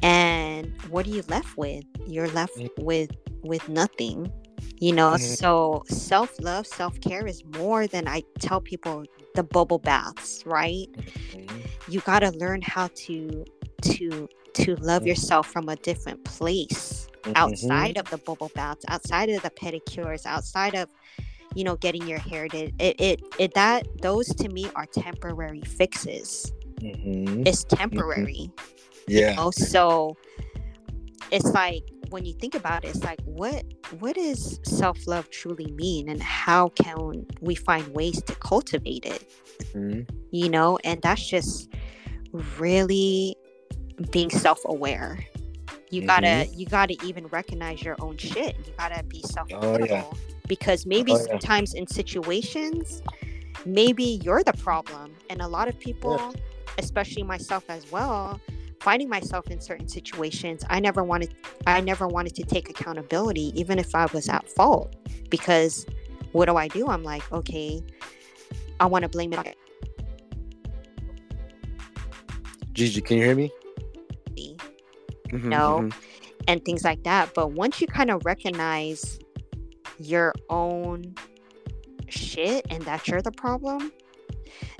And 0.03 0.73
what 0.89 1.07
are 1.07 1.09
you 1.09 1.23
left 1.28 1.57
with? 1.57 1.84
You're 2.05 2.30
left 2.30 2.57
Mm. 2.57 2.69
with 2.78 3.11
with 3.43 3.67
nothing. 3.69 4.32
You 4.80 4.93
know, 4.93 5.13
Mhm. 5.13 5.19
so 5.19 5.84
self-love, 5.88 6.67
self-care 6.67 7.25
is 7.25 7.43
more 7.55 7.88
than 7.88 8.07
I 8.07 8.23
tell 8.39 8.61
people 8.61 9.05
the 9.36 9.43
bubble 9.43 9.80
baths, 9.80 10.43
right? 10.45 10.88
Mhm. 11.34 11.65
you 11.89 12.01
got 12.01 12.19
to 12.19 12.32
learn 12.32 12.61
how 12.61 12.89
to 13.05 13.45
to 13.82 14.28
to 14.53 14.75
love 14.78 15.03
Mhm. 15.03 15.07
yourself 15.07 15.47
from 15.47 15.69
a 15.69 15.75
different 15.78 16.23
place 16.25 17.07
Mhm. 17.28 17.36
outside 17.36 17.97
of 17.97 18.09
the 18.09 18.17
bubble 18.17 18.51
baths 18.55 18.84
outside 18.88 19.30
of 19.30 19.41
the 19.43 19.49
pedicures 19.51 20.25
outside 20.25 20.75
of 20.75 20.89
you 21.55 21.63
know 21.63 21.75
getting 21.75 22.07
your 22.07 22.19
hair 22.19 22.47
did 22.47 22.73
it 22.80 22.95
it, 22.99 23.21
it 23.39 23.53
that 23.53 23.86
those 24.01 24.28
to 24.28 24.49
me 24.49 24.69
are 24.75 24.86
temporary 24.86 25.61
fixes 25.61 26.51
Mhm. 26.82 27.47
it's 27.47 27.63
temporary 27.63 28.51
Yeah. 29.07 29.32
you 29.32 29.36
know? 29.38 29.51
so 29.51 30.15
it's 31.32 31.51
like 31.51 31.84
when 32.09 32.23
you 32.25 32.34
think 32.34 32.55
about 32.55 32.86
it 32.86 32.89
it's 32.89 33.03
like 33.03 33.19
what 33.25 33.63
what 33.99 34.15
does 34.15 34.59
self-love 34.63 35.30
truly 35.30 35.71
mean 35.71 36.09
and 36.09 36.21
how 36.21 36.69
can 36.69 37.25
we 37.41 37.55
find 37.55 37.88
ways 37.93 38.21
to 38.23 38.36
cultivate 38.36 39.05
it 39.05 39.23
Mhm. 39.73 40.07
you 40.32 40.49
know 40.49 40.78
and 40.84 41.01
that's 41.01 41.28
just 41.28 41.69
really 42.59 43.36
being 44.11 44.30
self-aware 44.30 45.19
you 45.90 46.06
gotta 46.06 46.28
mm-hmm. 46.28 46.60
you 46.60 46.66
gotta 46.66 46.96
even 47.06 47.28
recognize 47.28 47.82
your 47.82 47.96
own 48.00 48.18
shit. 48.18 48.58
You 48.66 48.74
gotta 48.78 49.04
be 49.04 49.22
oh, 49.24 49.28
self-critical 49.28 50.18
because 50.48 50.86
oh, 50.86 50.90
maybe 50.90 51.14
Oh, 51.14 51.18
yeah. 51.18 51.24
sometimes 51.24 51.74
in 51.74 51.88
situations 51.88 53.02
maybe 53.66 54.20
you're 54.24 54.44
the 54.44 54.54
problem. 54.54 55.16
And 55.30 55.42
a 55.42 55.48
lot 55.48 55.68
of 55.68 55.80
people 55.80 56.34
especially 56.78 57.24
myself 57.24 57.66
as 57.70 57.92
well 57.92 58.40
finding 58.80 59.10
myself 59.10 59.50
in 59.50 59.60
certain 59.60 59.88
situations 59.88 60.64
i 60.70 60.80
never 60.80 61.04
wanted 61.04 61.34
i 61.66 61.82
never 61.82 62.08
wanted 62.08 62.36
to 62.36 62.44
take 62.44 62.70
accountability 62.70 63.52
even 63.60 63.80
if 63.80 63.96
i 63.96 64.06
was 64.08 64.30
at 64.30 64.48
fault. 64.50 64.96
Because 65.30 65.86
what 66.34 66.46
do 66.46 66.56
i 66.58 66.68
do? 66.68 66.88
I'm 66.88 67.04
like 67.04 67.30
okay 67.32 67.82
i 68.80 68.86
want 68.86 69.04
to 69.04 69.10
blame 69.10 69.34
it 69.34 69.40
on 69.40 69.46
Gigi, 72.74 73.02
can 73.02 73.18
you 73.18 73.24
hear 73.24 73.36
me 73.36 73.52
Mhm, 75.32 75.43
No. 75.43 75.80
mhm. 75.82 75.93
and 76.47 76.63
things 76.63 76.84
like 76.84 77.03
that. 77.03 77.34
But 77.34 77.51
once 77.51 77.82
you 77.82 77.88
kind 77.88 78.09
of 78.09 78.23
recognize 78.25 79.19
your 79.99 80.34
own 80.49 81.13
shit 82.07 82.65
and 82.69 82.84
that 82.84 83.07
you're 83.07 83.21
the 83.21 83.32
problem, 83.34 83.91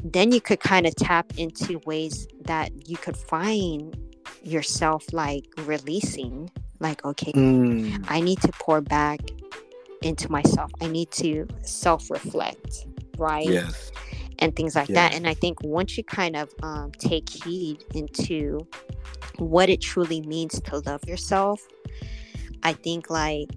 then 0.03 0.31
you 0.31 0.39
could 0.39 0.59
kind 0.61 0.85
of 0.87 0.95
tap 0.95 1.33
into 1.37 1.79
ways 1.85 2.27
that 2.45 2.87
you 2.87 2.95
could 2.97 3.17
find 3.17 3.97
yourself 4.43 5.03
like 5.11 5.43
releasing, 5.65 6.49
like, 6.79 7.03
okay, 7.03 7.33
Mm. 7.33 8.05
I 8.07 8.21
need 8.21 8.39
to 8.41 8.51
pour 8.59 8.79
back 8.81 9.19
into 10.01 10.31
myself. 10.31 10.71
I 10.81 10.87
need 10.87 11.11
to 11.11 11.47
self 11.63 12.09
reflect, 12.09 12.85
right? 13.17 13.47
Yes. 13.47 13.91
And 14.39 14.55
things 14.55 14.75
like 14.75 14.89
that. 14.89 15.13
And 15.13 15.27
I 15.27 15.33
think 15.33 15.61
once 15.63 15.97
you 15.97 16.03
kind 16.03 16.35
of 16.35 16.53
um, 16.63 16.91
take 16.91 17.29
heed 17.29 17.83
into 17.93 18.67
what 19.38 19.69
it 19.69 19.81
truly 19.81 20.21
means 20.21 20.59
to 20.61 20.79
love 20.85 21.03
yourself, 21.07 21.65
I 22.63 22.73
think 22.73 23.09
like 23.09 23.49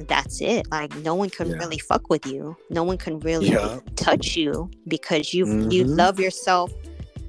that's 0.00 0.40
it. 0.40 0.70
Like 0.70 0.94
no 0.96 1.14
one 1.14 1.30
can 1.30 1.48
Yeah. 1.50 1.56
really 1.56 1.78
fuck 1.78 2.08
with 2.10 2.24
you. 2.26 2.56
No 2.70 2.84
one 2.84 2.98
can 2.98 3.18
really 3.20 3.48
Yeah. 3.48 3.80
touch 3.96 4.36
you 4.36 4.70
because 4.86 5.34
you 5.34 5.46
have 5.46 5.72
you 5.72 5.84
love 5.84 6.20
yourself 6.20 6.72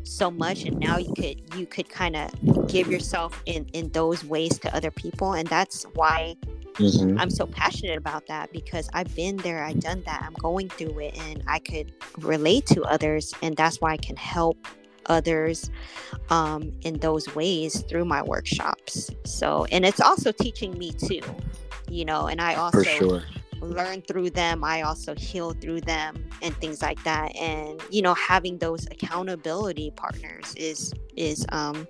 so 0.10 0.32
much 0.32 0.64
and 0.66 0.80
now 0.80 0.98
you 0.98 1.14
could 1.14 1.38
you 1.56 1.66
could 1.66 1.88
kind 1.90 2.16
of 2.16 2.32
give 2.68 2.88
yourself 2.88 3.42
in 3.46 3.66
in 3.74 3.90
those 3.92 4.24
ways 4.26 4.58
to 4.60 4.76
other 4.76 4.92
people 4.92 5.34
and 5.34 5.48
that's 5.48 5.84
why 5.94 6.36
Mhm. 6.80 7.20
I'm 7.20 7.30
so 7.30 7.46
passionate 7.46 7.98
about 7.98 8.28
that 8.28 8.54
because 8.54 8.90
I've 8.94 9.14
been 9.14 9.36
there, 9.38 9.66
I've 9.66 9.82
done 9.82 10.02
that, 10.06 10.24
I'm 10.26 10.34
going 10.36 10.70
through 10.70 10.98
it, 11.00 11.18
and 11.18 11.44
I 11.46 11.60
could 11.60 11.92
relate 12.20 12.66
to 12.68 12.84
others, 12.84 13.34
and 13.42 13.58
that's 13.58 13.82
why 13.82 13.92
I 13.92 13.98
can 13.98 14.16
help 14.16 14.58
others 15.08 15.70
um, 16.30 16.72
in 16.84 17.00
those 17.00 17.36
ways 17.36 17.82
through 17.90 18.06
my 18.06 18.22
workshops. 18.24 19.10
So, 19.26 19.66
and 19.74 19.86
it's 19.86 20.00
also 20.00 20.32
teaching 20.32 20.78
me 20.78 20.94
too, 20.94 21.22
you 21.90 22.06
know, 22.06 22.28
and 22.28 22.40
I 22.40 22.56
also 22.56 22.80
For 22.80 22.86
sure. 22.86 23.24
Learn 23.62 24.02
through 24.02 24.32
them, 24.32 24.64
I 24.64 24.82
also 24.82 25.16
heal 25.16 25.52
through 25.52 25.82
them, 25.82 26.30
and 26.42 26.56
things 26.58 26.82
like 26.82 27.04
that. 27.04 27.36
And 27.36 27.82
you 27.90 28.02
know, 28.02 28.14
having 28.14 28.58
those 28.58 28.86
accountability 28.88 29.92
partners 29.96 30.54
is 30.56 30.94
is 31.16 31.46
um, 31.52 31.88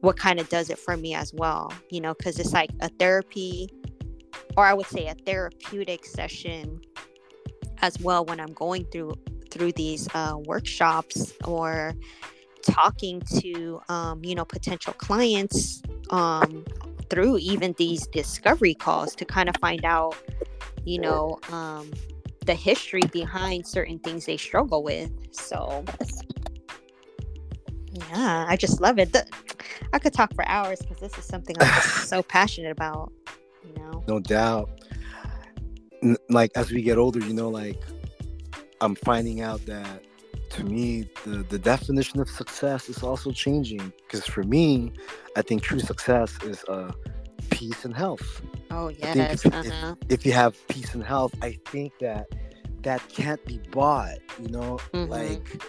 what 0.00 0.16
kind 0.16 0.40
of 0.40 0.48
does 0.48 0.70
it 0.70 0.78
for 0.78 0.96
me 0.96 1.14
as 1.14 1.32
well, 1.32 1.72
you 1.90 2.00
know, 2.00 2.14
because 2.14 2.38
it's 2.38 2.52
like 2.52 2.70
a 2.80 2.88
therapy 2.88 3.68
or 4.56 4.66
I 4.66 4.74
would 4.74 4.86
say 4.86 5.06
a 5.06 5.14
therapeutic 5.14 6.04
session 6.04 6.80
as 7.80 7.98
well 8.00 8.24
when 8.24 8.40
I'm 8.40 8.52
going 8.52 8.84
through 8.86 9.14
through 9.50 9.72
these 9.72 10.08
uh, 10.14 10.36
workshops 10.44 11.32
or 11.44 11.94
talking 12.62 13.20
to 13.40 13.80
um, 13.88 14.24
you 14.24 14.34
know 14.34 14.44
potential 14.44 14.92
clients 14.94 15.82
um, 16.10 16.64
through 17.10 17.38
even 17.38 17.74
these 17.78 18.06
discovery 18.06 18.74
calls 18.74 19.14
to 19.16 19.24
kind 19.24 19.48
of 19.48 19.56
find 19.56 19.84
out 19.84 20.16
you 20.84 21.00
know 21.00 21.38
um, 21.50 21.90
the 22.46 22.54
history 22.54 23.02
behind 23.12 23.66
certain 23.66 23.98
things 23.98 24.26
they 24.26 24.36
struggle 24.36 24.82
with. 24.82 25.10
So 25.32 25.84
yeah, 27.92 28.46
I 28.48 28.56
just 28.56 28.80
love 28.80 28.98
it. 28.98 29.12
The- 29.12 29.26
I 29.92 29.98
could 29.98 30.12
talk 30.12 30.34
for 30.34 30.46
hours 30.48 30.80
because 30.80 30.98
this 30.98 31.16
is 31.18 31.24
something 31.24 31.56
I'm 31.60 31.68
so 31.82 32.22
passionate 32.22 32.72
about. 32.72 33.12
You 33.66 33.74
know. 33.74 34.04
No 34.08 34.20
doubt. 34.20 34.70
N- 36.02 36.16
Like 36.28 36.50
as 36.56 36.70
we 36.70 36.82
get 36.82 36.98
older, 36.98 37.20
you 37.20 37.34
know, 37.34 37.48
like 37.48 37.82
I'm 38.80 38.94
finding 38.94 39.40
out 39.40 39.64
that 39.66 40.02
to 40.50 40.64
me 40.64 41.08
the 41.24 41.44
the 41.48 41.58
definition 41.58 42.20
of 42.20 42.28
success 42.28 42.88
is 42.88 43.02
also 43.02 43.30
changing. 43.30 43.92
Because 44.02 44.26
for 44.26 44.42
me, 44.42 44.92
I 45.36 45.42
think 45.42 45.62
true 45.62 45.80
success 45.80 46.36
is 46.42 46.64
uh 46.64 46.92
peace 47.52 47.84
and 47.84 47.94
health. 47.94 48.42
Oh 48.70 48.88
yes. 48.88 49.44
if- 49.44 49.52
Uh-huh. 49.54 49.94
If 50.08 50.26
you 50.26 50.32
have 50.32 50.56
peace 50.68 50.94
and 50.94 51.04
health, 51.04 51.34
I 51.42 51.58
think 51.66 51.92
that 52.00 52.26
that 52.82 53.00
can't 53.08 53.44
be 53.44 53.60
bought. 53.70 54.18
You 54.40 54.48
know, 54.48 54.78
Mhm. 54.92 55.08
like 55.08 55.62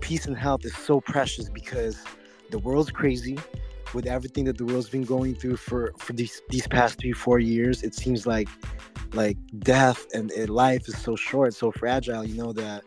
peace 0.00 0.26
and 0.26 0.36
health 0.36 0.64
is 0.64 0.76
so 0.76 1.00
precious 1.00 1.48
because 1.50 1.96
the 2.50 2.58
world's 2.58 2.90
crazy 2.90 3.38
with 3.94 4.06
everything 4.06 4.44
that 4.44 4.58
the 4.58 4.64
world's 4.64 4.88
been 4.90 5.04
going 5.04 5.34
through 5.34 5.56
for 5.56 5.92
for 5.98 6.12
these 6.12 6.42
these 6.50 6.66
past 6.66 6.98
three 6.98 7.12
four 7.12 7.38
years 7.38 7.82
it 7.82 7.94
seems 7.94 8.26
like 8.26 8.48
like 9.12 9.36
death 9.60 10.04
and, 10.14 10.30
and 10.32 10.50
life 10.50 10.88
is 10.88 10.96
so 10.98 11.14
short 11.14 11.54
so 11.54 11.70
fragile 11.70 12.24
you 12.24 12.34
know 12.34 12.52
that 12.52 12.82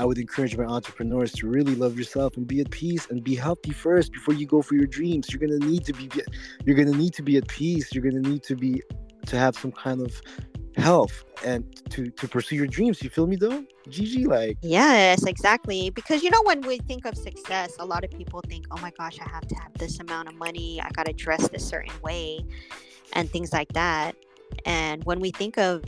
i 0.00 0.04
would 0.04 0.18
encourage 0.18 0.56
my 0.56 0.64
entrepreneurs 0.64 1.32
to 1.32 1.46
really 1.46 1.74
love 1.74 1.96
yourself 1.96 2.36
and 2.36 2.46
be 2.46 2.60
at 2.60 2.70
peace 2.70 3.06
and 3.10 3.22
be 3.22 3.34
healthy 3.34 3.72
first 3.72 4.12
before 4.12 4.34
you 4.34 4.46
go 4.46 4.60
for 4.62 4.74
your 4.74 4.86
dreams 4.86 5.30
you're 5.30 5.40
gonna 5.40 5.64
need 5.70 5.84
to 5.84 5.92
be 5.92 6.10
you're 6.64 6.76
gonna 6.76 6.96
need 7.04 7.12
to 7.12 7.22
be 7.22 7.36
at 7.36 7.46
peace 7.48 7.92
you're 7.92 8.04
gonna 8.08 8.28
need 8.28 8.42
to 8.42 8.56
be 8.56 8.82
to 9.26 9.36
have 9.36 9.54
some 9.56 9.72
kind 9.72 10.00
of 10.00 10.20
health 10.76 11.24
and 11.44 11.64
to 11.90 12.10
to 12.10 12.28
pursue 12.28 12.56
your 12.56 12.66
dreams. 12.66 13.02
You 13.02 13.10
feel 13.10 13.26
me 13.26 13.36
though, 13.36 13.64
Gigi? 13.88 14.24
Like 14.24 14.58
yes, 14.62 15.24
exactly. 15.24 15.90
Because 15.90 16.22
you 16.22 16.30
know 16.30 16.42
when 16.44 16.60
we 16.62 16.78
think 16.78 17.04
of 17.04 17.16
success, 17.16 17.74
a 17.78 17.84
lot 17.84 18.04
of 18.04 18.10
people 18.10 18.42
think, 18.48 18.66
oh 18.70 18.78
my 18.80 18.90
gosh, 18.98 19.18
I 19.20 19.28
have 19.28 19.46
to 19.48 19.54
have 19.56 19.72
this 19.74 20.00
amount 20.00 20.28
of 20.28 20.34
money. 20.34 20.80
I 20.80 20.90
got 20.90 21.06
to 21.06 21.12
dress 21.12 21.48
this 21.48 21.66
certain 21.66 21.94
way, 22.02 22.40
and 23.12 23.30
things 23.30 23.52
like 23.52 23.72
that. 23.72 24.16
And 24.64 25.04
when 25.04 25.20
we 25.20 25.30
think 25.30 25.58
of 25.58 25.84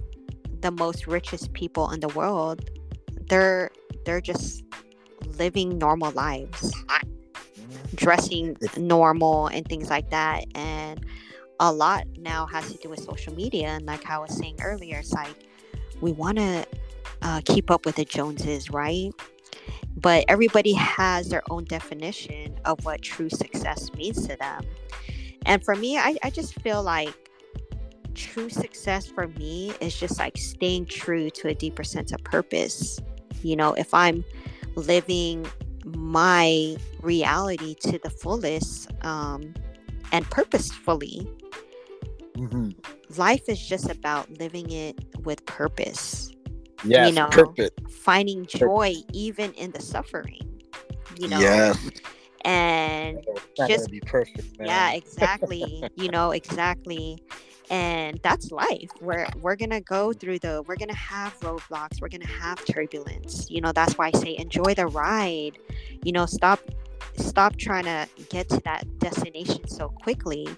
the 0.60 0.70
most 0.70 1.06
richest 1.06 1.52
people 1.52 1.90
in 1.90 2.00
the 2.00 2.08
world, 2.08 2.70
they're 3.28 3.70
they're 4.04 4.20
just 4.20 4.64
living 5.38 5.78
normal 5.78 6.12
lives, 6.12 6.72
mm-hmm. 6.74 7.96
dressing 7.96 8.56
normal 8.76 9.48
and 9.48 9.66
things 9.66 9.90
like 9.90 10.10
that. 10.10 10.44
And 10.54 11.04
a 11.60 11.72
lot 11.72 12.06
now 12.18 12.46
has 12.46 12.70
to 12.72 12.78
do 12.78 12.88
with 12.88 13.00
social 13.00 13.34
media. 13.34 13.68
And 13.68 13.86
like 13.86 14.08
I 14.08 14.18
was 14.18 14.36
saying 14.36 14.56
earlier, 14.62 14.98
it's 14.98 15.12
like 15.12 15.36
we 16.00 16.12
want 16.12 16.38
to 16.38 16.66
uh, 17.22 17.40
keep 17.44 17.70
up 17.70 17.86
with 17.86 17.96
the 17.96 18.04
Joneses, 18.04 18.70
right? 18.70 19.12
But 19.96 20.24
everybody 20.28 20.72
has 20.72 21.28
their 21.28 21.42
own 21.50 21.64
definition 21.64 22.58
of 22.64 22.84
what 22.84 23.02
true 23.02 23.30
success 23.30 23.92
means 23.94 24.26
to 24.26 24.36
them. 24.36 24.64
And 25.46 25.64
for 25.64 25.74
me, 25.74 25.98
I, 25.98 26.16
I 26.22 26.30
just 26.30 26.60
feel 26.60 26.82
like 26.82 27.14
true 28.14 28.48
success 28.48 29.06
for 29.06 29.28
me 29.28 29.72
is 29.80 29.98
just 29.98 30.18
like 30.18 30.36
staying 30.36 30.86
true 30.86 31.30
to 31.30 31.48
a 31.48 31.54
deeper 31.54 31.84
sense 31.84 32.12
of 32.12 32.22
purpose. 32.24 33.00
You 33.42 33.56
know, 33.56 33.72
if 33.74 33.92
I'm 33.92 34.24
living 34.74 35.46
my 35.84 36.76
reality 37.00 37.74
to 37.74 37.98
the 37.98 38.10
fullest 38.10 38.90
um, 39.04 39.54
and 40.12 40.28
purposefully, 40.30 41.28
mm-hmm. 42.36 42.70
life 43.18 43.48
is 43.48 43.64
just 43.64 43.90
about 43.90 44.30
living 44.38 44.70
it 44.70 44.98
with 45.24 45.44
purpose. 45.46 46.30
Yes, 46.84 47.08
you 47.08 47.14
know, 47.14 47.28
purpose. 47.28 47.70
finding 47.88 48.46
joy 48.46 48.94
purpose. 48.94 49.04
even 49.12 49.52
in 49.52 49.70
the 49.70 49.80
suffering. 49.80 50.40
You 51.18 51.28
know, 51.28 51.38
yes 51.38 51.78
and 52.44 53.24
just 53.68 53.90
be 53.90 54.00
perfect 54.00 54.58
man. 54.58 54.66
yeah 54.66 54.92
exactly 54.92 55.84
you 55.96 56.08
know 56.08 56.30
exactly 56.32 57.22
and 57.70 58.18
that's 58.22 58.50
life. 58.50 58.90
We're 59.00 59.26
we're 59.40 59.56
gonna 59.56 59.80
go 59.80 60.12
through 60.12 60.40
the 60.40 60.62
we're 60.66 60.76
gonna 60.76 60.94
have 60.94 61.38
roadblocks 61.40 62.00
we're 62.00 62.08
gonna 62.08 62.26
have 62.26 62.64
turbulence 62.64 63.50
you 63.50 63.60
know 63.60 63.72
that's 63.72 63.94
why 63.94 64.10
i 64.12 64.18
say 64.18 64.36
enjoy 64.36 64.74
the 64.74 64.86
ride 64.86 65.58
you 66.02 66.12
know 66.12 66.26
stop 66.26 66.60
stop 67.16 67.56
trying 67.56 67.84
to 67.84 68.08
get 68.30 68.48
to 68.48 68.60
that 68.64 68.86
destination 68.98 69.66
so 69.68 69.88
quickly. 69.88 70.48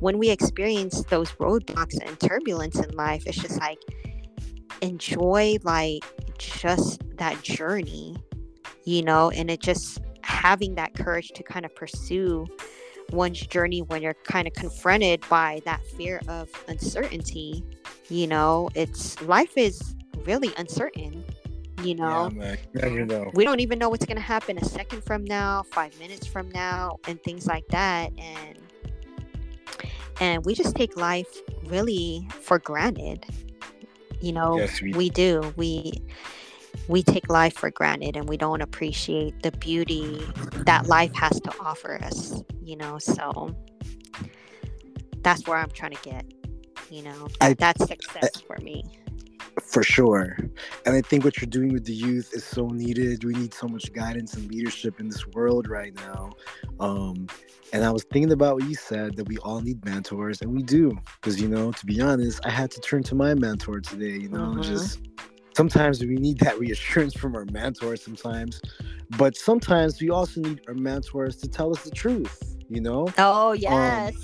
When 0.00 0.18
we 0.18 0.30
experience 0.30 1.04
those 1.04 1.30
roadblocks 1.32 1.96
and 2.04 2.18
turbulence 2.18 2.78
in 2.78 2.90
life 2.96 3.26
it's 3.26 3.38
just 3.38 3.60
like 3.60 3.78
enjoy 4.80 5.58
like 5.62 6.04
just 6.38 7.02
that 7.16 7.42
journey 7.42 8.16
you 8.84 9.02
know 9.02 9.30
and 9.30 9.50
it 9.50 9.60
just 9.60 10.00
having 10.22 10.74
that 10.74 10.94
courage 10.94 11.28
to 11.28 11.42
kind 11.42 11.66
of 11.66 11.74
pursue 11.74 12.46
one's 13.12 13.40
journey 13.40 13.82
when 13.82 14.02
you're 14.02 14.14
kind 14.24 14.46
of 14.46 14.54
confronted 14.54 15.22
by 15.28 15.60
that 15.64 15.84
fear 15.86 16.20
of 16.28 16.48
uncertainty 16.68 17.64
you 18.08 18.26
know? 18.26 18.68
It's 18.74 19.20
life 19.22 19.56
is 19.56 19.94
really 20.24 20.52
uncertain 20.56 21.24
you 21.82 21.94
know, 21.94 22.30
yeah, 22.36 22.56
never 22.74 23.06
know. 23.06 23.30
we 23.32 23.42
don't 23.42 23.60
even 23.60 23.78
know 23.78 23.88
what's 23.88 24.04
going 24.04 24.18
to 24.18 24.22
happen 24.22 24.58
a 24.58 24.64
second 24.66 25.02
from 25.02 25.24
now 25.24 25.62
five 25.62 25.98
minutes 25.98 26.26
from 26.26 26.50
now 26.50 26.98
and 27.06 27.22
things 27.22 27.46
like 27.46 27.66
that 27.68 28.12
and 28.18 28.58
and 30.20 30.44
we 30.44 30.54
just 30.54 30.76
take 30.76 30.94
life 30.98 31.40
really 31.64 32.28
for 32.42 32.58
granted 32.58 33.24
you 34.20 34.32
know? 34.32 34.58
Yes, 34.58 34.82
we, 34.82 34.92
we 34.92 35.08
do 35.08 35.54
we 35.56 35.92
we 36.90 37.04
take 37.04 37.30
life 37.30 37.54
for 37.54 37.70
granted 37.70 38.16
and 38.16 38.28
we 38.28 38.36
don't 38.36 38.60
appreciate 38.60 39.42
the 39.42 39.52
beauty 39.52 40.26
that 40.66 40.88
life 40.88 41.14
has 41.14 41.40
to 41.40 41.52
offer 41.60 42.02
us, 42.02 42.42
you 42.62 42.76
know. 42.76 42.98
So 42.98 43.54
that's 45.22 45.46
where 45.46 45.56
I'm 45.56 45.70
trying 45.70 45.92
to 45.92 46.02
get, 46.02 46.24
you 46.90 47.02
know, 47.02 47.28
that, 47.38 47.42
I, 47.42 47.54
that's 47.54 47.86
success 47.86 48.30
I, 48.36 48.40
for 48.46 48.60
me. 48.60 48.82
For 49.62 49.84
sure. 49.84 50.36
And 50.84 50.96
I 50.96 51.00
think 51.00 51.24
what 51.24 51.40
you're 51.40 51.48
doing 51.48 51.72
with 51.72 51.84
the 51.84 51.94
youth 51.94 52.30
is 52.32 52.44
so 52.44 52.66
needed. 52.66 53.22
We 53.22 53.34
need 53.34 53.54
so 53.54 53.68
much 53.68 53.92
guidance 53.92 54.34
and 54.34 54.50
leadership 54.50 54.98
in 54.98 55.08
this 55.08 55.24
world 55.28 55.68
right 55.68 55.94
now. 55.94 56.32
Um, 56.80 57.28
and 57.72 57.84
I 57.84 57.90
was 57.92 58.02
thinking 58.02 58.32
about 58.32 58.56
what 58.56 58.64
you 58.64 58.74
said 58.74 59.16
that 59.16 59.28
we 59.28 59.38
all 59.38 59.60
need 59.60 59.84
mentors, 59.84 60.42
and 60.42 60.52
we 60.52 60.64
do. 60.64 60.98
Because, 61.20 61.40
you 61.40 61.48
know, 61.48 61.70
to 61.70 61.86
be 61.86 62.00
honest, 62.00 62.40
I 62.44 62.50
had 62.50 62.72
to 62.72 62.80
turn 62.80 63.04
to 63.04 63.14
my 63.14 63.34
mentor 63.34 63.80
today, 63.80 64.18
you 64.18 64.28
know, 64.28 64.38
mm-hmm. 64.38 64.62
just 64.62 64.98
sometimes 65.60 66.00
we 66.00 66.16
need 66.16 66.38
that 66.38 66.58
reassurance 66.58 67.12
from 67.12 67.36
our 67.36 67.44
mentors 67.52 68.02
sometimes 68.02 68.62
but 69.18 69.36
sometimes 69.36 70.00
we 70.00 70.08
also 70.08 70.40
need 70.40 70.58
our 70.68 70.72
mentors 70.72 71.36
to 71.36 71.46
tell 71.46 71.70
us 71.70 71.82
the 71.82 71.90
truth 71.90 72.56
you 72.70 72.80
know? 72.80 73.08
Oh 73.18 73.50
um, 73.50 73.58
yes. 73.58 74.14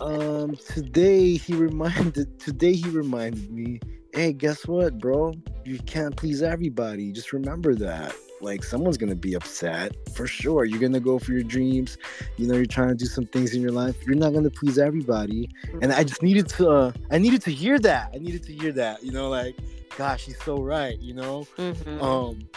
um, 0.00 0.10
um 0.10 0.56
today 0.56 1.36
he 1.36 1.54
reminded 1.54 2.40
today 2.40 2.72
he 2.72 2.88
reminded 2.88 3.52
me 3.52 3.78
hey 4.12 4.32
guess 4.32 4.66
what 4.66 4.98
bro? 4.98 5.32
You 5.64 5.78
can't 5.80 6.16
please 6.16 6.42
everybody. 6.42 7.12
Just 7.12 7.32
remember 7.32 7.74
that. 7.76 8.12
Like 8.40 8.64
someone's 8.64 8.96
gonna 8.96 9.14
be 9.14 9.34
upset 9.34 9.94
for 10.14 10.26
sure. 10.26 10.64
You're 10.64 10.80
gonna 10.80 11.00
go 11.00 11.18
for 11.18 11.32
your 11.32 11.42
dreams. 11.42 11.98
You 12.38 12.48
know 12.48 12.54
you're 12.54 12.64
trying 12.64 12.88
to 12.88 12.94
do 12.94 13.04
some 13.04 13.26
things 13.26 13.54
in 13.54 13.60
your 13.60 13.70
life. 13.70 13.94
You're 14.06 14.16
not 14.16 14.32
gonna 14.32 14.50
please 14.50 14.78
everybody. 14.78 15.48
And 15.82 15.92
i 15.92 16.02
just 16.02 16.22
needed 16.22 16.48
to 16.48 16.70
uh, 16.70 16.92
i 17.10 17.18
needed 17.18 17.42
to 17.42 17.52
hear 17.52 17.78
that. 17.80 18.10
I 18.14 18.18
needed 18.18 18.42
to 18.44 18.52
hear 18.52 18.72
that 18.72 19.04
you 19.04 19.12
know 19.12 19.28
like 19.28 19.54
gosh, 19.96 20.24
he's 20.24 20.42
so 20.42 20.62
right, 20.62 20.98
you 20.98 21.14
know? 21.14 21.46
Mm-hmm. 21.56 22.02
Um, 22.02 22.48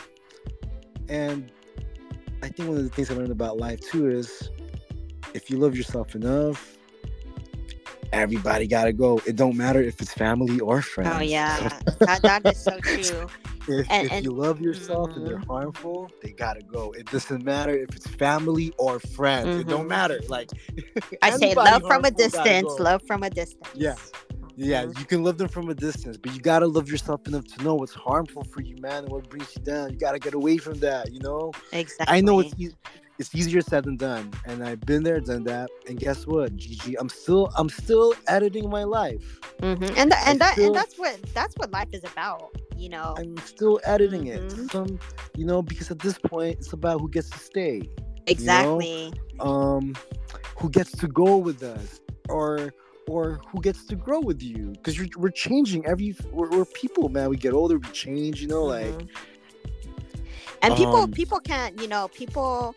and 1.09 1.51
I 2.41 2.49
think 2.49 2.69
one 2.69 2.77
of 2.77 2.83
the 2.83 2.89
things 2.89 3.09
I 3.11 3.15
learned 3.15 3.31
about 3.31 3.57
life 3.57 3.79
too 3.79 4.09
is 4.09 4.49
if 5.33 5.49
you 5.49 5.57
love 5.57 5.75
yourself 5.75 6.15
enough, 6.15 6.77
everybody 8.13 8.67
gotta 8.67 8.93
go. 8.93 9.19
It 9.25 9.35
don't 9.35 9.57
matter 9.57 9.81
if 9.81 9.99
it's 10.01 10.13
family 10.13 10.59
or 10.59 10.81
friends. 10.81 11.11
Oh 11.13 11.21
yeah, 11.21 11.69
that, 11.99 12.21
that 12.21 12.45
is 12.45 12.63
so 12.63 12.79
true. 12.81 13.27
If, 13.67 13.87
and, 13.89 14.05
if 14.05 14.11
and, 14.11 14.25
you 14.25 14.31
love 14.31 14.61
yourself 14.61 15.09
mm-hmm. 15.09 15.19
and 15.19 15.27
they're 15.27 15.37
mm-hmm. 15.37 15.51
harmful, 15.51 16.11
they 16.21 16.31
gotta 16.31 16.61
go. 16.61 16.91
It 16.91 17.09
doesn't 17.11 17.43
matter 17.43 17.75
if 17.75 17.95
it's 17.95 18.07
family 18.07 18.73
or 18.77 18.99
friends. 18.99 19.47
Mm-hmm. 19.47 19.59
It 19.61 19.67
don't 19.67 19.81
mm-hmm. 19.81 19.89
matter. 19.89 20.19
Like 20.29 20.51
I 21.21 21.31
say, 21.31 21.53
love 21.55 21.81
from 21.83 22.05
a 22.05 22.11
distance. 22.11 22.79
Love 22.79 23.01
from 23.07 23.23
a 23.23 23.29
distance. 23.29 23.69
Yeah, 23.73 23.95
yeah, 24.55 24.83
mm-hmm. 24.83 24.99
you 24.99 25.05
can 25.05 25.23
love 25.23 25.37
them 25.37 25.47
from 25.47 25.69
a 25.69 25.73
distance, 25.73 26.17
but 26.17 26.33
you 26.33 26.41
gotta 26.41 26.67
love 26.67 26.89
yourself 26.89 27.27
enough 27.27 27.45
to 27.45 27.63
know 27.63 27.75
what's 27.75 27.93
harmful 27.93 28.43
for 28.43 28.61
you, 28.61 28.75
man, 28.77 29.03
and 29.03 29.11
what 29.11 29.29
brings 29.29 29.55
you 29.55 29.63
down. 29.63 29.91
You 29.91 29.97
gotta 29.97 30.19
get 30.19 30.33
away 30.33 30.57
from 30.57 30.79
that, 30.79 31.11
you 31.11 31.19
know. 31.19 31.51
Exactly. 31.71 32.15
I 32.15 32.21
know 32.21 32.39
it's 32.39 32.53
e- 32.57 32.75
it's 33.19 33.33
easier 33.35 33.61
said 33.61 33.85
than 33.85 33.95
done, 33.95 34.31
and 34.45 34.63
I've 34.63 34.81
been 34.81 35.03
there, 35.03 35.19
done 35.19 35.43
that. 35.45 35.69
And 35.87 35.99
guess 35.99 36.25
what, 36.25 36.55
Gigi? 36.55 36.97
I'm 36.97 37.09
still 37.09 37.51
I'm 37.57 37.69
still 37.69 38.13
editing 38.27 38.69
my 38.69 38.83
life. 38.83 39.39
Mm-hmm. 39.61 39.97
And 39.97 40.13
and 40.13 40.41
that 40.41 40.53
still, 40.53 40.67
and 40.67 40.75
that's 40.75 40.97
what 40.97 41.21
that's 41.33 41.55
what 41.55 41.71
life 41.71 41.89
is 41.91 42.03
about, 42.03 42.55
you 42.75 42.89
know. 42.89 43.15
I'm 43.17 43.37
still 43.37 43.79
editing 43.85 44.25
mm-hmm. 44.25 44.65
it. 44.65 44.71
Some, 44.71 44.99
you 45.35 45.45
know, 45.45 45.61
because 45.61 45.91
at 45.91 45.99
this 45.99 46.17
point, 46.17 46.57
it's 46.59 46.73
about 46.73 47.01
who 47.01 47.09
gets 47.09 47.29
to 47.31 47.39
stay. 47.39 47.89
Exactly. 48.27 49.13
You 49.31 49.37
know? 49.37 49.43
Um, 49.43 49.95
who 50.57 50.69
gets 50.69 50.91
to 50.91 51.07
go 51.07 51.37
with 51.37 51.61
us, 51.63 52.01
or 52.29 52.73
or 53.07 53.41
who 53.49 53.61
gets 53.61 53.85
to 53.85 53.95
grow 53.95 54.19
with 54.19 54.41
you 54.41 54.71
because 54.71 54.99
we're 55.17 55.29
changing 55.29 55.85
every 55.85 56.15
we're, 56.31 56.49
we're, 56.49 56.65
people 56.65 57.09
man 57.09 57.29
we 57.29 57.37
get 57.37 57.53
older 57.53 57.77
we 57.77 57.89
change 57.89 58.41
you 58.41 58.47
know 58.47 58.63
mm-hmm. 58.63 58.97
like 58.97 59.07
and 60.61 60.75
people 60.75 60.95
um, 60.95 61.11
people 61.11 61.39
can't 61.39 61.79
you 61.81 61.87
know 61.87 62.07
people 62.09 62.73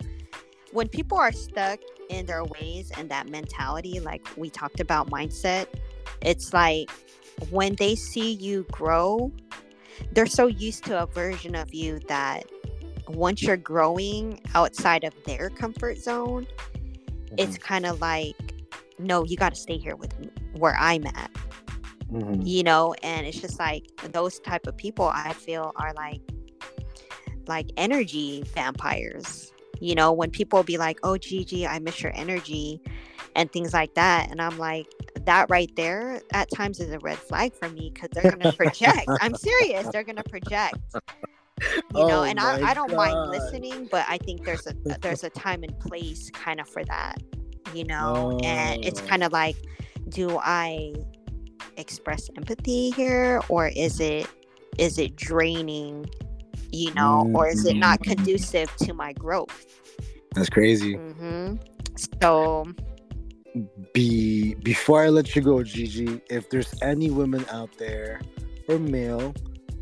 when 0.73 0.89
people 0.89 1.17
are 1.17 1.33
stuck 1.33 1.79
in 2.11 2.27
their 2.27 2.45
ways 2.45 2.91
and 2.99 3.09
that 3.11 3.29
mentality 3.29 4.01
like 4.01 4.27
we 4.37 4.51
talked 4.51 4.81
about 4.81 5.11
mindset 5.11 5.67
it's 6.23 6.53
like 6.53 6.91
when 7.51 7.75
they 7.77 7.95
see 7.95 8.33
you 8.33 8.65
grow 8.71 9.31
they're 10.13 10.27
so 10.27 10.47
used 10.47 10.85
to 10.85 11.01
a 11.03 11.07
version 11.07 11.55
of 11.55 11.73
you 11.73 11.99
that 12.09 12.45
once 13.09 13.43
you're 13.43 13.57
growing 13.57 14.41
outside 14.55 15.05
of 15.05 15.15
their 15.25 15.51
comfort 15.51 15.99
zone 15.99 16.47
mm-hmm. 16.47 17.35
it's 17.39 17.57
kind 17.59 17.87
of 17.87 18.01
like 18.01 18.56
no, 18.99 19.25
you 19.25 19.37
got 19.37 19.55
to 19.55 19.61
stay 19.61 19.79
here 19.79 19.97
with 19.97 20.19
me 20.19 20.31
where 20.55 20.77
I'm 20.79 21.07
at. 21.07 21.31
Mm-hmm. 22.13 22.43
You 22.43 22.63
know, 22.63 22.95
and 23.03 23.27
it's 23.27 23.41
just 23.41 23.59
like 23.59 23.85
those 24.13 24.39
type 24.39 24.67
of 24.67 24.77
people 24.77 25.11
I 25.13 25.33
feel 25.33 25.73
are 25.77 25.93
like 25.95 26.21
like 27.49 27.71
energy 27.77 28.45
vampires. 28.55 29.53
You 29.81 29.95
know, 29.95 30.13
when 30.13 30.31
people 30.31 30.63
be 30.63 30.79
like, 30.79 30.99
"Oh, 31.03 31.19
Gigi, 31.19 31.67
I 31.67 31.81
miss 31.81 32.01
your 32.03 32.13
energy," 32.15 32.81
and 33.35 33.51
things 33.51 33.73
like 33.73 33.95
that, 33.95 34.31
and 34.31 34.41
I'm 34.41 34.57
like, 34.57 34.87
that 35.27 35.51
right 35.51 35.71
there 35.77 36.21
at 36.33 36.49
times 36.51 36.79
is 36.81 36.93
a 36.93 36.99
red 37.01 37.19
flag 37.19 37.55
for 37.55 37.69
me 37.69 37.91
because 37.93 38.11
they're 38.13 38.31
gonna 38.31 38.53
project. 38.53 39.09
I'm 39.21 39.35
serious. 39.35 39.89
They're 39.93 40.05
gonna 40.05 40.23
project. 40.23 40.79
You 41.95 42.07
know, 42.07 42.21
oh 42.21 42.23
and 42.25 42.39
I, 42.39 42.71
I 42.71 42.75
don't 42.75 42.91
God. 42.91 42.97
mind 42.97 43.31
listening, 43.31 43.89
but 43.91 44.05
I 44.09 44.19
think 44.19 44.45
there's 44.45 44.67
a 44.67 44.75
there's 45.01 45.25
a 45.25 45.31
time 45.31 45.65
and 45.65 45.79
place 45.81 46.31
kind 46.31 46.61
of 46.61 46.69
for 46.69 46.85
that 46.85 47.17
you 47.77 47.85
know 47.85 48.39
oh. 48.41 48.45
and 48.45 48.85
it's 48.85 49.01
kind 49.03 49.23
of 49.23 49.33
like 49.33 49.57
do 50.09 50.39
i 50.43 50.95
express 51.77 52.31
empathy 52.37 52.91
here 52.91 53.41
or 53.49 53.69
is 53.69 54.01
it 54.01 54.27
is 54.79 54.99
it 54.99 55.15
draining 55.17 56.09
you 56.73 56.93
know 56.95 57.23
mm-hmm. 57.25 57.37
or 57.37 57.49
is 57.49 57.67
it 57.67 57.75
not 57.75 58.01
mm-hmm. 58.01 58.13
conducive 58.13 58.75
to 58.77 58.95
my 58.95 59.13
growth 59.13 59.67
that's 60.35 60.49
crazy 60.49 60.95
mm-hmm. 60.95 61.57
so 62.23 62.65
be 63.93 64.55
before 64.57 65.03
i 65.03 65.09
let 65.09 65.35
you 65.37 65.43
go 65.43 65.63
gigi 65.63 66.21
if 66.31 66.49
there's 66.51 66.75
any 66.83 67.11
women 67.11 67.45
out 67.51 67.71
there 67.79 68.21
or 68.69 68.79
male 68.79 69.35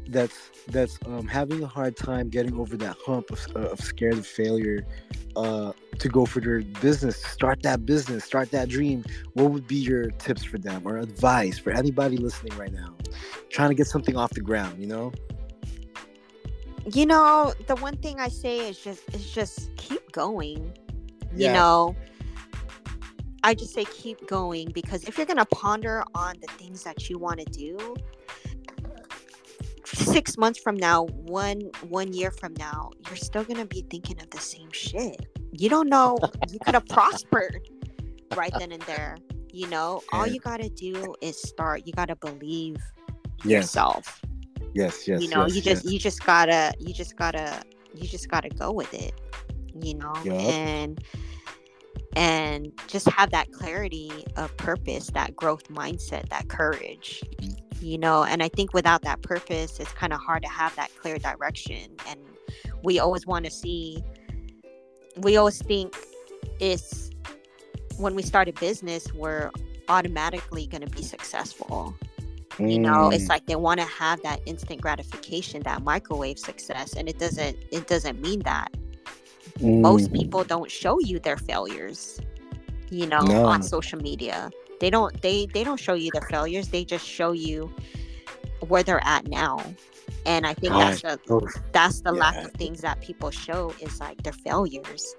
that's 0.09 0.51
that's 0.69 0.99
um, 1.07 1.27
having 1.27 1.63
a 1.63 1.67
hard 1.67 1.97
time 1.97 2.29
getting 2.29 2.59
over 2.59 2.77
that 2.77 2.97
hump 3.05 3.31
of, 3.31 3.47
uh, 3.55 3.71
of 3.71 3.81
scared 3.81 4.15
of 4.15 4.27
failure 4.27 4.87
uh, 5.37 5.73
to 5.99 6.09
go 6.09 6.25
for 6.27 6.41
their 6.41 6.61
business, 6.81 7.17
start 7.17 7.63
that 7.63 7.85
business, 7.85 8.25
start 8.25 8.51
that 8.51 8.69
dream, 8.69 9.05
what 9.35 9.51
would 9.51 9.67
be 9.67 9.77
your 9.77 10.11
tips 10.13 10.45
for 10.45 10.59
them 10.59 10.83
or 10.87 10.99
advice 10.99 11.59
for 11.59 11.71
anybody 11.71 12.17
listening 12.17 12.57
right 12.57 12.73
now, 12.73 12.95
trying 13.51 13.69
to 13.69 13.75
get 13.75 13.87
something 13.87 14.17
off 14.17 14.31
the 14.31 14.41
ground? 14.41 14.81
You 14.81 14.87
know. 14.87 15.13
You 16.93 17.07
know, 17.07 17.55
the 17.67 17.77
one 17.77 17.97
thing 17.97 18.21
I 18.21 18.29
say 18.29 18.69
is 18.69 18.79
just 18.79 19.03
is 19.15 19.31
just 19.31 19.75
keep 19.77 20.13
going. 20.13 20.73
Yeah. 21.35 21.49
You 21.49 21.55
know, 21.55 21.97
I 23.43 23.55
just 23.55 23.75
say 23.75 23.85
keep 23.87 24.27
going 24.27 24.71
because 24.71 25.05
if 25.05 25.17
you're 25.17 25.27
gonna 25.27 25.47
ponder 25.47 26.05
on 26.15 26.37
the 26.41 26.47
things 26.59 26.83
that 26.85 27.09
you 27.09 27.19
want 27.19 27.41
to 27.41 27.47
do, 27.47 27.97
six 29.87 30.37
months 30.37 30.59
from 30.59 30.77
now, 30.77 31.05
one 31.05 31.61
one 31.89 32.13
year 32.13 32.31
from 32.31 32.55
now, 32.55 32.91
you're 33.07 33.17
still 33.17 33.45
gonna 33.45 33.67
be 33.67 33.85
thinking 33.91 34.21
of 34.21 34.31
the 34.31 34.41
same 34.41 34.71
shit. 34.73 35.27
You 35.53 35.69
don't 35.69 35.89
know. 35.89 36.19
you 36.51 36.59
could 36.65 36.75
have 36.75 36.87
prospered 36.87 37.69
right 38.37 38.53
then 38.59 38.73
and 38.73 38.83
there. 38.83 39.17
You 39.53 39.69
know, 39.69 40.03
yeah. 40.13 40.19
all 40.19 40.27
you 40.27 40.41
gotta 40.41 40.69
do 40.69 41.15
is 41.21 41.41
start. 41.41 41.87
You 41.87 41.93
gotta 41.93 42.17
believe 42.17 42.77
yes. 43.45 43.63
yourself. 43.63 44.21
Yes, 44.75 45.07
yes. 45.07 45.23
You 45.23 45.29
know, 45.29 45.47
yes, 45.47 45.55
you 45.55 45.63
just 45.63 45.85
yes. 45.85 45.93
you 45.93 45.99
just 45.99 46.25
gotta 46.25 46.73
you 46.79 46.93
just 46.93 47.17
gotta 47.17 47.63
you 47.95 48.09
just 48.09 48.29
gotta 48.29 48.49
go 48.49 48.73
with 48.73 48.93
it. 48.93 49.15
You 49.81 49.95
know, 49.95 50.15
yep. 50.25 50.35
and 50.35 51.05
and 52.17 52.73
just 52.87 53.09
have 53.09 53.31
that 53.31 53.51
clarity 53.53 54.11
of 54.37 54.57
purpose, 54.57 55.09
that 55.15 55.35
growth 55.35 55.69
mindset, 55.69 56.29
that 56.29 56.49
courage 56.49 57.23
you 57.85 57.99
know 57.99 58.25
and 58.25 58.43
i 58.43 58.49
think 58.49 58.73
without 58.73 59.03
that 59.03 59.21
purpose 59.23 59.79
it's 59.79 59.93
kind 59.93 60.13
of 60.13 60.19
hard 60.19 60.43
to 60.43 60.49
have 60.49 60.75
that 60.77 60.91
clear 60.97 61.19
direction 61.19 61.91
and 62.09 62.19
we 62.83 62.99
always 62.99 63.27
want 63.27 63.45
to 63.45 63.51
see 63.51 64.03
we 65.19 65.37
always 65.37 65.61
think 65.63 65.95
it's 66.61 67.11
when 67.99 68.15
we 68.15 68.23
start 68.23 68.49
a 68.49 68.53
business 68.53 69.13
we're 69.13 69.51
automatically 69.89 70.67
going 70.67 70.81
to 70.81 70.91
be 70.91 71.03
successful 71.03 71.95
mm. 72.53 72.73
you 72.73 72.79
know 72.79 73.11
it's 73.11 73.25
mm. 73.25 73.29
like 73.29 73.47
they 73.47 73.57
want 73.57 73.79
to 73.79 73.87
have 73.87 74.21
that 74.23 74.41
instant 74.47 74.81
gratification 74.81 75.63
that 75.63 75.83
microwave 75.83 76.39
success 76.39 76.95
and 76.95 77.09
it 77.09 77.19
doesn't 77.19 77.57
it 77.71 77.87
doesn't 77.87 78.21
mean 78.21 78.41
that 78.41 78.73
mm. 79.59 79.81
most 79.81 80.11
people 80.13 80.43
don't 80.43 80.71
show 80.71 80.99
you 81.01 81.19
their 81.19 81.37
failures 81.37 82.19
you 82.91 83.07
know 83.07 83.21
no. 83.21 83.45
on 83.45 83.63
social 83.63 84.01
media 84.01 84.51
they 84.81 84.91
don't 84.91 85.21
they 85.23 85.47
they 85.47 85.65
don't 85.65 85.81
show 85.81 85.95
you 85.95 86.11
their 86.13 86.29
failures 86.29 86.69
they 86.69 86.85
just 86.85 87.07
show 87.07 87.33
you 87.33 87.73
where 88.69 88.83
they're 88.83 89.05
at 89.05 89.29
now. 89.29 89.63
And 90.27 90.47
i 90.47 90.55
think 90.55 90.73
that's 90.73 91.03
the 91.03 91.21
oh, 91.31 91.47
that's 91.73 92.01
the 92.01 92.13
yeah. 92.15 92.21
lack 92.21 92.45
of 92.45 92.53
things 92.53 92.81
that 92.81 93.01
people 93.01 93.31
show 93.31 93.75
is 93.81 94.01
like 94.01 94.23
their 94.23 94.33
failures 94.33 95.15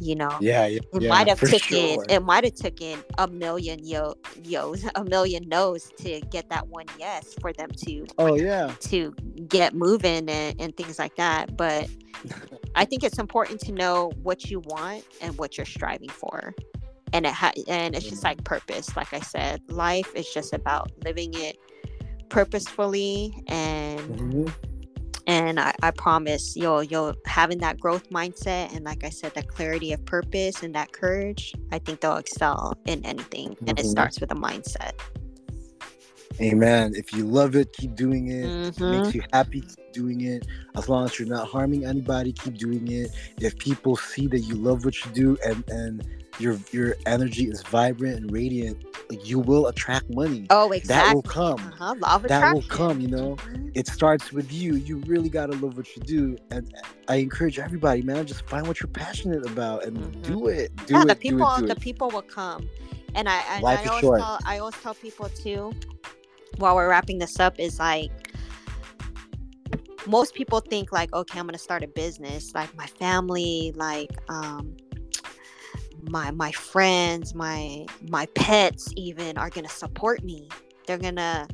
you 0.00 0.14
know? 0.14 0.30
Yeah, 0.40 0.66
yeah 0.66 0.80
it 0.92 1.08
might 1.08 1.28
have 1.28 1.40
taken 1.40 1.94
sure. 1.94 2.04
it 2.08 2.22
might 2.22 2.44
have 2.44 2.54
taken 2.54 3.02
a 3.18 3.28
million 3.28 3.84
yo 3.84 4.14
yo's 4.42 4.84
a 4.94 5.04
million 5.04 5.48
no's 5.48 5.90
to 5.98 6.20
get 6.30 6.48
that 6.50 6.68
one 6.68 6.86
yes 6.98 7.34
for 7.40 7.52
them 7.52 7.70
to 7.70 8.06
oh 8.18 8.36
yeah. 8.36 8.72
to 8.80 9.12
get 9.48 9.74
moving 9.74 10.28
and, 10.28 10.60
and 10.60 10.76
things 10.76 10.98
like 10.98 11.16
that. 11.16 11.56
But 11.56 11.88
i 12.74 12.84
think 12.84 13.02
it's 13.02 13.18
important 13.18 13.60
to 13.60 13.72
know 13.72 14.12
what 14.22 14.50
you 14.50 14.60
want 14.60 15.04
and 15.20 15.36
what 15.38 15.56
you're 15.56 15.66
striving 15.66 16.10
for 16.10 16.54
and 17.12 17.26
it 17.26 17.32
ha- 17.32 17.52
and 17.68 17.94
it's 17.94 18.08
just 18.08 18.24
like 18.24 18.42
purpose 18.44 18.96
like 18.96 19.12
i 19.12 19.20
said 19.20 19.60
life 19.68 20.14
is 20.14 20.28
just 20.32 20.52
about 20.52 20.90
living 21.04 21.32
it 21.34 21.56
purposefully 22.28 23.32
and 23.46 24.00
mm-hmm. 24.00 24.46
and 25.26 25.58
I, 25.58 25.74
I 25.82 25.90
promise 25.92 26.56
you'll 26.56 26.82
you'll 26.82 27.14
having 27.26 27.58
that 27.58 27.80
growth 27.80 28.10
mindset 28.10 28.74
and 28.74 28.84
like 28.84 29.04
i 29.04 29.10
said 29.10 29.34
that 29.34 29.48
clarity 29.48 29.92
of 29.92 30.04
purpose 30.04 30.62
and 30.62 30.74
that 30.74 30.92
courage 30.92 31.54
i 31.72 31.78
think 31.78 32.00
they'll 32.00 32.16
excel 32.16 32.74
in 32.86 33.04
anything 33.04 33.50
mm-hmm. 33.50 33.68
and 33.68 33.78
it 33.78 33.82
mm-hmm. 33.82 33.90
starts 33.90 34.20
with 34.20 34.30
a 34.32 34.36
mindset 34.36 34.92
Amen. 36.40 36.94
If 36.94 37.12
you 37.12 37.24
love 37.24 37.56
it, 37.56 37.72
keep 37.72 37.96
doing 37.96 38.28
it. 38.28 38.46
Mm-hmm. 38.46 38.84
it 38.84 39.02
makes 39.02 39.14
you 39.14 39.22
happy, 39.32 39.62
keep 39.62 39.92
doing 39.92 40.20
it. 40.20 40.46
As 40.76 40.88
long 40.88 41.04
as 41.04 41.18
you're 41.18 41.26
not 41.26 41.48
harming 41.48 41.84
anybody, 41.84 42.32
keep 42.32 42.54
doing 42.54 42.86
it. 42.92 43.10
If 43.40 43.58
people 43.58 43.96
see 43.96 44.28
that 44.28 44.40
you 44.40 44.54
love 44.54 44.84
what 44.84 45.04
you 45.04 45.10
do 45.12 45.38
and 45.44 45.68
and 45.68 46.06
your 46.38 46.58
your 46.72 46.96
energy 47.06 47.44
is 47.44 47.62
vibrant 47.62 48.16
and 48.16 48.32
radiant, 48.32 48.84
like 49.10 49.28
you 49.28 49.38
will 49.38 49.66
attract 49.66 50.08
money. 50.10 50.46
Oh, 50.50 50.70
exactly. 50.72 51.08
That 51.08 51.14
will 51.14 51.22
come. 51.22 51.58
Uh-huh. 51.58 51.94
Law 51.98 52.18
that 52.18 52.54
will 52.54 52.62
come. 52.62 53.00
You 53.00 53.08
know, 53.08 53.36
mm-hmm. 53.36 53.68
it 53.74 53.86
starts 53.86 54.32
with 54.32 54.52
you. 54.52 54.74
You 54.76 54.98
really 54.98 55.28
gotta 55.28 55.54
love 55.54 55.76
what 55.76 55.94
you 55.96 56.02
do, 56.02 56.36
and 56.50 56.72
I 57.08 57.16
encourage 57.16 57.58
everybody, 57.58 58.02
man, 58.02 58.26
just 58.26 58.46
find 58.48 58.66
what 58.66 58.80
you're 58.80 58.88
passionate 58.88 59.46
about 59.46 59.84
and 59.84 59.96
mm-hmm. 59.96 60.22
do 60.22 60.48
it. 60.48 60.74
Do 60.86 60.94
yeah, 60.94 61.02
it, 61.02 61.08
the 61.08 61.16
people, 61.16 61.54
it, 61.54 61.66
the 61.66 61.72
it. 61.72 61.80
people 61.80 62.10
will 62.10 62.22
come, 62.22 62.68
and 63.14 63.28
I, 63.28 63.38
I, 63.38 63.60
I 63.64 63.76
always 63.86 64.00
short. 64.00 64.20
tell, 64.20 64.38
I 64.44 64.58
always 64.58 64.76
tell 64.76 64.94
people 64.94 65.28
too, 65.28 65.72
while 66.58 66.76
we're 66.76 66.88
wrapping 66.88 67.18
this 67.18 67.40
up, 67.40 67.58
is 67.58 67.78
like 67.78 68.10
most 70.06 70.34
people 70.34 70.60
think 70.60 70.90
like 70.90 71.12
okay 71.12 71.38
i'm 71.38 71.46
gonna 71.46 71.58
start 71.58 71.82
a 71.82 71.88
business 71.88 72.54
like 72.54 72.74
my 72.76 72.86
family 72.86 73.74
like 73.76 74.08
um 74.30 74.74
my 76.02 76.30
my 76.30 76.52
friends 76.52 77.34
my 77.34 77.86
my 78.08 78.26
pets 78.34 78.92
even 78.96 79.36
are 79.38 79.50
gonna 79.50 79.68
support 79.68 80.22
me. 80.22 80.48
They're 80.86 80.98
gonna 80.98 81.46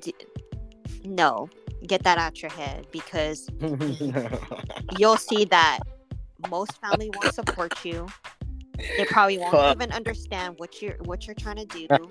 d- 0.00 0.14
no 1.04 1.48
get 1.86 2.02
that 2.04 2.18
out 2.18 2.40
your 2.40 2.50
head 2.50 2.86
because 2.92 3.48
you'll 4.98 5.16
see 5.16 5.44
that 5.46 5.80
most 6.50 6.80
family 6.80 7.10
won't 7.14 7.32
support 7.34 7.84
you. 7.84 8.06
They 8.96 9.04
probably 9.04 9.38
won't 9.38 9.76
even 9.76 9.92
understand 9.92 10.54
what 10.58 10.82
you're 10.82 10.96
what 11.04 11.26
you're 11.26 11.34
trying 11.34 11.56
to 11.56 11.66
do. 11.66 12.10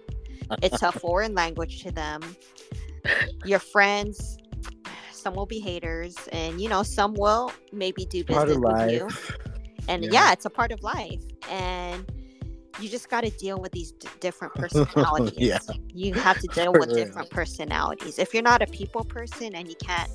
It's 0.61 0.81
a 0.81 0.91
foreign 0.91 1.33
language 1.33 1.81
to 1.83 1.91
them. 1.91 2.21
Your 3.45 3.59
friends 3.59 4.37
some 5.11 5.35
will 5.35 5.45
be 5.45 5.59
haters 5.59 6.15
and 6.31 6.59
you 6.59 6.67
know 6.67 6.81
some 6.81 7.13
will 7.13 7.51
maybe 7.71 8.05
do 8.05 8.23
business 8.23 8.57
with 8.57 8.91
you 8.91 9.07
and 9.91 10.05
yeah. 10.05 10.11
yeah. 10.11 10.31
it's 10.31 10.45
a 10.45 10.49
part 10.49 10.71
of 10.71 10.81
life 10.83 11.21
and 11.49 12.05
you 12.79 12.89
just 12.89 13.09
got 13.09 13.21
to 13.21 13.29
deal 13.31 13.59
with 13.59 13.71
these 13.71 13.91
d- 13.91 14.07
different 14.19 14.53
personalities 14.55 15.33
yeah. 15.37 15.59
you 15.93 16.13
have 16.13 16.39
to 16.39 16.47
deal 16.47 16.71
with 16.73 16.93
different 16.93 17.29
personalities 17.29 18.17
if 18.17 18.33
you're 18.33 18.43
not 18.43 18.61
a 18.61 18.67
people 18.67 19.03
person 19.03 19.53
and 19.55 19.67
you 19.67 19.75
can't 19.75 20.09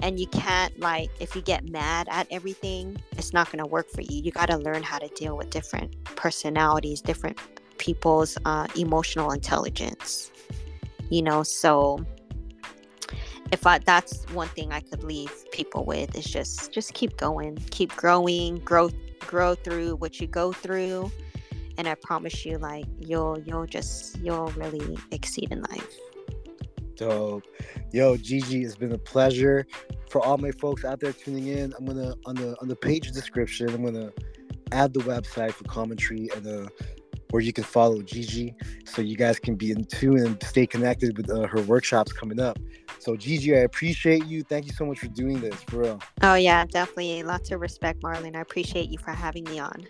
and 0.00 0.20
you 0.20 0.28
can't 0.28 0.78
like 0.78 1.10
if 1.18 1.34
you 1.34 1.42
get 1.42 1.68
mad 1.68 2.06
at 2.10 2.26
everything 2.30 2.96
it's 3.12 3.32
not 3.32 3.50
going 3.50 3.62
to 3.62 3.66
work 3.66 3.90
for 3.90 4.02
you 4.02 4.22
you 4.22 4.30
got 4.30 4.46
to 4.46 4.56
learn 4.56 4.82
how 4.82 4.98
to 4.98 5.08
deal 5.08 5.36
with 5.36 5.50
different 5.50 5.92
personalities 6.14 7.00
different 7.00 7.36
people's 7.78 8.38
uh, 8.44 8.66
emotional 8.76 9.32
intelligence 9.32 10.30
you 11.10 11.22
know 11.22 11.42
so 11.42 12.04
if 13.50 13.66
I 13.66 13.78
that's 13.78 14.24
one 14.32 14.48
thing 14.48 14.72
I 14.72 14.80
could 14.80 15.02
leave 15.02 15.32
people 15.52 15.84
with 15.84 16.16
is 16.16 16.24
just 16.24 16.72
just 16.72 16.94
keep 16.94 17.16
going, 17.16 17.56
keep 17.70 17.94
growing, 17.96 18.56
grow 18.58 18.90
grow 19.20 19.54
through 19.54 19.96
what 19.96 20.20
you 20.20 20.26
go 20.26 20.52
through, 20.52 21.10
and 21.76 21.88
I 21.88 21.94
promise 21.94 22.44
you, 22.44 22.58
like 22.58 22.86
you'll 23.00 23.38
you'll 23.40 23.66
just 23.66 24.18
you'll 24.18 24.48
really 24.48 24.98
exceed 25.12 25.50
in 25.50 25.62
life. 25.62 25.98
Dope, 26.96 27.44
yo, 27.92 28.16
Gigi, 28.16 28.64
it's 28.64 28.76
been 28.76 28.92
a 28.92 28.98
pleasure. 28.98 29.66
For 30.10 30.20
all 30.20 30.38
my 30.38 30.50
folks 30.50 30.84
out 30.84 31.00
there 31.00 31.12
tuning 31.12 31.46
in, 31.46 31.72
I'm 31.78 31.86
gonna 31.86 32.14
on 32.26 32.34
the 32.34 32.56
on 32.60 32.68
the 32.68 32.76
page 32.76 33.12
description, 33.12 33.70
I'm 33.70 33.84
gonna 33.84 34.12
add 34.72 34.92
the 34.92 35.00
website 35.00 35.52
for 35.52 35.64
Common 35.64 35.96
Tree 35.96 36.28
and 36.34 36.44
the 36.44 36.70
where 37.30 37.42
you 37.42 37.52
can 37.52 37.64
follow 37.64 38.02
Gigi 38.02 38.54
so 38.84 39.02
you 39.02 39.16
guys 39.16 39.38
can 39.38 39.54
be 39.54 39.70
in 39.70 39.84
tune 39.84 40.18
and 40.18 40.42
stay 40.42 40.66
connected 40.66 41.16
with 41.16 41.30
uh, 41.30 41.46
her 41.46 41.60
workshops 41.62 42.12
coming 42.12 42.40
up. 42.40 42.58
So, 42.98 43.16
Gigi, 43.16 43.54
I 43.54 43.60
appreciate 43.60 44.26
you. 44.26 44.42
Thank 44.42 44.66
you 44.66 44.72
so 44.72 44.84
much 44.84 44.98
for 44.98 45.08
doing 45.08 45.40
this, 45.40 45.54
for 45.64 45.78
real. 45.78 46.00
Oh, 46.22 46.34
yeah, 46.34 46.64
definitely. 46.64 47.22
Lots 47.22 47.50
of 47.50 47.60
respect, 47.60 48.02
Marlon. 48.02 48.36
I 48.36 48.40
appreciate 48.40 48.88
you 48.88 48.98
for 48.98 49.12
having 49.12 49.44
me 49.44 49.58
on. 49.58 49.86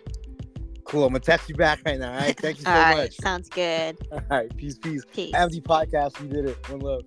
Cool. 0.83 1.05
I'm 1.05 1.11
going 1.11 1.21
to 1.21 1.25
text 1.25 1.49
you 1.49 1.55
back 1.55 1.79
right 1.85 1.99
now. 1.99 2.13
All 2.13 2.19
right. 2.19 2.37
Thank 2.37 2.59
you 2.59 2.65
so 2.65 2.71
all 2.75 2.89
much. 2.89 2.97
Right, 2.97 3.13
sounds 3.13 3.47
good. 3.49 3.97
All 4.11 4.21
right. 4.29 4.57
Peace, 4.57 4.77
peace. 4.77 5.03
Peace. 5.13 5.35
MD 5.35 5.61
Podcast. 5.61 6.19
We 6.19 6.27
did 6.27 6.45
it. 6.45 6.69
One 6.69 6.79
love. 6.79 7.03